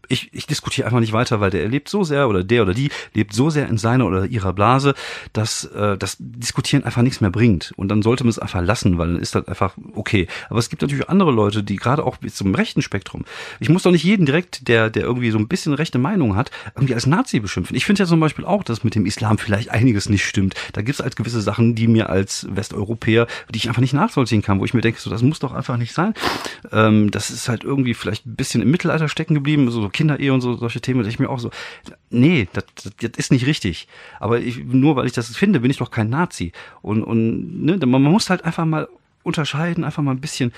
ich, 0.08 0.30
ich 0.32 0.46
diskutiere 0.46 0.86
einfach 0.86 1.00
nicht 1.00 1.12
weiter, 1.12 1.40
weil 1.40 1.50
der 1.50 1.68
lebt 1.68 1.88
so 1.88 2.04
sehr 2.04 2.28
oder 2.28 2.44
der 2.44 2.62
oder 2.62 2.75
die 2.75 2.90
lebt 3.14 3.32
so 3.32 3.50
sehr 3.50 3.68
in 3.68 3.78
seiner 3.78 4.06
oder 4.06 4.26
ihrer 4.26 4.52
Blase, 4.52 4.94
dass 5.32 5.64
äh, 5.64 5.96
das 5.96 6.16
Diskutieren 6.18 6.84
einfach 6.84 7.02
nichts 7.02 7.20
mehr 7.20 7.30
bringt. 7.30 7.72
Und 7.76 7.88
dann 7.88 8.02
sollte 8.02 8.25
man 8.25 8.30
es 8.30 8.38
einfach 8.38 8.62
lassen, 8.62 8.98
weil 8.98 9.08
dann 9.08 9.18
ist 9.18 9.34
das 9.34 9.46
einfach 9.48 9.76
okay. 9.94 10.26
Aber 10.48 10.58
es 10.58 10.68
gibt 10.68 10.82
natürlich 10.82 11.08
andere 11.08 11.30
Leute, 11.30 11.62
die 11.62 11.76
gerade 11.76 12.04
auch 12.04 12.16
bis 12.16 12.34
zum 12.34 12.54
rechten 12.54 12.82
Spektrum. 12.82 13.25
Ich 13.60 13.68
muss 13.68 13.82
doch 13.82 13.90
nicht 13.90 14.04
jeden 14.04 14.26
direkt, 14.26 14.68
der, 14.68 14.90
der 14.90 15.02
irgendwie 15.02 15.30
so 15.30 15.38
ein 15.38 15.48
bisschen 15.48 15.75
rechte 15.75 15.98
Meinung 15.98 16.36
hat, 16.36 16.50
irgendwie 16.75 16.94
als 16.94 17.06
Nazi 17.06 17.40
beschimpfen. 17.40 17.76
Ich 17.76 17.84
finde 17.84 18.02
ja 18.02 18.06
zum 18.06 18.20
Beispiel 18.20 18.44
auch, 18.44 18.62
dass 18.64 18.84
mit 18.84 18.94
dem 18.94 19.06
Islam 19.06 19.38
vielleicht 19.38 19.70
einiges 19.70 20.08
nicht 20.08 20.25
stimmt. 20.25 20.54
Da 20.72 20.82
gibt 20.82 20.98
es 20.98 21.02
halt 21.02 21.16
gewisse 21.16 21.40
Sachen, 21.40 21.75
die 21.75 21.88
mir 21.88 22.10
als 22.10 22.46
Westeuropäer, 22.50 23.26
die 23.52 23.58
ich 23.58 23.68
einfach 23.68 23.82
nicht 23.82 23.94
nachvollziehen 23.94 24.42
kann, 24.42 24.60
wo 24.60 24.64
ich 24.64 24.75
mir 24.75 24.80
denke, 24.80 25.00
so 25.00 25.10
das 25.10 25.22
muss 25.22 25.38
doch 25.38 25.52
einfach 25.52 25.76
nicht 25.76 25.92
sein. 25.92 26.14
Ähm, 26.72 27.10
das 27.10 27.30
ist 27.30 27.48
halt 27.48 27.64
irgendwie 27.64 27.94
vielleicht 27.94 28.26
ein 28.26 28.36
bisschen 28.36 28.62
im 28.62 28.70
Mittelalter 28.70 29.08
stecken 29.08 29.34
geblieben, 29.34 29.70
so 29.70 29.88
Kinderehe 29.96 30.32
und 30.32 30.40
so 30.40 30.56
solche 30.56 30.80
Themen, 30.80 31.02
da 31.02 31.08
ich 31.08 31.18
mir 31.18 31.30
auch 31.30 31.40
so, 31.40 31.50
nee, 32.10 32.46
das, 32.52 32.64
das, 32.74 32.92
das 33.00 33.10
ist 33.16 33.32
nicht 33.32 33.46
richtig. 33.46 33.88
Aber 34.20 34.38
ich, 34.38 34.64
nur 34.64 34.96
weil 34.96 35.06
ich 35.06 35.12
das 35.12 35.34
finde, 35.34 35.60
bin 35.60 35.70
ich 35.70 35.78
doch 35.78 35.90
kein 35.90 36.10
Nazi. 36.10 36.52
Und, 36.82 37.02
und 37.02 37.64
ne, 37.64 37.78
man 37.84 38.02
muss 38.02 38.30
halt 38.30 38.44
einfach 38.44 38.64
mal 38.64 38.88
unterscheiden, 39.22 39.84
einfach 39.84 40.02
mal 40.02 40.12
ein 40.12 40.20
bisschen 40.20 40.52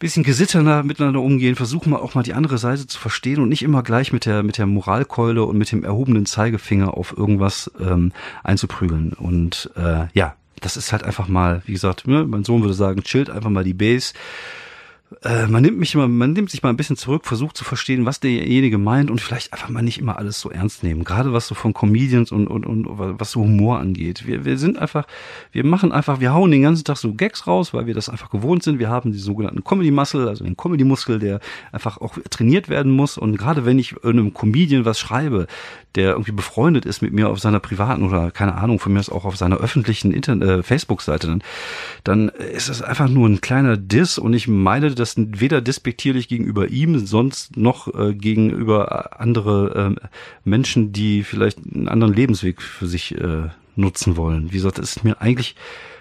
bisschen 0.00 0.22
gesittener 0.22 0.82
miteinander 0.82 1.20
umgehen, 1.20 1.56
versuchen 1.56 1.92
wir 1.92 2.00
auch 2.00 2.14
mal 2.14 2.22
die 2.22 2.32
andere 2.32 2.56
Seite 2.56 2.86
zu 2.86 2.98
verstehen 2.98 3.38
und 3.38 3.50
nicht 3.50 3.62
immer 3.62 3.82
gleich 3.82 4.14
mit 4.14 4.24
der 4.24 4.42
mit 4.42 4.56
der 4.56 4.64
Moralkeule 4.64 5.44
und 5.44 5.58
mit 5.58 5.70
dem 5.70 5.84
erhobenen 5.84 6.24
Zeigefinger 6.24 6.96
auf 6.96 7.14
irgendwas 7.16 7.70
ähm, 7.78 8.12
einzuprügeln. 8.42 9.12
Und 9.12 9.70
äh, 9.76 10.06
ja, 10.14 10.36
das 10.60 10.78
ist 10.78 10.92
halt 10.92 11.02
einfach 11.02 11.28
mal, 11.28 11.62
wie 11.66 11.72
gesagt, 11.72 12.06
ne, 12.06 12.24
mein 12.24 12.44
Sohn 12.44 12.62
würde 12.62 12.74
sagen, 12.74 13.02
chillt 13.02 13.28
einfach 13.28 13.50
mal 13.50 13.62
die 13.62 13.74
Base 13.74 14.14
äh, 15.22 15.46
man 15.46 15.62
nimmt 15.62 15.78
mich 15.78 15.94
immer, 15.94 16.06
man 16.06 16.32
nimmt 16.32 16.50
sich 16.50 16.62
mal 16.62 16.68
ein 16.68 16.76
bisschen 16.76 16.96
zurück, 16.96 17.26
versucht 17.26 17.56
zu 17.56 17.64
verstehen, 17.64 18.06
was 18.06 18.20
derjenige 18.20 18.78
meint 18.78 19.10
und 19.10 19.20
vielleicht 19.20 19.52
einfach 19.52 19.68
mal 19.68 19.82
nicht 19.82 19.98
immer 19.98 20.18
alles 20.18 20.40
so 20.40 20.50
ernst 20.50 20.84
nehmen. 20.84 21.04
Gerade 21.04 21.32
was 21.32 21.48
so 21.48 21.54
von 21.54 21.74
Comedians 21.74 22.30
und, 22.30 22.46
und, 22.46 22.64
und 22.64 22.86
was 22.88 23.32
so 23.32 23.40
Humor 23.40 23.80
angeht. 23.80 24.26
Wir, 24.26 24.44
wir 24.44 24.56
sind 24.56 24.78
einfach, 24.78 25.06
wir 25.50 25.64
machen 25.64 25.90
einfach, 25.90 26.20
wir 26.20 26.32
hauen 26.32 26.50
den 26.52 26.62
ganzen 26.62 26.84
Tag 26.84 26.96
so 26.96 27.12
Gags 27.14 27.46
raus, 27.46 27.74
weil 27.74 27.86
wir 27.86 27.94
das 27.94 28.08
einfach 28.08 28.30
gewohnt 28.30 28.62
sind. 28.62 28.78
Wir 28.78 28.88
haben 28.88 29.12
die 29.12 29.18
sogenannten 29.18 29.64
Comedy 29.64 29.90
Muscle, 29.90 30.28
also 30.28 30.44
den 30.44 30.56
Comedy 30.56 30.84
Muskel, 30.84 31.18
der 31.18 31.40
einfach 31.72 31.98
auch 32.00 32.16
trainiert 32.30 32.68
werden 32.68 32.92
muss. 32.92 33.18
Und 33.18 33.36
gerade 33.36 33.64
wenn 33.66 33.78
ich 33.78 34.04
einem 34.04 34.32
Comedian 34.32 34.84
was 34.84 35.00
schreibe, 35.00 35.48
der 35.96 36.12
irgendwie 36.12 36.32
befreundet 36.32 36.86
ist 36.86 37.02
mit 37.02 37.12
mir 37.12 37.28
auf 37.28 37.40
seiner 37.40 37.58
privaten 37.58 38.04
oder 38.04 38.30
keine 38.30 38.54
Ahnung, 38.54 38.78
von 38.78 38.92
mir 38.92 39.00
ist 39.00 39.10
auch 39.10 39.24
auf 39.24 39.36
seiner 39.36 39.56
öffentlichen 39.56 40.12
Internet, 40.12 40.48
äh, 40.48 40.62
Facebook-Seite, 40.62 41.26
dann, 41.26 41.42
dann 42.04 42.28
ist 42.28 42.68
das 42.68 42.80
einfach 42.80 43.08
nur 43.08 43.28
ein 43.28 43.40
kleiner 43.40 43.76
Diss 43.76 44.16
und 44.16 44.32
ich 44.34 44.46
meine 44.46 44.94
das 45.00 45.14
weder 45.16 45.60
despektierlich 45.60 46.28
gegenüber 46.28 46.68
ihm, 46.68 47.04
sonst 47.04 47.56
noch 47.56 47.92
äh, 47.94 48.14
gegenüber 48.14 49.20
andere 49.20 49.96
äh, 49.96 50.08
Menschen, 50.44 50.92
die 50.92 51.24
vielleicht 51.24 51.58
einen 51.58 51.88
anderen 51.88 52.14
Lebensweg 52.14 52.62
für 52.62 52.86
sich 52.86 53.16
äh, 53.16 53.48
nutzen 53.76 54.16
wollen. 54.16 54.52
Wie 54.52 54.56
gesagt, 54.56 54.78
das 54.78 54.96
ist 54.96 55.04
mir 55.04 55.20
eigentlich 55.20 55.56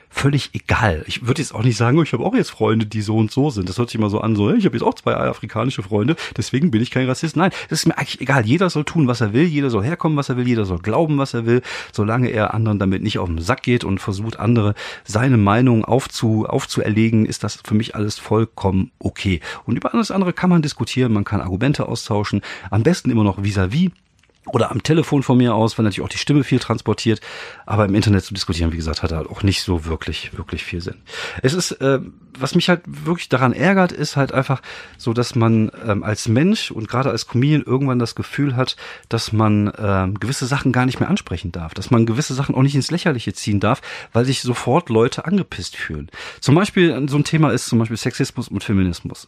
völlig 0.10 0.50
egal. 0.54 1.04
Ich 1.08 1.28
würde 1.28 1.42
jetzt 1.42 1.54
auch 1.54 1.64
nicht 1.64 1.78
sagen, 1.78 1.98
oh, 1.98 2.04
ich 2.04 2.14
habe 2.14 2.24
auch 2.24 2.34
jetzt 2.34 2.50
Freunde, 2.50 2.86
die 2.86 3.02
so 3.02 3.18
und 3.18 3.32
so 3.32 3.50
sind. 3.50 3.70
Das 3.70 3.78
hört 3.78 3.90
sich 3.90 4.00
immer 4.00 4.10
so 4.10 4.22
an, 4.22 4.36
so, 4.36 4.52
ich 4.52 4.66
habe 4.66 4.76
jetzt 4.76 4.86
auch 4.86 4.96
zwei 4.96 5.16
afrikanische 5.16 5.84
Freunde, 5.84 6.16
deswegen 6.36 6.72
bin 6.72 6.82
ich 6.82 6.92
kein 6.92 7.08
Rassist. 7.08 7.38
Nein, 7.38 7.52
das 7.70 7.80
ist 7.80 7.86
mir 7.86 7.98
eigentlich 7.98 8.20
egal. 8.22 8.46
Jeder 8.46 8.70
soll 8.70 8.84
tun, 8.84 9.08
was 9.08 9.22
er 9.22 9.34
will, 9.34 9.46
jeder 9.46 9.70
soll 9.70 9.84
herkommen, 9.84 10.18
was 10.18 10.30
er 10.30 10.38
will, 10.38 10.48
jeder 10.48 10.66
soll 10.66 10.80
glauben, 10.80 11.18
was 11.18 11.34
er 11.34 11.46
will, 11.46 11.62
solange 11.92 12.30
er 12.30 12.54
anderen 12.54 12.80
damit 12.80 13.04
nicht 13.04 13.20
auf 13.20 13.28
den 13.28 13.40
Sack 13.40 13.64
geht 13.64 13.84
und 13.84 14.00
versucht, 14.00 14.40
andere 14.40 14.74
seine 15.04 15.38
Meinung 15.38 15.86
aufzu, 15.86 16.46
aufzuerlegen, 16.46 17.26
ist 17.26 17.44
das 17.44 17.60
für 17.64 17.76
mich 17.76 17.96
alles 17.96 18.18
vollkommen 18.18 18.92
okay. 19.00 19.40
Und 19.66 19.78
über 19.78 19.94
alles 19.94 20.12
andere 20.12 20.34
kann 20.34 20.50
man 20.50 20.62
diskutieren, 20.62 21.14
man 21.14 21.24
kann 21.24 21.42
Argumente 21.42 21.88
austauschen, 21.88 22.42
am 22.72 22.84
besten 22.84 23.12
immer 23.12 23.24
noch 23.24 23.38
vis-à-vis. 23.38 23.70
vis 23.70 23.88
à 23.88 23.90
vis 23.90 24.09
oder 24.54 24.72
am 24.72 24.84
Telefon 24.84 25.24
von 25.24 25.38
mir 25.38 25.56
aus, 25.56 25.78
weil 25.78 25.84
natürlich 25.84 26.06
auch 26.06 26.10
die 26.10 26.18
Stimme 26.18 26.44
viel 26.44 26.60
transportiert. 26.60 27.22
Aber 27.66 27.86
im 27.86 27.96
Internet 27.96 28.24
zu 28.24 28.34
diskutieren, 28.34 28.72
wie 28.72 28.78
gesagt, 28.78 29.04
hat 29.04 29.12
halt 29.12 29.30
auch 29.30 29.44
nicht 29.44 29.62
so 29.62 29.86
wirklich, 29.86 30.38
wirklich 30.38 30.64
viel 30.64 30.82
Sinn. 30.82 30.96
Es 31.42 31.54
ist, 31.54 31.72
äh, 31.74 32.00
was 32.38 32.56
mich 32.56 32.70
halt 32.70 32.82
wirklich 32.86 33.30
daran 33.30 33.54
ärgert, 33.54 33.92
ist 33.92 34.16
halt 34.16 34.34
einfach 34.34 34.62
so, 34.98 35.14
dass 35.14 35.36
man 35.36 35.72
ähm, 35.86 36.04
als 36.04 36.28
Mensch 36.28 36.72
und 36.72 36.88
gerade 36.88 37.10
als 37.10 37.28
Comedian 37.28 37.64
irgendwann 37.64 38.00
das 38.00 38.16
Gefühl 38.16 38.56
hat, 38.56 38.76
dass 39.10 39.32
man 39.32 39.72
ähm, 39.78 40.20
gewisse 40.20 40.46
Sachen 40.46 40.72
gar 40.72 40.86
nicht 40.86 41.00
mehr 41.00 41.10
ansprechen 41.10 41.52
darf, 41.52 41.74
dass 41.74 41.92
man 41.92 42.06
gewisse 42.06 42.34
Sachen 42.34 42.56
auch 42.56 42.64
nicht 42.64 42.76
ins 42.76 42.92
Lächerliche 42.92 43.34
ziehen 43.34 43.60
darf, 43.60 43.82
weil 44.14 44.26
sich 44.26 44.42
sofort 44.42 44.90
Leute 44.90 45.26
angepisst 45.26 45.76
fühlen. 45.76 46.10
Zum 46.40 46.56
Beispiel, 46.56 47.08
so 47.10 47.18
ein 47.18 47.24
Thema 47.24 47.52
ist 47.52 47.68
zum 47.68 47.80
Beispiel 47.80 47.98
Sexismus 47.98 48.48
und 48.48 48.64
Feminismus. 48.64 49.28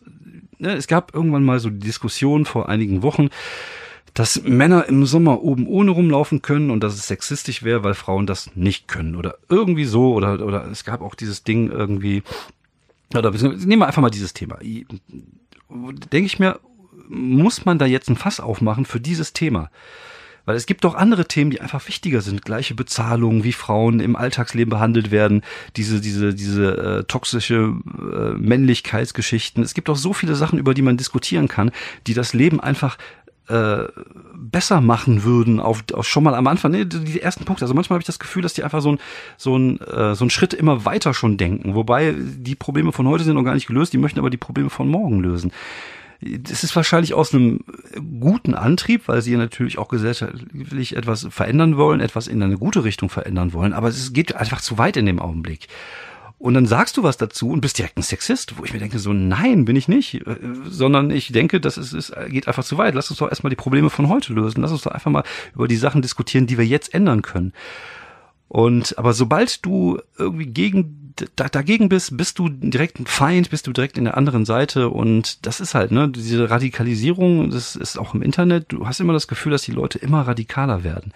Ne, 0.57 0.73
es 0.73 0.87
gab 0.87 1.15
irgendwann 1.15 1.43
mal 1.43 1.59
so 1.59 1.69
die 1.69 1.79
Diskussion 1.79 2.45
vor 2.45 2.69
einigen 2.69 3.01
Wochen, 3.01 3.29
dass 4.13 4.43
Männer 4.43 4.87
im 4.87 5.05
Sommer 5.05 5.41
oben 5.41 5.67
ohne 5.67 5.91
rumlaufen 5.91 6.41
können 6.41 6.69
und 6.69 6.83
dass 6.83 6.95
es 6.95 7.07
sexistisch 7.07 7.63
wäre, 7.63 7.83
weil 7.83 7.93
Frauen 7.93 8.27
das 8.27 8.55
nicht 8.55 8.87
können 8.87 9.15
oder 9.15 9.35
irgendwie 9.47 9.85
so 9.85 10.13
oder 10.13 10.45
oder 10.45 10.69
es 10.69 10.83
gab 10.83 11.01
auch 11.01 11.15
dieses 11.15 11.43
Ding 11.43 11.71
irgendwie 11.71 12.23
oder 13.15 13.31
nehmen 13.31 13.79
wir 13.79 13.87
einfach 13.87 14.01
mal 14.01 14.09
dieses 14.09 14.33
Thema. 14.33 14.57
Denke 15.69 16.25
ich 16.25 16.39
mir, 16.39 16.59
muss 17.09 17.65
man 17.65 17.77
da 17.77 17.85
jetzt 17.85 18.09
ein 18.09 18.15
Fass 18.15 18.39
aufmachen 18.39 18.85
für 18.85 18.99
dieses 18.99 19.33
Thema? 19.33 19.69
Weil 20.45 20.55
es 20.55 20.65
gibt 20.65 20.83
doch 20.85 20.95
andere 20.95 21.27
Themen, 21.27 21.51
die 21.51 21.61
einfach 21.61 21.87
wichtiger 21.87 22.21
sind. 22.21 22.43
Gleiche 22.43 22.73
Bezahlung, 22.73 23.43
wie 23.43 23.53
Frauen 23.53 23.99
im 23.99 24.15
Alltagsleben 24.15 24.71
behandelt 24.71 25.11
werden, 25.11 25.43
diese, 25.75 26.01
diese, 26.01 26.33
diese 26.33 26.77
äh, 26.77 27.03
toxische 27.03 27.75
äh, 27.85 28.33
Männlichkeitsgeschichten. 28.37 29.63
Es 29.63 29.75
gibt 29.75 29.89
auch 29.89 29.95
so 29.95 30.13
viele 30.13 30.35
Sachen, 30.35 30.57
über 30.57 30.73
die 30.73 30.81
man 30.81 30.97
diskutieren 30.97 31.47
kann, 31.47 31.71
die 32.07 32.15
das 32.15 32.33
Leben 32.33 32.59
einfach 32.59 32.97
äh, 33.51 33.87
besser 34.35 34.81
machen 34.81 35.23
würden, 35.23 35.59
auf, 35.59 35.83
auf 35.93 36.07
schon 36.07 36.23
mal 36.23 36.35
am 36.35 36.47
Anfang, 36.47 36.71
nee, 36.71 36.85
die 36.85 37.21
ersten 37.21 37.45
Punkte. 37.45 37.65
Also 37.65 37.73
manchmal 37.73 37.95
habe 37.95 38.01
ich 38.01 38.07
das 38.07 38.19
Gefühl, 38.19 38.41
dass 38.41 38.53
die 38.53 38.63
einfach 38.63 38.81
so 38.81 38.93
ein, 38.93 38.99
so 39.37 39.57
ein, 39.57 39.79
äh, 39.81 40.15
so 40.15 40.25
ein 40.25 40.29
Schritt 40.29 40.53
immer 40.53 40.85
weiter 40.85 41.13
schon 41.13 41.37
denken. 41.37 41.75
Wobei 41.75 42.15
die 42.17 42.55
Probleme 42.55 42.91
von 42.91 43.07
heute 43.07 43.23
sind 43.23 43.35
noch 43.35 43.43
gar 43.43 43.53
nicht 43.53 43.67
gelöst, 43.67 43.93
die 43.93 43.97
möchten 43.97 44.19
aber 44.19 44.29
die 44.29 44.37
Probleme 44.37 44.69
von 44.69 44.87
morgen 44.87 45.19
lösen. 45.19 45.51
Das 46.21 46.63
ist 46.63 46.75
wahrscheinlich 46.75 47.15
aus 47.15 47.33
einem 47.33 47.61
guten 48.19 48.53
Antrieb, 48.53 49.07
weil 49.07 49.23
sie 49.23 49.35
natürlich 49.35 49.79
auch 49.79 49.87
gesellschaftlich 49.87 50.95
etwas 50.95 51.27
verändern 51.31 51.77
wollen, 51.77 51.99
etwas 51.99 52.27
in 52.27 52.43
eine 52.43 52.57
gute 52.57 52.83
Richtung 52.83 53.09
verändern 53.09 53.53
wollen, 53.53 53.73
aber 53.73 53.87
es 53.87 54.13
geht 54.13 54.35
einfach 54.35 54.61
zu 54.61 54.77
weit 54.77 54.97
in 54.97 55.07
dem 55.07 55.19
Augenblick. 55.19 55.67
Und 56.41 56.55
dann 56.55 56.65
sagst 56.65 56.97
du 56.97 57.03
was 57.03 57.17
dazu 57.17 57.49
und 57.49 57.61
bist 57.61 57.77
direkt 57.77 57.97
ein 57.97 58.01
Sexist, 58.01 58.57
wo 58.57 58.65
ich 58.65 58.73
mir 58.73 58.79
denke, 58.79 58.97
so 58.97 59.13
nein, 59.13 59.63
bin 59.63 59.75
ich 59.75 59.87
nicht, 59.87 60.15
äh, 60.15 60.37
sondern 60.67 61.11
ich 61.11 61.31
denke, 61.31 61.61
das 61.61 61.77
ist, 61.77 61.93
es 61.93 62.11
geht 62.29 62.47
einfach 62.47 62.63
zu 62.63 62.79
weit. 62.79 62.95
Lass 62.95 63.11
uns 63.11 63.19
doch 63.19 63.29
erstmal 63.29 63.51
die 63.51 63.55
Probleme 63.55 63.91
von 63.91 64.09
heute 64.09 64.33
lösen. 64.33 64.61
Lass 64.61 64.71
uns 64.71 64.81
doch 64.81 64.91
einfach 64.91 65.11
mal 65.11 65.23
über 65.53 65.67
die 65.67 65.75
Sachen 65.75 66.01
diskutieren, 66.01 66.47
die 66.47 66.57
wir 66.57 66.65
jetzt 66.65 66.95
ändern 66.95 67.21
können. 67.21 67.53
Und 68.47 68.97
aber 68.97 69.13
sobald 69.13 69.63
du 69.63 69.99
irgendwie 70.17 70.47
gegen 70.47 71.13
da, 71.35 71.47
dagegen 71.47 71.89
bist, 71.89 72.17
bist 72.17 72.39
du 72.39 72.49
direkt 72.49 72.99
ein 72.99 73.05
Feind, 73.05 73.51
bist 73.51 73.67
du 73.67 73.71
direkt 73.71 73.99
in 73.99 74.05
der 74.05 74.17
anderen 74.17 74.45
Seite 74.45 74.89
und 74.89 75.45
das 75.45 75.59
ist 75.59 75.75
halt, 75.75 75.91
ne, 75.91 76.09
diese 76.09 76.49
Radikalisierung, 76.49 77.51
das 77.51 77.75
ist 77.75 77.99
auch 77.99 78.15
im 78.15 78.23
Internet, 78.23 78.65
du 78.69 78.87
hast 78.87 78.99
immer 78.99 79.13
das 79.13 79.27
Gefühl, 79.27 79.51
dass 79.51 79.61
die 79.61 79.71
Leute 79.71 79.99
immer 79.99 80.21
radikaler 80.21 80.83
werden. 80.83 81.13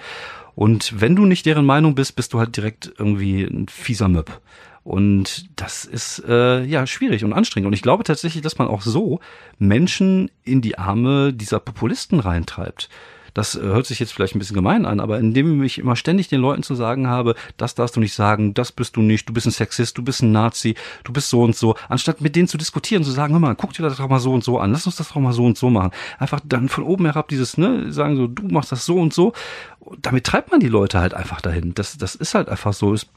Und 0.54 1.02
wenn 1.02 1.16
du 1.16 1.26
nicht 1.26 1.48
deren 1.48 1.66
Meinung 1.66 1.96
bist, 1.96 2.16
bist 2.16 2.34
du 2.34 2.40
halt 2.40 2.56
direkt 2.56 2.94
irgendwie 2.98 3.44
ein 3.44 3.68
fieser 3.68 4.08
Möb. 4.08 4.40
Und 4.86 5.50
das 5.56 5.84
ist 5.84 6.24
äh, 6.28 6.64
ja 6.64 6.86
schwierig 6.86 7.26
und 7.26 7.34
anstrengend. 7.34 7.66
Und 7.66 7.74
ich 7.74 7.82
glaube 7.82 8.04
tatsächlich, 8.04 8.44
dass 8.44 8.60
man 8.60 8.68
auch 8.68 8.84
so 8.84 9.20
Menschen 9.58 10.30
in 10.44 10.62
die 10.62 10.78
Arme 10.78 11.34
dieser 11.34 11.60
Populisten 11.60 12.20
reintreibt. 12.20 12.88
Das 13.34 13.56
hört 13.56 13.88
sich 13.88 14.00
jetzt 14.00 14.14
vielleicht 14.14 14.36
ein 14.36 14.40
bisschen 14.40 14.56
gemein 14.56 14.86
an, 14.86 15.00
aber 15.00 15.18
indem 15.20 15.64
ich 15.64 15.80
immer 15.80 15.96
ständig 15.96 16.28
den 16.28 16.40
Leuten 16.40 16.62
zu 16.62 16.76
sagen 16.76 17.08
habe, 17.08 17.34
das 17.58 17.74
darfst 17.74 17.96
du 17.96 18.00
nicht 18.00 18.14
sagen, 18.14 18.54
das 18.54 18.72
bist 18.72 18.96
du 18.96 19.02
nicht, 19.02 19.28
du 19.28 19.34
bist 19.34 19.48
ein 19.48 19.52
Sexist, 19.52 19.98
du 19.98 20.04
bist 20.04 20.22
ein 20.22 20.32
Nazi, 20.32 20.76
du 21.04 21.12
bist 21.12 21.32
so 21.32 21.42
und 21.42 21.56
so, 21.56 21.76
anstatt 21.90 22.22
mit 22.22 22.36
denen 22.36 22.48
zu 22.48 22.58
diskutieren, 22.58 23.04
zu 23.04 23.12
sagen, 23.12 23.34
hör 23.34 23.42
mal, 23.42 23.56
guck 23.56 23.74
dir 23.74 23.82
das 23.84 23.98
doch 23.98 24.08
mal 24.08 24.20
so 24.20 24.34
und 24.34 24.44
so 24.44 24.60
an, 24.60 24.72
lass 24.72 24.86
uns 24.86 24.98
das 24.98 25.10
doch 25.10 25.16
mal 25.16 25.34
so 25.34 25.44
und 25.46 25.58
so 25.58 25.72
machen. 25.72 25.92
Einfach 26.20 26.42
dann 26.46 26.70
von 26.70 26.84
oben 26.84 27.06
herab 27.06 27.28
dieses, 27.28 27.58
ne, 27.58 27.92
sagen 27.92 28.16
so, 28.16 28.28
du 28.28 28.44
machst 28.54 28.72
das 28.72 28.86
so 28.86 28.98
und 28.98 29.16
so. 29.16 29.34
Damit 29.98 30.26
treibt 30.26 30.52
man 30.52 30.60
die 30.60 30.70
Leute 30.70 31.00
halt 31.00 31.16
einfach 31.16 31.42
dahin. 31.42 31.74
Das, 31.74 31.98
das 31.98 32.14
ist 32.14 32.36
halt 32.36 32.48
einfach 32.48 32.72
so. 32.72 32.94
Es 32.94 33.08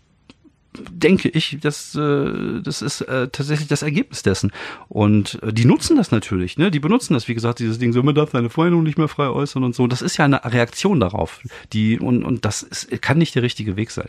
denke 0.77 1.29
ich, 1.29 1.59
dass 1.61 1.95
äh, 1.95 2.61
das 2.63 2.83
ist 2.83 3.01
äh, 3.03 3.29
tatsächlich 3.29 3.69
das 3.69 3.83
Ergebnis 3.83 4.23
dessen. 4.23 4.53
Und 4.89 5.43
äh, 5.43 5.53
die 5.53 5.65
nutzen 5.65 5.97
das 5.97 6.11
natürlich, 6.11 6.59
ne? 6.59 6.71
Die 6.71 6.81
benutzen 6.81 7.15
das, 7.15 7.29
wie 7.29 7.35
gesagt, 7.35 7.59
dieses 7.59 7.79
Ding, 7.79 7.93
so 7.93 8.03
man 8.03 8.15
darf 8.15 8.31
seine 8.33 8.51
Freundin 8.51 8.83
nicht 8.83 8.99
mehr 8.99 9.09
frei 9.09 9.29
äußern 9.29 9.65
und 9.65 9.75
so. 9.75 9.87
Das 9.87 10.03
ist 10.03 10.17
ja 10.17 10.25
eine 10.25 10.45
Reaktion 10.45 11.01
darauf. 11.01 11.41
Die, 11.73 11.99
und, 11.99 12.25
und 12.25 12.45
das 12.45 12.63
ist, 12.63 13.03
kann 13.03 13.19
nicht 13.19 13.35
der 13.35 13.43
richtige 13.43 13.77
Weg 13.77 13.91
sein. 13.91 14.09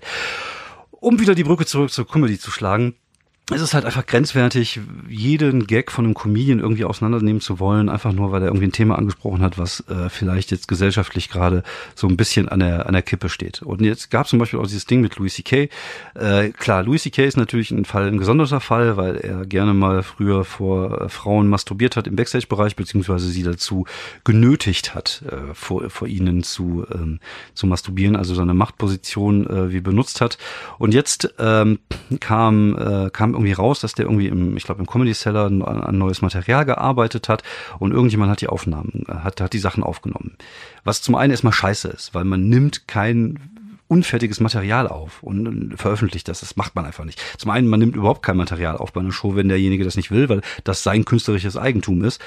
Um 0.91 1.19
wieder 1.19 1.35
die 1.35 1.43
Brücke 1.43 1.65
zurück 1.65 1.91
zur 1.91 2.07
Comedy 2.07 2.37
zu 2.37 2.51
schlagen, 2.51 2.95
es 3.51 3.62
ist 3.62 3.73
halt 3.73 3.85
einfach 3.85 4.05
grenzwertig, 4.05 4.79
jeden 5.07 5.65
Gag 5.65 5.91
von 5.91 6.05
einem 6.05 6.13
Comedian 6.13 6.59
irgendwie 6.59 6.85
auseinandernehmen 6.85 7.41
zu 7.41 7.59
wollen, 7.59 7.89
einfach 7.89 8.13
nur, 8.13 8.31
weil 8.31 8.43
er 8.43 8.49
irgendwie 8.49 8.67
ein 8.67 8.71
Thema 8.71 8.97
angesprochen 8.97 9.41
hat, 9.41 9.57
was 9.57 9.83
äh, 9.89 10.09
vielleicht 10.09 10.51
jetzt 10.51 10.67
gesellschaftlich 10.67 11.29
gerade 11.29 11.63
so 11.95 12.07
ein 12.07 12.15
bisschen 12.15 12.47
an 12.47 12.59
der, 12.59 12.85
an 12.85 12.93
der 12.93 13.01
Kippe 13.01 13.27
steht. 13.27 13.63
Und 13.63 13.81
jetzt 13.81 14.12
gab 14.12 14.25
es 14.25 14.29
zum 14.29 14.39
Beispiel 14.39 14.59
auch 14.59 14.67
dieses 14.67 14.85
Ding 14.85 15.01
mit 15.01 15.15
Louis 15.15 15.33
C.K. 15.33 15.69
Äh, 16.13 16.49
klar, 16.49 16.83
Louis 16.83 17.01
C.K. 17.01 17.25
ist 17.25 17.38
natürlich 17.38 17.71
ein 17.71 17.85
Fall, 17.85 18.07
ein 18.07 18.19
gesonderter 18.19 18.59
Fall, 18.59 18.97
weil 18.97 19.17
er 19.17 19.45
gerne 19.45 19.73
mal 19.73 20.03
früher 20.03 20.45
vor 20.45 21.01
äh, 21.01 21.09
Frauen 21.09 21.47
masturbiert 21.47 21.95
hat 21.95 22.05
im 22.05 22.15
Backstage-Bereich, 22.15 22.75
beziehungsweise 22.75 23.29
sie 23.29 23.43
dazu 23.43 23.85
genötigt 24.23 24.93
hat, 24.93 25.23
äh, 25.27 25.53
vor, 25.55 25.89
vor 25.89 26.07
ihnen 26.07 26.43
zu, 26.43 26.85
ähm, 26.93 27.19
zu 27.55 27.65
masturbieren, 27.65 28.15
also 28.15 28.35
seine 28.35 28.53
Machtposition 28.53 29.47
äh, 29.47 29.71
wie 29.71 29.81
benutzt 29.81 30.21
hat. 30.21 30.38
Und 30.77 30.93
jetzt 30.93 31.33
ähm, 31.39 31.79
kam, 32.19 32.77
äh, 32.77 33.09
kam 33.09 33.38
irgendwie 33.39 33.54
raus, 33.54 33.80
dass 33.80 33.93
der 33.93 34.06
irgendwie 34.06 34.28
im, 34.28 34.58
ich 34.58 34.63
glaube, 34.63 34.82
im 34.82 34.88
Comedy 34.88 35.13
Seller 35.13 35.45
an, 35.45 35.62
an 35.62 35.97
neues 35.97 36.21
Material 36.21 36.65
gearbeitet 36.65 37.30
hat 37.30 37.43
und 37.80 37.93
irgendjemand 37.93 38.30
hat 38.32 38.41
die 38.41 38.47
Aufnahmen, 38.47 39.06
hat, 39.08 39.39
hat 39.41 39.54
die 39.54 39.60
Sachen 39.60 39.84
aufgenommen. 39.84 40.36
Was 40.84 41.02
zum 41.02 41.15
einen 41.15 41.32
erstmal 41.32 41.54
scheiße 41.54 41.88
ist, 41.88 42.13
weil 42.13 42.25
man 42.25 42.49
nimmt 42.49 42.88
kein 42.88 43.39
unfertiges 43.88 44.39
Material 44.39 44.88
auf 44.88 45.23
und 45.23 45.73
veröffentlicht 45.75 46.28
das. 46.28 46.41
Das 46.41 46.56
macht 46.56 46.75
man 46.75 46.86
einfach 46.86 47.06
nicht. 47.06 47.21
Zum 47.38 47.49
einen, 47.49 47.67
man 47.67 47.80
nimmt 47.80 47.95
überhaupt 47.95 48.21
kein 48.21 48.38
Material 48.38 48.78
auf 48.78 48.93
bei 48.93 49.02
einer 49.02 49.12
Show, 49.12 49.36
wenn 49.36 49.49
derjenige 49.49 49.84
das 49.84 49.95
nicht 49.95 50.12
will, 50.12 50.30
weil 50.30 50.41
das 50.63 50.84
sein 50.84 51.06
künstlerisches 51.06 51.58
Eigentum 51.58 52.04
ist 52.04 52.21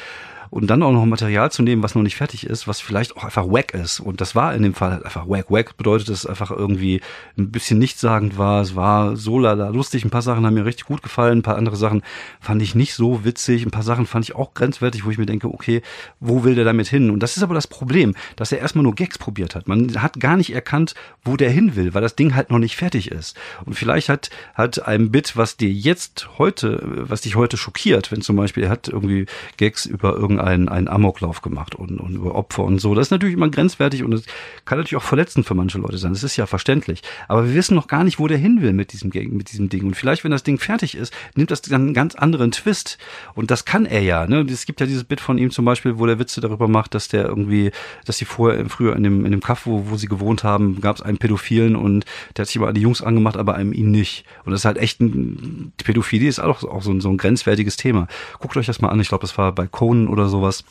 und 0.52 0.66
dann 0.66 0.82
auch 0.82 0.92
noch 0.92 1.06
Material 1.06 1.50
zu 1.50 1.62
nehmen, 1.62 1.82
was 1.82 1.94
noch 1.94 2.02
nicht 2.02 2.16
fertig 2.16 2.46
ist, 2.46 2.68
was 2.68 2.78
vielleicht 2.78 3.16
auch 3.16 3.24
einfach 3.24 3.46
wack 3.46 3.72
ist. 3.72 4.00
Und 4.00 4.20
das 4.20 4.34
war 4.34 4.54
in 4.54 4.62
dem 4.62 4.74
Fall 4.74 4.90
halt 4.90 5.04
einfach 5.06 5.26
wack. 5.26 5.50
Wack 5.50 5.78
bedeutet, 5.78 6.10
dass 6.10 6.18
es 6.18 6.26
einfach 6.26 6.50
irgendwie 6.50 7.00
ein 7.38 7.50
bisschen 7.50 7.78
nichtssagend 7.78 8.36
war. 8.36 8.60
Es 8.60 8.76
war 8.76 9.16
so 9.16 9.38
lala 9.38 9.70
lustig. 9.70 10.04
Ein 10.04 10.10
paar 10.10 10.20
Sachen 10.20 10.44
haben 10.44 10.52
mir 10.52 10.66
richtig 10.66 10.84
gut 10.84 11.02
gefallen. 11.02 11.38
Ein 11.38 11.42
paar 11.42 11.56
andere 11.56 11.76
Sachen 11.76 12.02
fand 12.38 12.60
ich 12.60 12.74
nicht 12.74 12.92
so 12.92 13.24
witzig. 13.24 13.64
Ein 13.64 13.70
paar 13.70 13.82
Sachen 13.82 14.04
fand 14.04 14.26
ich 14.26 14.34
auch 14.34 14.52
grenzwertig, 14.52 15.06
wo 15.06 15.10
ich 15.10 15.16
mir 15.16 15.24
denke, 15.24 15.48
okay, 15.48 15.80
wo 16.20 16.44
will 16.44 16.54
der 16.54 16.66
damit 16.66 16.86
hin? 16.86 17.08
Und 17.08 17.20
das 17.20 17.38
ist 17.38 17.42
aber 17.42 17.54
das 17.54 17.66
Problem, 17.66 18.14
dass 18.36 18.52
er 18.52 18.58
erstmal 18.58 18.82
nur 18.82 18.94
Gags 18.94 19.16
probiert 19.16 19.54
hat. 19.54 19.68
Man 19.68 20.02
hat 20.02 20.20
gar 20.20 20.36
nicht 20.36 20.52
erkannt, 20.52 20.94
wo 21.24 21.38
der 21.38 21.48
hin 21.48 21.76
will, 21.76 21.94
weil 21.94 22.02
das 22.02 22.14
Ding 22.14 22.34
halt 22.34 22.50
noch 22.50 22.58
nicht 22.58 22.76
fertig 22.76 23.10
ist. 23.10 23.38
Und 23.64 23.72
vielleicht 23.72 24.10
hat, 24.10 24.28
hat 24.52 24.86
ein 24.86 25.10
Bit, 25.10 25.34
was 25.34 25.56
dir 25.56 25.70
jetzt 25.70 26.28
heute, 26.36 26.82
was 26.84 27.22
dich 27.22 27.36
heute 27.36 27.56
schockiert, 27.56 28.12
wenn 28.12 28.20
zum 28.20 28.36
Beispiel 28.36 28.64
er 28.64 28.68
hat 28.70 28.88
irgendwie 28.88 29.24
Gags 29.56 29.86
über 29.86 30.14
irgendein 30.14 30.41
einen, 30.42 30.68
einen 30.68 30.88
Amoklauf 30.88 31.42
gemacht 31.42 31.74
und, 31.74 32.00
und 32.00 32.14
über 32.14 32.34
Opfer 32.34 32.64
und 32.64 32.80
so. 32.80 32.94
Das 32.94 33.08
ist 33.08 33.10
natürlich 33.10 33.34
immer 33.34 33.48
grenzwertig 33.48 34.02
und 34.04 34.12
es 34.12 34.24
kann 34.64 34.78
natürlich 34.78 34.96
auch 34.96 35.06
verletzend 35.06 35.46
für 35.46 35.54
manche 35.54 35.78
Leute 35.78 35.98
sein. 35.98 36.12
Das 36.12 36.22
ist 36.22 36.36
ja 36.36 36.46
verständlich. 36.46 37.02
Aber 37.28 37.46
wir 37.46 37.54
wissen 37.54 37.74
noch 37.74 37.86
gar 37.86 38.04
nicht, 38.04 38.18
wo 38.18 38.26
der 38.26 38.38
hin 38.38 38.62
will 38.62 38.72
mit 38.72 38.92
diesem, 38.92 39.10
mit 39.30 39.52
diesem 39.52 39.68
Ding. 39.68 39.84
Und 39.84 39.94
vielleicht, 39.94 40.24
wenn 40.24 40.30
das 40.30 40.42
Ding 40.42 40.58
fertig 40.58 40.96
ist, 40.96 41.12
nimmt 41.34 41.50
das 41.50 41.62
dann 41.62 41.82
einen 41.82 41.94
ganz 41.94 42.14
anderen 42.14 42.50
Twist. 42.50 42.98
Und 43.34 43.50
das 43.50 43.64
kann 43.64 43.86
er 43.86 44.02
ja. 44.02 44.26
Ne? 44.26 44.46
Es 44.50 44.66
gibt 44.66 44.80
ja 44.80 44.86
dieses 44.86 45.04
Bit 45.04 45.20
von 45.20 45.38
ihm 45.38 45.50
zum 45.50 45.64
Beispiel, 45.64 45.98
wo 45.98 46.06
der 46.06 46.18
Witze 46.18 46.40
darüber 46.40 46.68
macht, 46.68 46.94
dass 46.94 47.08
der 47.08 47.26
irgendwie, 47.26 47.70
dass 48.04 48.18
sie 48.18 48.24
vorher, 48.24 48.68
früher 48.68 48.96
in 48.96 49.02
dem, 49.02 49.24
in 49.24 49.30
dem 49.30 49.40
Kaff, 49.40 49.66
wo, 49.66 49.88
wo 49.88 49.96
sie 49.96 50.08
gewohnt 50.08 50.44
haben, 50.44 50.80
gab 50.80 50.96
es 50.96 51.02
einen 51.02 51.18
Pädophilen 51.18 51.76
und 51.76 52.04
der 52.36 52.42
hat 52.42 52.48
sich 52.48 52.56
immer 52.56 52.68
an 52.68 52.74
die 52.74 52.80
Jungs 52.80 53.02
angemacht, 53.02 53.36
aber 53.36 53.54
einem 53.54 53.72
ihn 53.72 53.90
nicht. 53.90 54.24
Und 54.44 54.52
das 54.52 54.62
ist 54.62 54.64
halt 54.64 54.78
echt 54.78 55.00
ein, 55.00 55.72
Pädophilie 55.82 56.28
ist 56.28 56.40
auch, 56.40 56.62
auch 56.64 56.82
so, 56.82 56.90
ein, 56.90 57.00
so 57.00 57.08
ein 57.08 57.16
grenzwertiges 57.16 57.76
Thema. 57.76 58.08
Guckt 58.38 58.56
euch 58.56 58.66
das 58.66 58.80
mal 58.80 58.88
an. 58.88 59.00
Ich 59.00 59.08
glaube, 59.08 59.22
das 59.22 59.38
war 59.38 59.52
bei 59.52 59.66
Conan 59.66 60.08
oder 60.08 60.28
sowas. 60.32 60.64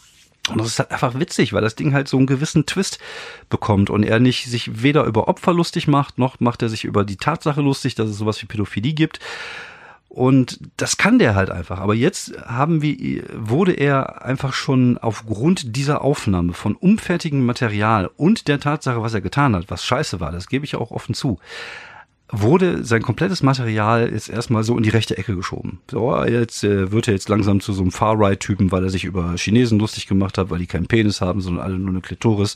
Und 0.49 0.57
das 0.57 0.67
ist 0.67 0.79
halt 0.79 0.91
einfach 0.91 1.19
witzig, 1.19 1.53
weil 1.53 1.61
das 1.61 1.75
Ding 1.75 1.93
halt 1.93 2.07
so 2.07 2.17
einen 2.17 2.25
gewissen 2.25 2.65
Twist 2.65 2.99
bekommt 3.49 3.89
und 3.89 4.03
er 4.03 4.19
nicht 4.19 4.45
sich 4.45 4.81
weder 4.81 5.05
über 5.05 5.27
Opfer 5.27 5.53
lustig 5.53 5.87
macht, 5.87 6.17
noch 6.17 6.39
macht 6.39 6.63
er 6.63 6.69
sich 6.69 6.83
über 6.83 7.05
die 7.05 7.17
Tatsache 7.17 7.61
lustig, 7.61 7.95
dass 7.95 8.09
es 8.09 8.17
sowas 8.17 8.41
wie 8.41 8.47
Pädophilie 8.47 8.93
gibt. 8.93 9.19
Und 10.09 10.59
das 10.75 10.97
kann 10.97 11.19
der 11.19 11.35
halt 11.35 11.49
einfach. 11.49 11.79
Aber 11.79 11.93
jetzt 11.93 12.33
haben 12.45 12.81
wir, 12.81 13.23
wurde 13.33 13.71
er 13.71 14.25
einfach 14.25 14.51
schon 14.51 14.97
aufgrund 14.97 15.77
dieser 15.77 16.01
Aufnahme 16.01 16.51
von 16.51 16.75
unfertigem 16.75 17.45
Material 17.45 18.09
und 18.17 18.49
der 18.49 18.59
Tatsache, 18.59 19.01
was 19.01 19.13
er 19.13 19.21
getan 19.21 19.55
hat, 19.55 19.69
was 19.69 19.85
scheiße 19.85 20.19
war, 20.19 20.33
das 20.33 20.49
gebe 20.49 20.65
ich 20.65 20.75
auch 20.75 20.91
offen 20.91 21.15
zu, 21.15 21.39
wurde 22.31 22.83
sein 22.83 23.01
komplettes 23.01 23.43
Material 23.43 24.11
jetzt 24.11 24.29
erstmal 24.29 24.63
so 24.63 24.77
in 24.77 24.83
die 24.83 24.89
rechte 24.89 25.17
Ecke 25.17 25.35
geschoben. 25.35 25.79
So, 25.89 26.23
jetzt 26.23 26.63
äh, 26.63 26.91
wird 26.91 27.07
er 27.07 27.13
jetzt 27.13 27.29
langsam 27.29 27.59
zu 27.59 27.73
so 27.73 27.81
einem 27.81 27.91
Far-Right-Typen, 27.91 28.71
weil 28.71 28.83
er 28.83 28.89
sich 28.89 29.03
über 29.03 29.35
Chinesen 29.35 29.79
lustig 29.79 30.07
gemacht 30.07 30.37
hat, 30.37 30.49
weil 30.49 30.59
die 30.59 30.67
keinen 30.67 30.87
Penis 30.87 31.21
haben, 31.21 31.41
sondern 31.41 31.63
alle 31.63 31.77
nur 31.77 31.89
eine 31.89 32.01
Klitoris. 32.01 32.55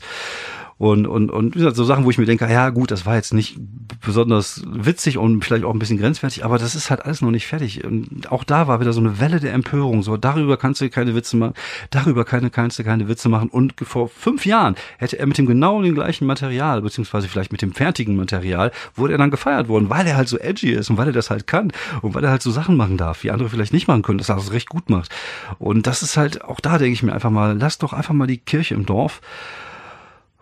Und, 0.78 1.06
und, 1.06 1.30
und 1.30 1.54
wie 1.54 1.60
gesagt, 1.60 1.76
so 1.76 1.84
Sachen, 1.84 2.04
wo 2.04 2.10
ich 2.10 2.18
mir 2.18 2.26
denke, 2.26 2.46
ja 2.50 2.68
gut, 2.68 2.90
das 2.90 3.06
war 3.06 3.16
jetzt 3.16 3.32
nicht 3.32 3.58
besonders 4.04 4.62
witzig 4.66 5.16
und 5.16 5.42
vielleicht 5.42 5.64
auch 5.64 5.72
ein 5.72 5.78
bisschen 5.78 5.96
grenzwertig, 5.96 6.44
aber 6.44 6.58
das 6.58 6.74
ist 6.74 6.90
halt 6.90 7.02
alles 7.02 7.22
noch 7.22 7.30
nicht 7.30 7.46
fertig. 7.46 7.82
Und 7.84 8.30
auch 8.30 8.44
da 8.44 8.68
war 8.68 8.78
wieder 8.78 8.92
so 8.92 9.00
eine 9.00 9.18
Welle 9.18 9.40
der 9.40 9.54
Empörung. 9.54 10.02
So, 10.02 10.18
darüber 10.18 10.58
kannst 10.58 10.82
du 10.82 10.90
keine 10.90 11.14
Witze 11.14 11.38
machen, 11.38 11.54
darüber 11.90 12.26
keine, 12.26 12.50
kannst 12.50 12.78
du 12.78 12.84
keine 12.84 13.08
Witze 13.08 13.30
machen. 13.30 13.48
Und 13.48 13.72
vor 13.82 14.08
fünf 14.08 14.44
Jahren 14.44 14.74
hätte 14.98 15.18
er 15.18 15.26
mit 15.26 15.38
dem 15.38 15.46
genau 15.46 15.80
den 15.80 15.94
gleichen 15.94 16.26
Material, 16.26 16.82
beziehungsweise 16.82 17.26
vielleicht 17.26 17.52
mit 17.52 17.62
dem 17.62 17.72
fertigen 17.72 18.14
Material, 18.14 18.70
wurde 18.94 19.14
er 19.14 19.18
dann 19.18 19.30
gefeiert 19.30 19.68
worden, 19.68 19.88
weil 19.88 20.06
er 20.06 20.16
halt 20.16 20.28
so 20.28 20.38
edgy 20.38 20.72
ist 20.72 20.90
und 20.90 20.98
weil 20.98 21.06
er 21.06 21.12
das 21.14 21.30
halt 21.30 21.46
kann 21.46 21.72
und 22.02 22.14
weil 22.14 22.22
er 22.22 22.30
halt 22.30 22.42
so 22.42 22.50
Sachen 22.50 22.76
machen 22.76 22.98
darf, 22.98 23.24
wie 23.24 23.30
andere 23.30 23.48
vielleicht 23.48 23.72
nicht 23.72 23.88
machen 23.88 24.02
können, 24.02 24.18
dass 24.18 24.28
er 24.28 24.36
das 24.36 24.52
recht 24.52 24.68
gut 24.68 24.90
macht. 24.90 25.10
Und 25.58 25.86
das 25.86 26.02
ist 26.02 26.18
halt, 26.18 26.44
auch 26.44 26.60
da 26.60 26.76
denke 26.76 26.92
ich 26.92 27.02
mir 27.02 27.14
einfach 27.14 27.30
mal, 27.30 27.56
lass 27.58 27.78
doch 27.78 27.94
einfach 27.94 28.12
mal 28.12 28.26
die 28.26 28.38
Kirche 28.38 28.74
im 28.74 28.84
Dorf. 28.84 29.22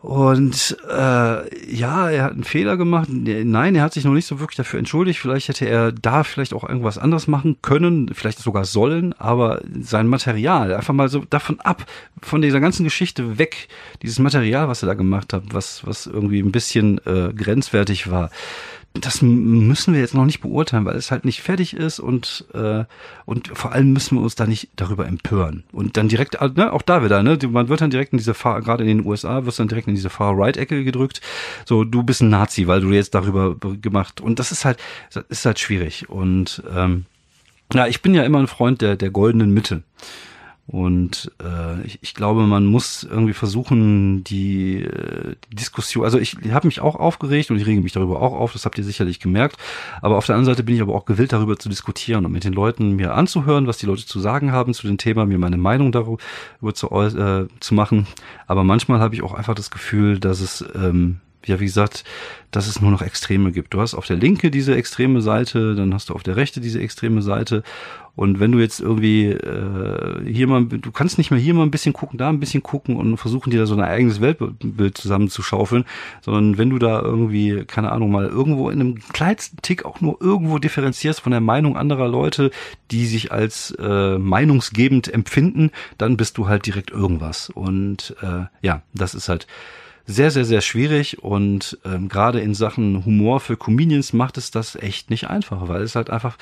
Und 0.05 0.77
äh, 0.87 1.75
ja, 1.75 2.11
er 2.11 2.25
hat 2.25 2.33
einen 2.33 2.45
Fehler 2.45 2.77
gemacht. 2.77 3.09
Nein, 3.11 3.75
er 3.75 3.83
hat 3.83 3.95
sich 3.95 4.05
noch 4.05 4.13
nicht 4.13 4.27
so 4.27 4.39
wirklich 4.39 4.59
dafür 4.59 4.79
entschuldigt. 4.79 5.19
Vielleicht 5.19 5.49
hätte 5.49 5.65
er 5.67 5.93
da 5.93 6.25
vielleicht 6.25 6.53
auch 6.53 6.69
irgendwas 6.69 6.99
anderes 6.99 7.27
machen 7.27 7.57
können, 7.63 8.11
vielleicht 8.13 8.39
sogar 8.39 8.67
sollen, 8.67 9.15
aber 9.15 9.63
sein 9.81 10.07
Material, 10.07 10.75
einfach 10.75 10.93
mal 10.93 11.09
so 11.09 11.25
davon 11.31 11.59
ab, 11.61 11.87
von 12.21 12.43
dieser 12.43 12.61
ganzen 12.61 12.85
Geschichte 12.85 13.39
weg, 13.39 13.69
dieses 14.03 14.19
Material, 14.19 14.69
was 14.69 14.83
er 14.83 14.89
da 14.89 14.95
gemacht 14.95 15.33
hat, 15.33 15.45
was, 15.55 15.87
was 15.87 16.07
irgendwie 16.07 16.41
ein 16.41 16.53
bisschen 16.53 16.99
äh, 17.07 17.33
grenzwertig 17.33 18.11
war 18.11 18.29
das 19.01 19.23
müssen 19.23 19.93
wir 19.93 20.01
jetzt 20.01 20.15
noch 20.15 20.25
nicht 20.25 20.41
beurteilen, 20.41 20.85
weil 20.85 20.95
es 20.95 21.11
halt 21.11 21.25
nicht 21.25 21.43
fertig 21.43 21.75
ist 21.75 21.99
und 21.99 22.47
äh, 22.55 22.85
und 23.25 23.49
vor 23.49 23.73
allem 23.73 23.93
müssen 23.93 24.17
wir 24.17 24.23
uns 24.23 24.37
da 24.37 24.47
nicht 24.47 24.69
darüber 24.77 25.07
empören. 25.07 25.65
Und 25.73 25.97
dann 25.97 26.09
direkt 26.09 26.37
äh, 26.37 26.49
ne, 26.55 26.73
auch 26.73 26.83
da 26.83 27.03
wieder 27.03 27.25
ne 27.25 27.37
man 27.49 27.69
wird 27.69 27.81
dann 27.81 27.91
direkt 27.91 28.13
in 28.13 28.19
diese 28.19 28.35
Far 28.35 28.63
gerade 28.63 28.85
in 28.85 28.99
den 28.99 29.07
USA 29.07 29.45
wirst 29.47 29.59
dann 29.59 29.67
direkt 29.67 29.89
in 29.89 29.97
diese 29.97 30.11
Far 30.11 30.39
Right 30.39 30.57
Ecke 30.57 30.85
gedrückt. 30.85 31.21
So 31.65 31.83
du 31.83 32.05
bist 32.05 32.23
ein 32.23 32.31
Nazi 32.31 32.69
weil 32.69 32.83
du 32.83 32.93
jetzt 32.93 33.17
darüber 33.17 33.57
gemacht. 33.57 34.21
Und 34.21 34.39
das 34.39 34.53
ist 34.53 34.65
halt 34.65 34.79
ist 35.29 35.45
halt 35.45 35.59
schwierig. 35.59 36.09
Und 36.09 36.63
ähm, 36.73 37.07
ja 37.73 37.89
ich 37.89 38.01
bin 38.01 38.15
ja 38.15 38.23
immer 38.23 38.39
ein 38.39 38.47
Freund 38.47 38.81
der 38.81 38.95
der 38.95 39.11
goldenen 39.11 39.53
Mitte 39.53 39.83
und 40.67 41.31
äh, 41.43 41.83
ich, 41.83 41.99
ich 42.01 42.15
glaube, 42.15 42.43
man 42.43 42.65
muss 42.65 43.03
irgendwie 43.03 43.35
versuchen, 43.35 44.25
die, 44.25 44.83
äh, 44.83 45.37
die 45.51 45.57
Diskussion, 45.57 46.05
also 46.05 46.19
ich 46.19 46.37
habe 46.51 46.67
mich 46.67 46.81
auch 46.81 46.97
aufgeregt 46.97 47.51
und 47.51 47.59
ich 47.59 47.67
rege 47.67 47.83
mich 47.83 47.93
darüber 47.93 48.23
auch 48.23 48.33
auf, 48.33 48.55
das 48.55 48.65
habt 48.65 48.79
ihr 48.79 48.85
sicherlich 48.85 49.21
gemerkt. 49.21 49.57
Aber 50.01 50.17
auf 50.17 50.25
der 50.25 50.37
anderen 50.37 50.55
Seite 50.55 50.65
bin 50.65 50.75
ich 50.75 50.81
aber 50.81 50.95
auch 50.95 51.05
gewillt, 51.05 51.35
darüber 51.35 51.59
zu 51.59 51.69
diskutieren 51.69 52.25
und 52.25 52.33
mit 52.33 52.45
den 52.45 52.55
Leuten 52.55 52.93
mir 52.93 53.15
anzuhören, 53.15 53.67
was 53.67 53.77
die 53.77 53.87
Leute 53.87 54.07
zu 54.07 54.21
sagen 54.21 54.53
haben 54.53 54.73
zu 54.73 54.87
dem 54.87 54.97
Thema, 54.97 55.27
mir 55.27 55.39
meine 55.39 55.59
Meinung 55.59 55.93
darüber 55.93 56.19
zu, 56.73 56.91
äh, 56.91 57.47
zu 57.61 57.75
machen. 57.75 58.07
Aber 58.47 58.65
manchmal 58.65 59.01
habe 59.01 59.15
ich 59.15 59.23
auch 59.23 59.35
einfach 59.35 59.55
das 59.55 59.71
Gefühl, 59.71 60.19
dass 60.19 60.41
es 60.41 60.65
ähm, 60.75 61.21
ja, 61.47 61.61
wie 61.61 61.67
gesagt, 61.67 62.05
dass 62.51 62.69
es 62.69 62.81
nur 62.81 62.91
noch 62.91 63.03
Extreme 63.03 63.53
gibt. 63.53 63.75
Du 63.75 63.81
hast 63.81 63.95
auf 63.95 64.07
der 64.07 64.17
Linke 64.17 64.51
diese 64.51 64.77
extreme 64.77 65.21
Seite, 65.21 65.75
dann 65.75 65.93
hast 65.93 66.11
du 66.11 66.15
auf 66.15 66.23
der 66.23 66.37
Rechte 66.37 66.61
diese 66.61 66.81
extreme 66.81 67.21
Seite. 67.23 67.63
Und 68.17 68.39
wenn 68.39 68.53
du 68.53 68.61
jetzt 68.61 68.79
irgendwie 68.81 69.27
äh, 69.27 70.33
hier 70.33 70.47
mal, 70.47 70.65
du 70.67 70.93
kannst 70.93 71.19
nicht 71.19 71.33
mehr 71.33 71.41
hier 71.41 71.53
mal 71.53 71.65
ein 71.65 71.73
bisschen 71.73 71.93
gucken, 71.93 72.17
da 72.17 72.29
ein 72.29 72.39
bisschen 72.39 72.63
gucken 72.63 72.97
und 72.97 73.17
versuchen 73.17 73.51
dir 73.51 73.59
da 73.59 73.67
so 73.67 73.75
ein 73.75 73.83
eigenes 73.83 74.21
Weltbild 74.21 74.97
zusammenzuschaufeln, 74.97 75.85
sondern 76.21 76.57
wenn 76.57 76.71
du 76.71 76.79
da 76.79 77.03
irgendwie, 77.03 77.65
keine 77.65 77.91
Ahnung, 77.91 78.13
mal 78.13 78.27
irgendwo 78.27 78.71
in 78.71 78.81
einem 78.81 79.01
kleinsten 79.13 79.57
Tick 79.63 79.85
auch 79.85 80.01
nur 80.01 80.23
irgendwo 80.23 80.59
differenzierst 80.59 81.21
von 81.21 81.33
der 81.33 81.41
Meinung 81.41 81.77
anderer 81.77 82.07
Leute, 82.07 82.53
die 82.93 83.07
sich 83.07 83.33
als 83.33 83.73
äh, 83.81 84.17
meinungsgebend 84.17 85.13
empfinden, 85.13 85.73
dann 85.99 86.17
bist 86.17 86.39
du 86.39 86.47
halt 86.47 86.67
direkt 86.67 86.93
irgendwas. 86.93 87.51
Und 87.51 88.15
äh, 88.23 88.45
ja, 88.63 88.83
das 88.95 89.15
ist 89.15 89.29
halt 89.29 89.49
sehr, 90.07 90.31
sehr, 90.31 90.45
sehr 90.45 90.61
schwierig 90.61 91.23
und 91.23 91.79
ähm, 91.85 92.09
gerade 92.09 92.41
in 92.41 92.55
Sachen 92.55 93.05
Humor 93.05 93.41
für 93.41 93.57
Comedians 93.57 94.13
macht 94.13 94.37
es 94.37 94.51
das 94.51 94.77
echt 94.77 95.11
nicht 95.11 95.29
einfach, 95.29 95.69
weil 95.69 95.83
es 95.83 95.95
halt 95.95 96.11
einfach 96.11 96.37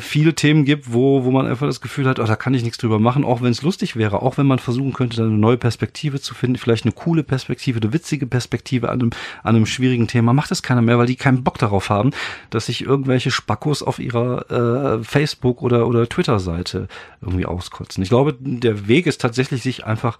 viele 0.00 0.34
Themen 0.34 0.64
gibt, 0.64 0.92
wo, 0.92 1.24
wo 1.24 1.30
man 1.30 1.46
einfach 1.46 1.66
das 1.66 1.82
Gefühl 1.82 2.08
hat, 2.08 2.18
oh, 2.18 2.24
da 2.24 2.36
kann 2.36 2.54
ich 2.54 2.62
nichts 2.62 2.78
drüber 2.78 2.98
machen, 2.98 3.24
auch 3.24 3.42
wenn 3.42 3.50
es 3.50 3.62
lustig 3.62 3.96
wäre, 3.96 4.22
auch 4.22 4.38
wenn 4.38 4.46
man 4.46 4.58
versuchen 4.58 4.94
könnte, 4.94 5.22
eine 5.22 5.30
neue 5.30 5.58
Perspektive 5.58 6.20
zu 6.20 6.34
finden, 6.34 6.56
vielleicht 6.56 6.84
eine 6.84 6.92
coole 6.92 7.22
Perspektive, 7.22 7.78
eine 7.80 7.92
witzige 7.92 8.26
Perspektive 8.26 8.88
an 8.88 9.00
einem, 9.00 9.10
an 9.42 9.56
einem 9.56 9.66
schwierigen 9.66 10.08
Thema, 10.08 10.32
macht 10.32 10.50
es 10.52 10.62
keiner 10.62 10.80
mehr, 10.80 10.98
weil 10.98 11.06
die 11.06 11.16
keinen 11.16 11.44
Bock 11.44 11.58
darauf 11.58 11.90
haben, 11.90 12.12
dass 12.50 12.66
sich 12.66 12.82
irgendwelche 12.84 13.30
Spackos 13.30 13.82
auf 13.82 13.98
ihrer 13.98 14.98
äh, 15.00 15.04
Facebook- 15.04 15.62
oder, 15.62 15.86
oder 15.86 16.08
Twitter-Seite 16.08 16.88
irgendwie 17.20 17.46
auskotzen. 17.46 18.02
Ich 18.02 18.08
glaube, 18.08 18.36
der 18.40 18.88
Weg 18.88 19.06
ist 19.06 19.20
tatsächlich, 19.20 19.62
sich 19.62 19.84
einfach 19.84 20.18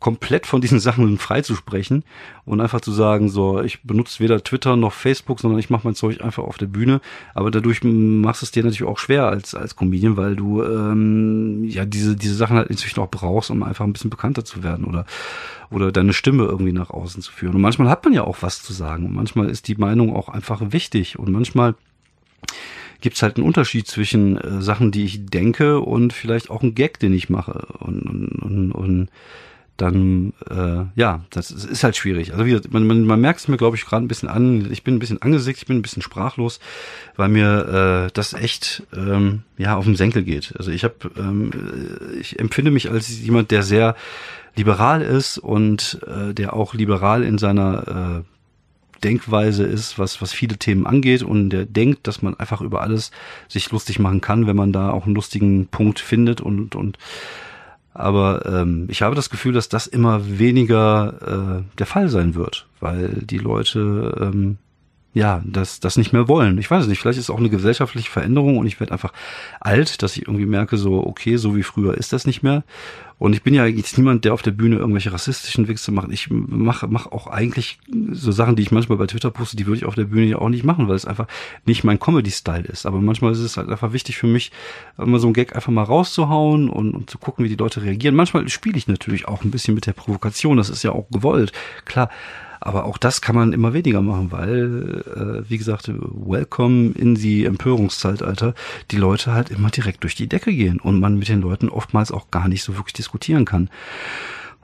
komplett 0.00 0.46
von 0.46 0.60
diesen 0.60 0.80
Sachen 0.88 1.18
freizusprechen 1.18 2.04
und 2.44 2.60
einfach 2.60 2.80
zu 2.80 2.92
sagen, 2.92 3.28
so, 3.28 3.60
ich 3.60 3.82
benutze 3.82 4.20
weder 4.20 4.42
Twitter 4.42 4.76
noch 4.76 4.92
Facebook, 4.92 5.40
sondern 5.40 5.58
ich 5.58 5.70
mache 5.70 5.86
mein 5.86 5.94
Zeug 5.94 6.20
einfach 6.20 6.44
auf 6.44 6.58
der 6.58 6.66
Bühne. 6.66 7.00
Aber 7.34 7.50
dadurch 7.50 7.82
machst 7.82 8.42
es 8.42 8.50
dir 8.50 8.62
natürlich 8.62 8.88
auch 8.88 8.98
schwer 8.98 9.26
als, 9.26 9.54
als 9.54 9.76
Comedian, 9.76 10.16
weil 10.16 10.36
du 10.36 10.62
ähm, 10.62 11.64
ja 11.64 11.84
diese, 11.84 12.16
diese 12.16 12.34
Sachen 12.34 12.56
halt 12.56 12.68
inzwischen 12.68 13.00
auch 13.00 13.10
brauchst, 13.10 13.50
um 13.50 13.62
einfach 13.62 13.84
ein 13.84 13.92
bisschen 13.92 14.10
bekannter 14.10 14.44
zu 14.44 14.62
werden 14.62 14.84
oder, 14.84 15.04
oder 15.70 15.92
deine 15.92 16.12
Stimme 16.12 16.44
irgendwie 16.44 16.72
nach 16.72 16.90
außen 16.90 17.22
zu 17.22 17.32
führen. 17.32 17.54
Und 17.54 17.60
manchmal 17.60 17.88
hat 17.88 18.04
man 18.04 18.14
ja 18.14 18.24
auch 18.24 18.38
was 18.40 18.62
zu 18.62 18.72
sagen 18.72 19.06
und 19.06 19.14
manchmal 19.14 19.50
ist 19.50 19.68
die 19.68 19.76
Meinung 19.76 20.14
auch 20.14 20.28
einfach 20.28 20.60
wichtig 20.70 21.18
und 21.18 21.30
manchmal 21.30 21.74
gibt's 23.00 23.22
halt 23.22 23.36
einen 23.36 23.46
Unterschied 23.46 23.86
zwischen 23.86 24.36
äh, 24.38 24.62
Sachen, 24.62 24.90
die 24.90 25.04
ich 25.04 25.26
denke 25.26 25.80
und 25.80 26.12
vielleicht 26.12 26.50
auch 26.50 26.62
ein 26.62 26.74
Gag, 26.74 26.98
den 26.98 27.12
ich 27.12 27.30
mache. 27.30 27.66
Und, 27.78 28.02
und, 28.02 28.28
und, 28.42 28.72
und 28.72 29.08
dann, 29.78 30.34
äh, 30.50 30.84
ja, 31.00 31.24
das 31.30 31.50
ist 31.50 31.84
halt 31.84 31.96
schwierig. 31.96 32.32
Also 32.32 32.44
wie, 32.44 32.60
man, 32.68 32.86
man, 32.86 33.04
man 33.04 33.20
merkt 33.20 33.40
es 33.40 33.48
mir, 33.48 33.56
glaube 33.56 33.76
ich, 33.76 33.86
gerade 33.86 34.04
ein 34.04 34.08
bisschen 34.08 34.28
an. 34.28 34.70
Ich 34.72 34.82
bin 34.82 34.96
ein 34.96 34.98
bisschen 34.98 35.22
angesickt, 35.22 35.60
ich 35.60 35.66
bin 35.66 35.78
ein 35.78 35.82
bisschen 35.82 36.02
sprachlos, 36.02 36.58
weil 37.16 37.28
mir 37.28 38.08
äh, 38.08 38.10
das 38.12 38.34
echt 38.34 38.82
ähm, 38.94 39.44
ja 39.56 39.76
auf 39.76 39.84
den 39.84 39.96
Senkel 39.96 40.24
geht. 40.24 40.52
Also 40.58 40.72
ich 40.72 40.82
habe, 40.82 40.94
ähm, 41.16 41.52
ich 42.20 42.38
empfinde 42.40 42.72
mich 42.72 42.90
als 42.90 43.08
jemand, 43.22 43.52
der 43.52 43.62
sehr 43.62 43.94
liberal 44.56 45.00
ist 45.00 45.38
und 45.38 46.00
äh, 46.06 46.34
der 46.34 46.54
auch 46.54 46.74
liberal 46.74 47.22
in 47.22 47.38
seiner 47.38 48.24
äh, 48.24 49.04
Denkweise 49.04 49.62
ist, 49.62 49.96
was, 49.96 50.20
was 50.20 50.32
viele 50.32 50.56
Themen 50.56 50.86
angeht 50.86 51.22
und 51.22 51.50
der 51.50 51.66
denkt, 51.66 52.08
dass 52.08 52.20
man 52.20 52.34
einfach 52.34 52.60
über 52.60 52.80
alles 52.80 53.12
sich 53.46 53.70
lustig 53.70 54.00
machen 54.00 54.20
kann, 54.20 54.48
wenn 54.48 54.56
man 54.56 54.72
da 54.72 54.90
auch 54.90 55.06
einen 55.06 55.14
lustigen 55.14 55.68
Punkt 55.68 56.00
findet 56.00 56.40
und, 56.40 56.74
und 56.74 56.98
aber 57.98 58.46
ähm, 58.46 58.86
ich 58.88 59.02
habe 59.02 59.16
das 59.16 59.28
Gefühl, 59.28 59.52
dass 59.52 59.68
das 59.68 59.88
immer 59.88 60.38
weniger 60.38 61.62
äh, 61.66 61.76
der 61.78 61.86
Fall 61.86 62.08
sein 62.08 62.36
wird, 62.36 62.66
weil 62.78 63.08
die 63.08 63.38
Leute 63.38 64.16
ähm, 64.20 64.58
ja, 65.18 65.42
das, 65.44 65.80
das 65.80 65.96
nicht 65.96 66.12
mehr 66.12 66.28
wollen. 66.28 66.58
Ich 66.58 66.70
weiß 66.70 66.84
es 66.84 66.88
nicht, 66.88 67.00
vielleicht 67.00 67.18
ist 67.18 67.24
es 67.24 67.30
auch 67.30 67.38
eine 67.40 67.50
gesellschaftliche 67.50 68.08
Veränderung 68.08 68.56
und 68.56 68.66
ich 68.66 68.78
werde 68.78 68.92
einfach 68.92 69.12
alt, 69.58 70.00
dass 70.04 70.16
ich 70.16 70.28
irgendwie 70.28 70.46
merke, 70.46 70.76
so, 70.76 71.04
okay, 71.04 71.36
so 71.38 71.56
wie 71.56 71.64
früher 71.64 71.98
ist 71.98 72.12
das 72.12 72.24
nicht 72.24 72.44
mehr. 72.44 72.62
Und 73.18 73.32
ich 73.32 73.42
bin 73.42 73.52
ja 73.52 73.66
jetzt 73.66 73.98
niemand, 73.98 74.24
der 74.24 74.32
auf 74.32 74.42
der 74.42 74.52
Bühne 74.52 74.76
irgendwelche 74.76 75.12
rassistischen 75.12 75.66
Witze 75.66 75.90
macht. 75.90 76.12
Ich 76.12 76.28
mache 76.30 76.86
mach 76.86 77.06
auch 77.06 77.26
eigentlich 77.26 77.80
so 78.12 78.30
Sachen, 78.30 78.54
die 78.54 78.62
ich 78.62 78.70
manchmal 78.70 78.96
bei 78.96 79.08
Twitter 79.08 79.32
poste, 79.32 79.56
die 79.56 79.66
würde 79.66 79.78
ich 79.78 79.86
auf 79.86 79.96
der 79.96 80.04
Bühne 80.04 80.26
ja 80.26 80.38
auch 80.38 80.50
nicht 80.50 80.62
machen, 80.62 80.86
weil 80.86 80.94
es 80.94 81.04
einfach 81.04 81.26
nicht 81.66 81.82
mein 81.82 81.98
Comedy-Style 81.98 82.68
ist. 82.68 82.86
Aber 82.86 83.00
manchmal 83.00 83.32
ist 83.32 83.40
es 83.40 83.56
halt 83.56 83.70
einfach 83.70 83.92
wichtig 83.92 84.18
für 84.18 84.28
mich, 84.28 84.52
immer 84.98 85.18
so 85.18 85.26
einen 85.26 85.34
Gag 85.34 85.56
einfach 85.56 85.72
mal 85.72 85.82
rauszuhauen 85.82 86.70
und, 86.70 86.94
und 86.94 87.10
zu 87.10 87.18
gucken, 87.18 87.44
wie 87.44 87.48
die 87.48 87.56
Leute 87.56 87.82
reagieren. 87.82 88.14
Manchmal 88.14 88.48
spiele 88.48 88.78
ich 88.78 88.86
natürlich 88.86 89.26
auch 89.26 89.42
ein 89.42 89.50
bisschen 89.50 89.74
mit 89.74 89.86
der 89.86 89.94
Provokation, 89.94 90.56
das 90.56 90.70
ist 90.70 90.84
ja 90.84 90.92
auch 90.92 91.10
gewollt, 91.10 91.50
klar. 91.86 92.08
Aber 92.60 92.84
auch 92.84 92.98
das 92.98 93.20
kann 93.20 93.36
man 93.36 93.52
immer 93.52 93.72
weniger 93.72 94.02
machen, 94.02 94.32
weil, 94.32 95.04
äh, 95.14 95.48
wie 95.48 95.58
gesagt, 95.58 95.88
welcome 95.88 96.92
in 96.92 97.14
die 97.14 97.44
Empörungszeitalter, 97.44 98.54
die 98.90 98.96
Leute 98.96 99.32
halt 99.32 99.50
immer 99.50 99.70
direkt 99.70 100.02
durch 100.02 100.14
die 100.14 100.28
Decke 100.28 100.52
gehen 100.52 100.80
und 100.80 101.00
man 101.00 101.18
mit 101.18 101.28
den 101.28 101.40
Leuten 101.40 101.68
oftmals 101.68 102.12
auch 102.12 102.30
gar 102.30 102.48
nicht 102.48 102.62
so 102.62 102.76
wirklich 102.76 102.94
diskutieren 102.94 103.44
kann. 103.44 103.70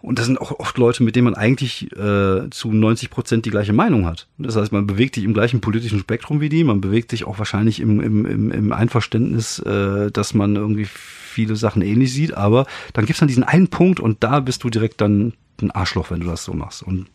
Und 0.04 0.18
das 0.18 0.26
sind 0.26 0.38
auch 0.38 0.58
oft 0.58 0.76
Leute, 0.76 1.02
mit 1.02 1.16
denen 1.16 1.24
man 1.24 1.34
eigentlich 1.34 1.90
äh, 1.96 2.50
zu 2.50 2.70
90 2.70 3.08
Prozent 3.08 3.46
die 3.46 3.50
gleiche 3.50 3.72
Meinung 3.72 4.04
hat. 4.04 4.26
Das 4.36 4.54
heißt, 4.54 4.70
man 4.70 4.86
bewegt 4.86 5.14
sich 5.14 5.24
im 5.24 5.32
gleichen 5.32 5.62
politischen 5.62 5.98
Spektrum 5.98 6.42
wie 6.42 6.50
die, 6.50 6.62
man 6.62 6.82
bewegt 6.82 7.10
sich 7.10 7.24
auch 7.24 7.38
wahrscheinlich 7.38 7.80
im, 7.80 8.00
im, 8.00 8.50
im, 8.50 8.72
Einverständnis, 8.72 9.60
äh, 9.60 10.10
dass 10.10 10.34
man 10.34 10.56
irgendwie 10.56 10.88
viele 11.34 11.56
Sachen 11.56 11.82
ähnlich 11.82 12.12
sieht, 12.12 12.34
aber 12.34 12.66
dann 12.92 13.06
gibt's 13.06 13.20
dann 13.20 13.28
diesen 13.28 13.44
einen 13.44 13.68
Punkt 13.68 14.00
und 14.00 14.22
da 14.24 14.40
bist 14.40 14.64
du 14.64 14.70
direkt 14.70 15.00
dann 15.00 15.34
ein 15.60 15.70
Arschloch, 15.70 16.10
wenn 16.10 16.20
du 16.20 16.26
das 16.26 16.44
so 16.44 16.52
machst. 16.52 16.82
Und 16.82 17.06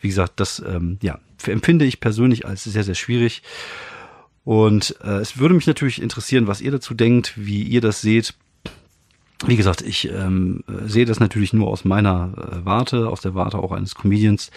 wie 0.00 0.08
gesagt, 0.08 0.34
das 0.36 0.62
ähm, 0.66 0.98
ja, 1.02 1.18
empfinde 1.46 1.84
ich 1.84 2.00
persönlich 2.00 2.46
als 2.46 2.64
sehr, 2.64 2.84
sehr 2.84 2.94
schwierig. 2.94 3.42
Und 4.44 4.96
äh, 5.02 5.18
es 5.18 5.38
würde 5.38 5.54
mich 5.54 5.66
natürlich 5.66 6.00
interessieren, 6.00 6.46
was 6.46 6.60
ihr 6.60 6.70
dazu 6.70 6.94
denkt, 6.94 7.32
wie 7.36 7.62
ihr 7.62 7.80
das 7.80 8.00
seht. 8.00 8.34
Wie 9.44 9.56
gesagt, 9.56 9.82
ich 9.82 10.08
ähm, 10.10 10.62
sehe 10.86 11.04
das 11.04 11.20
natürlich 11.20 11.52
nur 11.52 11.68
aus 11.68 11.84
meiner 11.84 12.32
äh, 12.36 12.64
Warte, 12.64 13.08
aus 13.08 13.20
der 13.20 13.34
Warte 13.34 13.58
auch 13.58 13.72
eines 13.72 13.94
Comedians. 13.94 14.50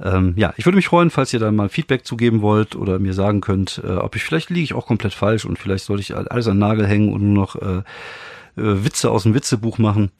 Ähm, 0.00 0.34
ja, 0.36 0.52
ich 0.56 0.66
würde 0.66 0.76
mich 0.76 0.88
freuen, 0.88 1.10
falls 1.10 1.32
ihr 1.32 1.38
da 1.38 1.50
mal 1.52 1.68
Feedback 1.68 2.04
zugeben 2.04 2.42
wollt 2.42 2.76
oder 2.76 2.98
mir 2.98 3.14
sagen 3.14 3.40
könnt, 3.40 3.80
äh, 3.84 3.92
ob 3.92 4.16
ich 4.16 4.24
vielleicht 4.24 4.50
liege 4.50 4.62
ich 4.62 4.74
auch 4.74 4.86
komplett 4.86 5.14
falsch 5.14 5.44
und 5.44 5.58
vielleicht 5.58 5.84
sollte 5.84 6.02
ich 6.02 6.14
alles 6.14 6.48
an 6.48 6.58
Nagel 6.58 6.86
hängen 6.86 7.12
und 7.12 7.22
nur 7.22 7.34
noch 7.34 7.56
äh, 7.56 7.78
äh, 7.78 7.82
Witze 8.56 9.10
aus 9.10 9.24
dem 9.24 9.34
Witzebuch 9.34 9.78
machen. 9.78 10.10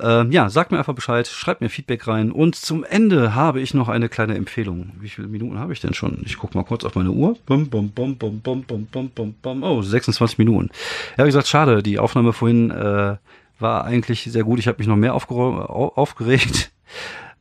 Äh, 0.00 0.26
ja, 0.28 0.48
sagt 0.50 0.72
mir 0.72 0.78
einfach 0.78 0.94
Bescheid, 0.94 1.26
schreibt 1.26 1.60
mir 1.60 1.68
Feedback 1.68 2.08
rein. 2.08 2.32
Und 2.32 2.56
zum 2.56 2.84
Ende 2.84 3.34
habe 3.34 3.60
ich 3.60 3.74
noch 3.74 3.88
eine 3.88 4.08
kleine 4.08 4.34
Empfehlung. 4.34 4.92
Wie 4.98 5.08
viele 5.08 5.28
Minuten 5.28 5.58
habe 5.58 5.72
ich 5.72 5.80
denn 5.80 5.94
schon? 5.94 6.22
Ich 6.24 6.36
gucke 6.36 6.56
mal 6.56 6.64
kurz 6.64 6.84
auf 6.84 6.96
meine 6.96 7.10
Uhr. 7.10 7.36
Bum, 7.46 7.68
bum, 7.68 7.90
bum, 7.90 8.16
bum, 8.16 8.40
bum, 8.40 8.62
bum, 8.62 8.86
bum, 8.86 9.10
bum, 9.10 9.34
bum. 9.40 9.62
Oh, 9.62 9.82
26 9.82 10.38
Minuten. 10.38 10.70
Ja, 11.16 11.24
wie 11.24 11.28
gesagt, 11.28 11.46
schade. 11.46 11.82
Die 11.82 11.98
Aufnahme 11.98 12.32
vorhin 12.32 12.70
äh, 12.70 13.16
war 13.60 13.84
eigentlich 13.84 14.24
sehr 14.24 14.42
gut. 14.42 14.58
Ich 14.58 14.66
habe 14.66 14.78
mich 14.78 14.88
noch 14.88 14.96
mehr 14.96 15.14
aufgeregt. 15.14 16.70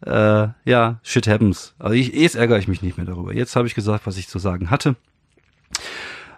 Äh, 0.06 0.49
ja, 0.65 0.99
shit 1.01 1.27
happens. 1.27 1.75
Also 1.79 1.95
ich, 1.95 2.13
jetzt 2.13 2.36
ärgere 2.36 2.58
ich 2.58 2.67
mich 2.67 2.82
nicht 2.82 2.97
mehr 2.97 3.06
darüber. 3.06 3.34
Jetzt 3.34 3.56
habe 3.56 3.67
ich 3.67 3.73
gesagt, 3.73 4.06
was 4.06 4.17
ich 4.17 4.27
zu 4.27 4.38
sagen 4.38 4.69
hatte. 4.69 4.97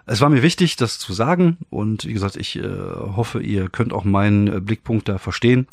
Es 0.08 0.20
war 0.20 0.28
mir 0.28 0.42
wichtig, 0.42 0.76
das 0.76 1.00
zu 1.00 1.12
sagen 1.12 1.58
und 1.68 2.04
wie 2.04 2.12
gesagt, 2.12 2.36
ich 2.36 2.56
äh, 2.56 2.62
hoffe, 2.62 3.42
ihr 3.42 3.68
könnt 3.68 3.92
auch 3.92 4.04
meinen 4.04 4.46
äh, 4.46 4.60
Blickpunkt 4.60 5.08
da 5.08 5.18
verstehen. 5.18 5.66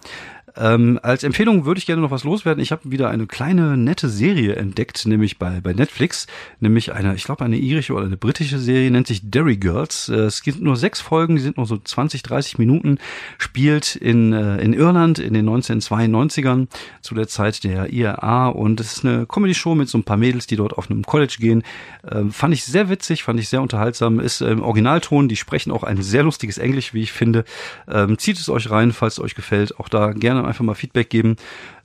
Ähm, 0.55 0.99
als 1.01 1.23
Empfehlung 1.23 1.65
würde 1.65 1.79
ich 1.79 1.85
gerne 1.85 2.01
noch 2.01 2.11
was 2.11 2.23
loswerden. 2.23 2.61
Ich 2.61 2.71
habe 2.71 2.91
wieder 2.91 3.09
eine 3.09 3.25
kleine 3.25 3.75
nette 3.75 4.07
Serie 4.09 4.55
entdeckt, 4.55 5.05
nämlich 5.05 5.39
bei, 5.39 5.61
bei 5.61 5.73
Netflix, 5.73 6.27
nämlich 6.59 6.93
eine, 6.93 7.15
ich 7.15 7.23
glaube, 7.23 7.43
eine 7.43 7.57
irische 7.57 7.93
oder 7.93 8.05
eine 8.05 8.17
britische 8.17 8.59
Serie, 8.59 8.91
nennt 8.91 9.07
sich 9.07 9.21
Derry 9.29 9.57
Girls. 9.57 10.09
Äh, 10.09 10.15
es 10.15 10.43
gibt 10.43 10.61
nur 10.61 10.75
sechs 10.75 11.01
Folgen, 11.01 11.35
die 11.35 11.41
sind 11.41 11.57
nur 11.57 11.65
so 11.65 11.77
20, 11.77 12.21
30 12.23 12.59
Minuten, 12.59 12.99
spielt 13.37 13.95
in, 13.95 14.33
äh, 14.33 14.57
in 14.57 14.73
Irland 14.73 15.19
in 15.19 15.33
den 15.33 15.49
1992ern 15.49 16.67
zu 17.01 17.15
der 17.15 17.27
Zeit 17.27 17.63
der 17.63 17.91
IRA 17.91 18.49
und 18.49 18.79
es 18.79 18.97
ist 18.97 19.05
eine 19.05 19.25
Comedy-Show 19.25 19.73
mit 19.75 19.89
so 19.89 19.97
ein 19.97 20.03
paar 20.03 20.17
Mädels, 20.17 20.45
die 20.45 20.55
dort 20.55 20.77
auf 20.77 20.89
einem 20.89 21.03
College 21.03 21.37
gehen. 21.39 21.63
Ähm, 22.09 22.31
fand 22.31 22.53
ich 22.53 22.63
sehr 22.63 22.89
witzig, 22.89 23.23
fand 23.23 23.39
ich 23.39 23.49
sehr 23.49 23.61
unterhaltsam, 23.61 24.19
ist 24.19 24.41
im 24.41 24.61
Originalton, 24.61 25.27
die 25.27 25.35
sprechen 25.35 25.71
auch 25.71 25.83
ein 25.83 26.01
sehr 26.01 26.23
lustiges 26.23 26.57
Englisch, 26.57 26.93
wie 26.93 27.01
ich 27.01 27.11
finde. 27.11 27.43
Ähm, 27.87 28.17
zieht 28.19 28.37
es 28.37 28.49
euch 28.49 28.69
rein, 28.69 28.91
falls 28.91 29.13
es 29.13 29.23
euch 29.23 29.35
gefällt. 29.35 29.79
Auch 29.79 29.89
da 29.89 30.11
gerne 30.11 30.42
einfach 30.47 30.63
mal 30.63 30.75
Feedback 30.75 31.09
geben. 31.09 31.35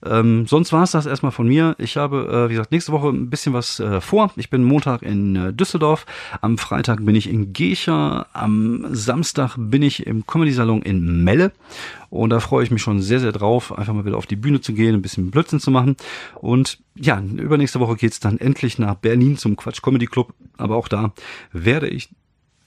Ähm, 0.05 0.47
sonst 0.47 0.73
war 0.73 0.85
es 0.85 0.93
das 0.93 1.07
erstmal 1.07 1.33
von 1.33 1.49
mir. 1.49 1.75
Ich 1.79 1.97
habe, 1.97 2.29
äh, 2.47 2.49
wie 2.49 2.55
gesagt, 2.55 2.71
nächste 2.71 2.93
Woche 2.93 3.09
ein 3.09 3.31
bisschen 3.31 3.53
was 3.53 3.81
äh, 3.81 4.01
vor. 4.01 4.31
Ich 4.37 4.51
bin 4.51 4.63
Montag 4.63 5.03
in 5.03 5.37
äh, 5.37 5.53
Düsseldorf, 5.53 6.07
am 6.41 6.59
Freitag 6.59 7.05
bin 7.05 7.17
ich 7.17 7.29
in 7.29 7.53
Gecher, 7.53 8.27
am 8.33 8.87
Samstag 8.93 9.57
bin 9.59 9.83
ich 9.83 10.07
im 10.07 10.27
Comedy-Salon 10.27 10.83
in 10.83 11.25
Melle 11.25 11.53
und 12.11 12.31
da 12.31 12.41
freue 12.41 12.65
ich 12.65 12.71
mich 12.71 12.83
schon 12.83 13.03
sehr, 13.03 13.21
sehr 13.21 13.33
drauf, 13.33 13.77
einfach 13.77 13.93
mal 13.93 14.05
wieder 14.05 14.17
auf 14.17 14.27
die 14.27 14.37
Bühne 14.37 14.61
zu 14.61 14.73
gehen, 14.73 14.95
ein 14.95 15.03
bisschen 15.03 15.31
Blödsinn 15.31 15.61
zu 15.61 15.71
machen. 15.71 15.97
Und 16.37 16.79
ja, 16.95 17.21
übernächste 17.21 17.81
Woche 17.81 17.97
geht's 17.97 18.21
dann 18.21 18.39
endlich 18.39 18.79
nach 18.79 18.95
Berlin 18.95 19.37
zum 19.37 19.57
Quatsch 19.57 19.83
Comedy 19.83 20.07
Club. 20.07 20.33
Aber 20.57 20.77
auch 20.77 20.89
da 20.89 21.13
werde 21.53 21.89
ich 21.89 22.09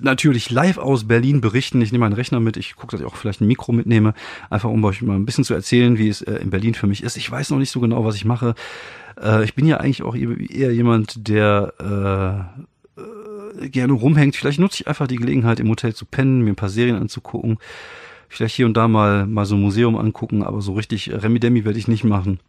natürlich 0.02 0.50
live 0.50 0.78
aus 0.78 1.08
Berlin 1.08 1.42
berichten. 1.42 1.82
Ich 1.82 1.92
nehme 1.92 2.06
meinen 2.06 2.14
Rechner 2.14 2.40
mit. 2.40 2.58
Ich 2.58 2.76
gucke, 2.76 2.92
dass 2.92 3.02
ich 3.02 3.08
auch 3.08 3.16
vielleicht 3.16 3.42
ein 3.42 3.48
Mikro 3.48 3.72
mitnehme, 3.72 4.14
einfach 4.50 4.70
um 4.70 4.84
euch 4.84 5.02
mal 5.02 5.16
ein 5.16 5.26
bisschen 5.26 5.44
zu 5.44 5.54
erzählen, 5.54 5.98
wie 5.98 6.10
es 6.10 6.22
äh, 6.22 6.36
in 6.36 6.50
Berlin 6.50 6.74
für 6.74 6.88
mich 6.88 7.04
ist. 7.04 7.18
Ich 7.18 7.30
weiß 7.30 7.50
noch 7.52 7.58
nicht 7.58 7.72
so 7.72 7.80
genau, 7.80 8.04
was 8.06 8.16
ich 8.16 8.26
mache. 8.26 8.56
Äh, 9.22 9.44
ich 9.44 9.56
bin 9.56 9.66
ja 9.66 9.78
eigentlich 9.78 10.04
auch 10.04 10.16
eher 10.16 10.74
jemand, 10.74 11.28
der 11.28 12.50
äh, 13.60 13.70
gerne 13.70 13.94
rumhängt. 13.94 14.36
Vielleicht 14.36 14.60
nutze 14.60 14.82
ich 14.82 14.88
einfach 14.88 15.08
die 15.08 15.18
Gelegenheit, 15.18 15.60
im 15.60 15.70
Hotel 15.70 15.94
zu 15.94 16.06
pennen, 16.06 16.42
mir 16.42 16.52
ein 16.52 16.56
paar 16.56 16.70
Serien 16.70 16.96
anzugucken. 16.96 17.58
Vielleicht 18.30 18.56
hier 18.56 18.66
und 18.66 18.78
da 18.78 18.88
mal, 18.88 19.28
mal 19.28 19.46
so 19.46 19.56
ein 19.56 19.62
Museum 19.62 19.98
angucken, 19.98 20.44
aber 20.44 20.62
so 20.62 20.74
richtig 20.74 21.12
Remi 21.12 21.40
Demi 21.40 21.66
werde 21.66 21.80
ich 21.80 21.88
nicht 21.88 22.06
machen. 22.06 22.40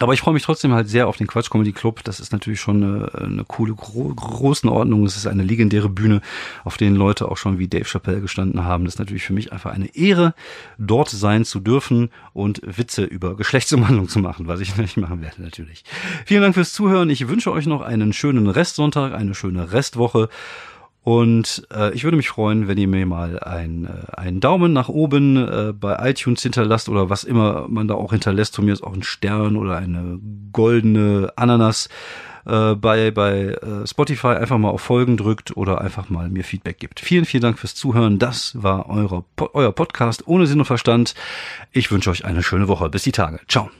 Aber 0.00 0.14
ich 0.14 0.20
freue 0.20 0.34
mich 0.34 0.42
trotzdem 0.42 0.72
halt 0.72 0.88
sehr 0.88 1.06
auf 1.06 1.16
den 1.16 1.26
Quatsch 1.26 1.50
Comedy 1.50 1.72
Club. 1.72 2.02
Das 2.04 2.18
ist 2.18 2.32
natürlich 2.32 2.60
schon 2.60 2.82
eine, 2.82 3.14
eine 3.14 3.44
coole 3.44 3.74
gro 3.74 4.12
Größenordnung. 4.14 5.04
Es 5.04 5.16
ist 5.16 5.26
eine 5.26 5.42
legendäre 5.42 5.88
Bühne, 5.88 6.22
auf 6.64 6.76
denen 6.76 6.96
Leute 6.96 7.30
auch 7.30 7.36
schon 7.36 7.58
wie 7.58 7.68
Dave 7.68 7.84
Chappelle 7.84 8.20
gestanden 8.20 8.64
haben. 8.64 8.84
Das 8.84 8.94
ist 8.94 8.98
natürlich 8.98 9.22
für 9.22 9.32
mich 9.32 9.52
einfach 9.52 9.70
eine 9.70 9.94
Ehre, 9.94 10.34
dort 10.78 11.10
sein 11.10 11.44
zu 11.44 11.60
dürfen 11.60 12.10
und 12.32 12.62
Witze 12.64 13.04
über 13.04 13.36
Geschlechtsumwandlung 13.36 14.08
zu 14.08 14.18
machen, 14.18 14.48
was 14.48 14.60
ich 14.60 14.76
nicht 14.78 14.96
machen 14.96 15.20
werde 15.20 15.42
natürlich. 15.42 15.84
Vielen 16.24 16.42
Dank 16.42 16.54
fürs 16.54 16.72
Zuhören. 16.72 17.10
Ich 17.10 17.28
wünsche 17.28 17.52
euch 17.52 17.66
noch 17.66 17.82
einen 17.82 18.12
schönen 18.12 18.48
Restsonntag, 18.48 19.12
eine 19.12 19.34
schöne 19.34 19.72
Restwoche. 19.72 20.28
Und 21.04 21.66
äh, 21.74 21.92
ich 21.94 22.04
würde 22.04 22.16
mich 22.16 22.28
freuen, 22.28 22.68
wenn 22.68 22.78
ihr 22.78 22.86
mir 22.86 23.04
mal 23.06 23.40
ein, 23.40 23.86
äh, 23.86 24.20
einen 24.20 24.40
Daumen 24.40 24.72
nach 24.72 24.88
oben 24.88 25.36
äh, 25.36 25.72
bei 25.72 25.96
iTunes 26.10 26.42
hinterlasst 26.42 26.88
oder 26.88 27.10
was 27.10 27.24
immer 27.24 27.66
man 27.68 27.88
da 27.88 27.94
auch 27.94 28.12
hinterlässt. 28.12 28.54
Von 28.54 28.66
mir 28.66 28.72
ist 28.72 28.84
auch 28.84 28.94
ein 28.94 29.02
Stern 29.02 29.56
oder 29.56 29.76
eine 29.76 30.20
goldene 30.52 31.32
Ananas 31.34 31.88
äh, 32.46 32.76
bei, 32.76 33.10
bei 33.10 33.48
äh, 33.48 33.86
Spotify. 33.86 34.28
Einfach 34.28 34.58
mal 34.58 34.70
auf 34.70 34.82
Folgen 34.82 35.16
drückt 35.16 35.56
oder 35.56 35.80
einfach 35.80 36.08
mal 36.08 36.28
mir 36.28 36.44
Feedback 36.44 36.78
gibt. 36.78 37.00
Vielen, 37.00 37.24
vielen 37.24 37.42
Dank 37.42 37.58
fürs 37.58 37.74
Zuhören. 37.74 38.20
Das 38.20 38.62
war 38.62 38.88
eure, 38.88 39.24
euer 39.54 39.72
Podcast 39.72 40.28
ohne 40.28 40.46
Sinn 40.46 40.60
und 40.60 40.66
Verstand. 40.66 41.14
Ich 41.72 41.90
wünsche 41.90 42.10
euch 42.10 42.24
eine 42.24 42.44
schöne 42.44 42.68
Woche. 42.68 42.88
Bis 42.90 43.02
die 43.02 43.12
Tage. 43.12 43.40
Ciao. 43.48 43.70